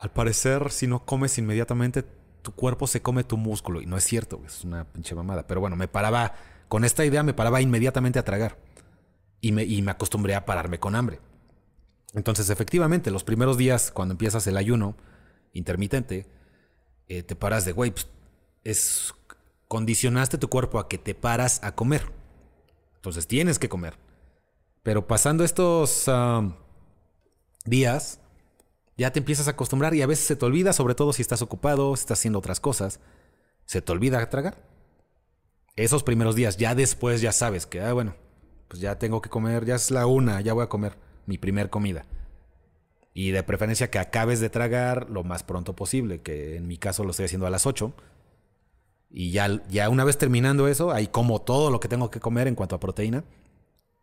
al 0.01 0.11
parecer 0.11 0.73
si 0.73 0.89
no 0.89 1.05
comes 1.05 1.39
inmediatamente, 1.39 2.03
tu 2.43 2.51
cuerpo 2.51 2.89
se 2.89 3.03
come 3.03 3.23
tu 3.23 3.37
músculo. 3.37 3.83
Y 3.83 3.87
no 3.87 3.97
es 3.97 4.03
cierto, 4.03 4.43
es 4.45 4.65
una 4.65 4.85
pinche 4.85 5.15
mamada. 5.15 5.47
Pero 5.47 5.61
bueno, 5.61 5.77
me 5.77 5.87
paraba, 5.87 6.35
con 6.67 6.85
esta 6.85 7.05
idea 7.05 7.23
me 7.23 7.35
paraba 7.35 7.61
inmediatamente 7.61 8.19
a 8.19 8.25
tragar. 8.25 8.59
Y 9.41 9.53
me, 9.53 9.63
y 9.63 9.81
me 9.81 9.93
acostumbré 9.93 10.35
a 10.35 10.45
pararme 10.45 10.81
con 10.81 10.97
hambre. 10.97 11.21
Entonces, 12.15 12.51
efectivamente, 12.51 13.13
los 13.13 13.23
primeros 13.23 13.57
días, 13.57 13.93
cuando 13.93 14.15
empiezas 14.15 14.45
el 14.49 14.57
ayuno 14.57 14.97
intermitente, 15.53 16.27
eh, 17.07 17.23
te 17.23 17.37
paras 17.37 17.65
de, 17.65 17.71
güey, 17.71 17.93
pues, 17.93 18.09
es, 18.65 19.15
condicionaste 19.69 20.39
tu 20.39 20.49
cuerpo 20.49 20.79
a 20.79 20.89
que 20.89 20.99
te 20.99 21.15
paras 21.15 21.61
a 21.63 21.75
comer. 21.75 22.03
Entonces 22.97 23.27
tienes 23.27 23.59
que 23.59 23.69
comer. 23.69 23.97
Pero 24.83 25.07
pasando 25.07 25.45
estos 25.45 26.11
días, 27.65 28.21
ya 28.97 29.13
te 29.13 29.19
empiezas 29.19 29.49
a 29.49 29.53
acostumbrar 29.53 29.95
y 29.95 30.03
a 30.03 30.07
veces 30.07 30.27
se 30.27 30.37
te 30.37 30.45
olvida, 30.45 30.73
sobre 30.73 30.95
todo 30.95 31.13
si 31.13 31.23
estás 31.23 31.43
ocupado, 31.43 31.97
si 31.97 32.01
estás 32.01 32.19
haciendo 32.19 32.39
otras 32.39 32.61
cosas, 32.61 33.01
se 33.65 33.81
te 33.81 33.93
olvida 33.93 34.29
tragar. 34.29 34.63
Esos 35.77 36.03
primeros 36.03 36.35
días, 36.35 36.57
ya 36.57 36.75
después 36.75 37.21
ya 37.21 37.33
sabes 37.33 37.67
que, 37.67 37.81
ah, 37.81 37.93
bueno, 37.93 38.15
pues 38.69 38.81
ya 38.81 38.99
tengo 38.99 39.23
que 39.23 39.31
comer, 39.31 39.65
ya 39.65 39.77
es 39.77 39.91
la 39.91 40.07
una, 40.07 40.41
ya 40.41 40.53
voy 40.53 40.65
a 40.65 40.69
comer 40.69 40.97
mi 41.27 41.39
primer 41.39 41.71
comida. 41.71 42.05
Y 43.15 43.31
de 43.31 43.43
preferencia 43.43 43.91
que 43.91 43.99
acabes 43.99 44.41
de 44.41 44.51
tragar 44.51 45.11
lo 45.11 45.25
más 45.25 45.43
pronto 45.43 45.75
posible, 45.75 46.21
que 46.21 46.57
en 46.57 46.67
mi 46.67 46.77
caso 46.77 47.05
lo 47.05 47.11
estoy 47.11 47.27
haciendo 47.27 47.47
a 47.47 47.51
las 47.51 47.67
8. 47.67 47.95
Y 49.11 49.33
ya, 49.33 49.61
ya 49.69 49.89
una 49.89 50.05
vez 50.05 50.19
terminando 50.19 50.69
eso, 50.69 50.93
ahí 50.93 51.09
como 51.09 51.41
todo 51.41 51.71
lo 51.71 51.81
que 51.81 51.89
tengo 51.89 52.11
que 52.11 52.21
comer 52.21 52.47
en 52.47 52.55
cuanto 52.55 52.77
a 52.77 52.81
proteína. 52.81 53.25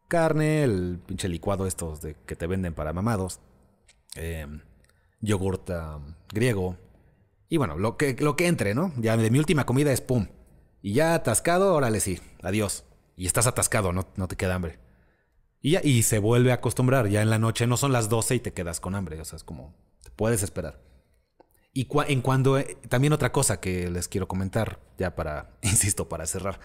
Carne, 0.07 0.63
el 0.63 0.99
pinche 1.05 1.29
licuado 1.29 1.65
estos 1.65 2.01
de, 2.01 2.15
que 2.25 2.35
te 2.35 2.47
venden 2.47 2.73
para 2.73 2.93
mamados. 2.93 3.39
Eh, 4.15 4.45
yogurt 5.21 5.69
um, 5.69 6.13
griego. 6.29 6.77
Y 7.49 7.57
bueno, 7.57 7.77
lo 7.77 7.97
que, 7.97 8.15
lo 8.19 8.35
que 8.35 8.47
entre, 8.47 8.75
¿no? 8.75 8.91
Ya 8.97 9.15
de 9.15 9.31
mi 9.31 9.39
última 9.39 9.65
comida 9.65 9.91
es 9.91 10.01
pum. 10.01 10.27
Y 10.81 10.93
ya 10.93 11.15
atascado, 11.15 11.73
órale 11.73 11.99
sí, 11.99 12.19
adiós. 12.41 12.84
Y 13.15 13.25
estás 13.25 13.47
atascado, 13.47 13.93
no, 13.93 14.07
no 14.15 14.27
te 14.27 14.35
queda 14.35 14.55
hambre. 14.55 14.79
Y, 15.61 15.71
ya, 15.71 15.81
y 15.84 16.03
se 16.03 16.19
vuelve 16.19 16.51
a 16.51 16.55
acostumbrar. 16.55 17.07
Ya 17.07 17.21
en 17.21 17.29
la 17.29 17.39
noche 17.39 17.65
no 17.67 17.77
son 17.77 17.91
las 17.91 18.09
12 18.09 18.35
y 18.35 18.39
te 18.39 18.53
quedas 18.53 18.79
con 18.79 18.95
hambre. 18.95 19.19
O 19.19 19.25
sea, 19.25 19.38
es 19.38 19.43
como, 19.43 19.73
te 20.03 20.11
puedes 20.11 20.43
esperar. 20.43 20.79
Y 21.78 21.88
en 22.08 22.22
cuando, 22.24 22.58
eh, 22.58 22.76
también 22.90 23.14
otra 23.14 23.32
cosa 23.32 23.60
que 23.60 23.91
les 23.91 24.08
quiero 24.08 24.28
comentar, 24.28 24.80
ya 24.98 25.16
para, 25.16 25.52
insisto, 25.62 26.10
para 26.10 26.26
cerrar. 26.26 26.60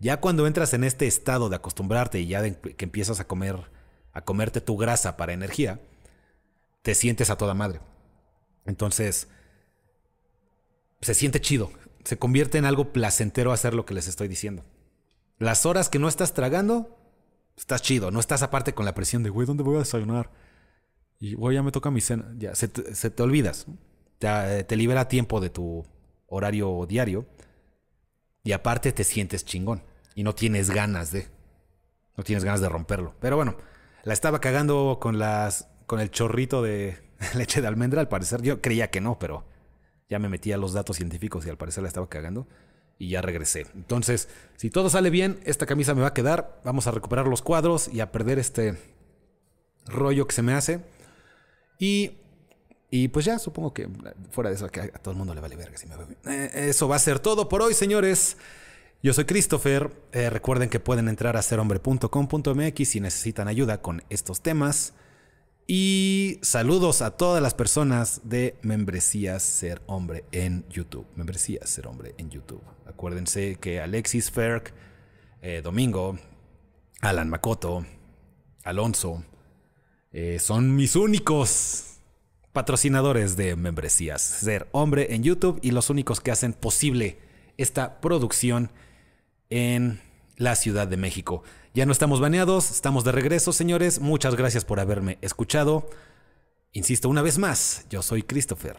Ya 0.00 0.20
cuando 0.20 0.44
entras 0.44 0.74
en 0.74 0.82
este 0.82 1.06
estado 1.06 1.48
de 1.48 1.54
acostumbrarte 1.54 2.18
y 2.18 2.26
ya 2.26 2.42
que 2.42 2.84
empiezas 2.84 3.20
a 3.20 3.28
comer, 3.28 3.70
a 4.12 4.24
comerte 4.24 4.60
tu 4.60 4.76
grasa 4.76 5.16
para 5.16 5.34
energía, 5.34 5.80
te 6.82 6.96
sientes 6.96 7.30
a 7.30 7.36
toda 7.36 7.54
madre. 7.54 7.80
Entonces, 8.66 9.28
se 11.00 11.14
siente 11.14 11.40
chido. 11.40 11.70
Se 12.02 12.18
convierte 12.18 12.58
en 12.58 12.64
algo 12.64 12.92
placentero 12.92 13.52
hacer 13.52 13.72
lo 13.72 13.86
que 13.86 13.94
les 13.94 14.08
estoy 14.08 14.26
diciendo. 14.26 14.64
Las 15.38 15.64
horas 15.64 15.88
que 15.88 16.00
no 16.00 16.08
estás 16.08 16.34
tragando, 16.34 16.98
estás 17.56 17.82
chido. 17.82 18.10
No 18.10 18.18
estás 18.18 18.42
aparte 18.42 18.74
con 18.74 18.84
la 18.84 18.96
presión 18.96 19.22
de, 19.22 19.30
güey, 19.30 19.46
¿dónde 19.46 19.62
voy 19.62 19.76
a 19.76 19.80
desayunar? 19.80 20.32
Y, 21.20 21.34
güey, 21.34 21.54
ya 21.54 21.62
me 21.62 21.70
toca 21.70 21.92
mi 21.92 22.00
cena. 22.00 22.34
Ya, 22.36 22.56
se 22.56 22.66
te 22.66 23.22
olvidas. 23.22 23.68
Te, 24.20 24.62
te, 24.62 24.76
libera 24.76 25.08
tiempo 25.08 25.40
de 25.40 25.50
tu 25.50 25.84
horario 26.28 26.86
diario. 26.86 27.26
Y 28.44 28.52
aparte 28.52 28.92
te 28.92 29.02
sientes 29.02 29.44
chingón. 29.44 29.82
Y 30.14 30.22
no 30.22 30.36
tienes 30.36 30.70
ganas 30.70 31.10
de. 31.10 31.26
No 32.16 32.22
tienes 32.22 32.44
ganas 32.44 32.60
de 32.60 32.68
romperlo. 32.68 33.16
Pero 33.18 33.34
bueno, 33.34 33.56
la 34.04 34.12
estaba 34.12 34.40
cagando 34.40 34.98
con 35.00 35.18
las. 35.18 35.68
con 35.86 35.98
el 35.98 36.12
chorrito 36.12 36.62
de 36.62 36.98
leche 37.34 37.60
de 37.60 37.66
almendra, 37.66 38.00
al 38.00 38.08
parecer. 38.08 38.42
Yo 38.42 38.60
creía 38.60 38.90
que 38.90 39.00
no, 39.00 39.18
pero 39.18 39.44
ya 40.08 40.18
me 40.18 40.28
metí 40.28 40.52
a 40.52 40.58
los 40.58 40.72
datos 40.72 40.96
científicos 40.96 41.46
y 41.46 41.50
al 41.50 41.56
parecer 41.56 41.82
la 41.82 41.88
estaba 41.88 42.08
cagando. 42.08 42.46
Y 42.98 43.08
ya 43.08 43.22
regresé. 43.22 43.66
Entonces, 43.74 44.28
si 44.56 44.68
todo 44.68 44.90
sale 44.90 45.08
bien, 45.08 45.40
esta 45.44 45.64
camisa 45.64 45.94
me 45.94 46.02
va 46.02 46.08
a 46.08 46.14
quedar. 46.14 46.60
Vamos 46.64 46.86
a 46.86 46.90
recuperar 46.90 47.26
los 47.26 47.40
cuadros 47.40 47.88
y 47.88 48.00
a 48.00 48.12
perder 48.12 48.38
este 48.38 48.76
rollo 49.86 50.26
que 50.26 50.34
se 50.34 50.42
me 50.42 50.52
hace. 50.52 50.80
Y 51.78 52.19
y 52.90 53.08
pues 53.08 53.24
ya 53.24 53.38
supongo 53.38 53.72
que 53.72 53.88
fuera 54.30 54.50
de 54.50 54.56
eso, 54.56 54.68
que 54.68 54.80
a 54.80 54.88
todo 54.88 55.12
el 55.12 55.18
mundo 55.18 55.34
le 55.34 55.40
vale 55.40 55.56
verga 55.56 55.76
si 55.76 55.86
me. 55.86 55.94
Eh, 56.34 56.68
eso 56.70 56.88
va 56.88 56.96
a 56.96 56.98
ser 56.98 57.18
todo 57.20 57.48
por 57.48 57.62
hoy, 57.62 57.74
señores. 57.74 58.36
Yo 59.02 59.14
soy 59.14 59.24
Christopher. 59.24 59.90
Eh, 60.12 60.28
recuerden 60.28 60.68
que 60.68 60.80
pueden 60.80 61.08
entrar 61.08 61.36
a 61.36 61.42
serhombre.com.mx 61.42 62.88
si 62.88 63.00
necesitan 63.00 63.48
ayuda 63.48 63.80
con 63.80 64.02
estos 64.10 64.42
temas. 64.42 64.94
Y 65.66 66.40
saludos 66.42 67.00
a 67.00 67.12
todas 67.12 67.40
las 67.40 67.54
personas 67.54 68.22
de 68.24 68.56
Membresías 68.62 69.44
Ser 69.44 69.80
Hombre 69.86 70.24
en 70.32 70.68
YouTube. 70.68 71.06
Membresías 71.14 71.70
Ser 71.70 71.86
Hombre 71.86 72.14
en 72.18 72.28
YouTube. 72.28 72.60
Acuérdense 72.86 73.54
que 73.54 73.80
Alexis 73.80 74.32
Ferk, 74.32 74.74
eh, 75.42 75.60
Domingo, 75.62 76.18
Alan 77.00 77.30
Makoto, 77.30 77.86
Alonso, 78.64 79.22
eh, 80.12 80.38
son 80.40 80.74
mis 80.74 80.96
únicos 80.96 81.89
patrocinadores 82.52 83.36
de 83.36 83.56
membresías, 83.56 84.22
ser 84.22 84.68
hombre 84.72 85.14
en 85.14 85.22
YouTube 85.22 85.58
y 85.62 85.70
los 85.70 85.90
únicos 85.90 86.20
que 86.20 86.30
hacen 86.30 86.52
posible 86.52 87.18
esta 87.56 88.00
producción 88.00 88.70
en 89.50 90.00
la 90.36 90.56
Ciudad 90.56 90.88
de 90.88 90.96
México. 90.96 91.42
Ya 91.74 91.86
no 91.86 91.92
estamos 91.92 92.20
baneados, 92.20 92.70
estamos 92.70 93.04
de 93.04 93.12
regreso, 93.12 93.52
señores. 93.52 94.00
Muchas 94.00 94.34
gracias 94.34 94.64
por 94.64 94.80
haberme 94.80 95.18
escuchado. 95.20 95.88
Insisto 96.72 97.08
una 97.08 97.22
vez 97.22 97.38
más, 97.38 97.86
yo 97.90 98.02
soy 98.02 98.22
Christopher 98.22 98.76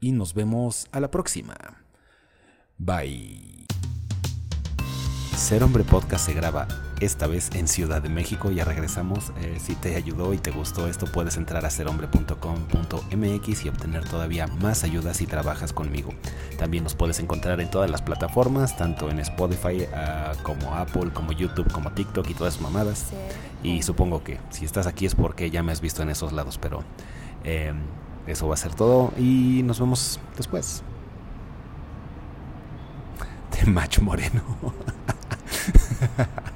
y 0.00 0.12
nos 0.12 0.34
vemos 0.34 0.86
a 0.92 1.00
la 1.00 1.10
próxima. 1.10 1.56
Bye. 2.78 3.66
Ser 5.36 5.62
Hombre 5.62 5.84
Podcast 5.84 6.26
se 6.26 6.34
graba 6.34 6.68
esta 7.00 7.26
vez 7.26 7.50
en 7.54 7.66
Ciudad 7.66 8.02
de 8.02 8.08
México. 8.08 8.50
Ya 8.50 8.64
regresamos. 8.64 9.32
Eh, 9.40 9.58
si 9.58 9.74
te 9.74 9.96
ayudó 9.96 10.32
y 10.34 10.38
te 10.38 10.50
gustó 10.50 10.86
esto, 10.86 11.06
puedes 11.06 11.36
entrar 11.36 11.64
a 11.64 11.70
serhombre.com.mx 11.70 13.64
y 13.64 13.68
obtener 13.68 14.08
todavía 14.08 14.46
más 14.46 14.84
ayudas 14.84 15.16
si 15.16 15.26
trabajas 15.26 15.72
conmigo. 15.72 16.12
También 16.58 16.84
nos 16.84 16.94
puedes 16.94 17.18
encontrar 17.18 17.60
en 17.60 17.70
todas 17.70 17.90
las 17.90 18.02
plataformas, 18.02 18.76
tanto 18.76 19.10
en 19.10 19.18
Spotify 19.20 19.84
uh, 19.84 20.42
como 20.42 20.74
Apple, 20.74 21.10
como 21.12 21.32
YouTube, 21.32 21.72
como 21.72 21.90
TikTok 21.92 22.28
y 22.28 22.34
todas 22.34 22.54
esas 22.54 22.62
mamadas. 22.62 23.06
Y 23.62 23.82
supongo 23.82 24.22
que 24.22 24.38
si 24.50 24.64
estás 24.64 24.86
aquí 24.86 25.06
es 25.06 25.14
porque 25.14 25.50
ya 25.50 25.62
me 25.62 25.72
has 25.72 25.80
visto 25.80 26.02
en 26.02 26.10
esos 26.10 26.32
lados, 26.32 26.58
pero 26.58 26.84
eh, 27.44 27.72
eso 28.26 28.48
va 28.48 28.54
a 28.54 28.58
ser 28.58 28.74
todo 28.74 29.12
y 29.18 29.62
nos 29.64 29.80
vemos 29.80 30.20
después. 30.36 30.82
De 33.50 33.70
Macho 33.70 34.02
Moreno. 34.02 34.42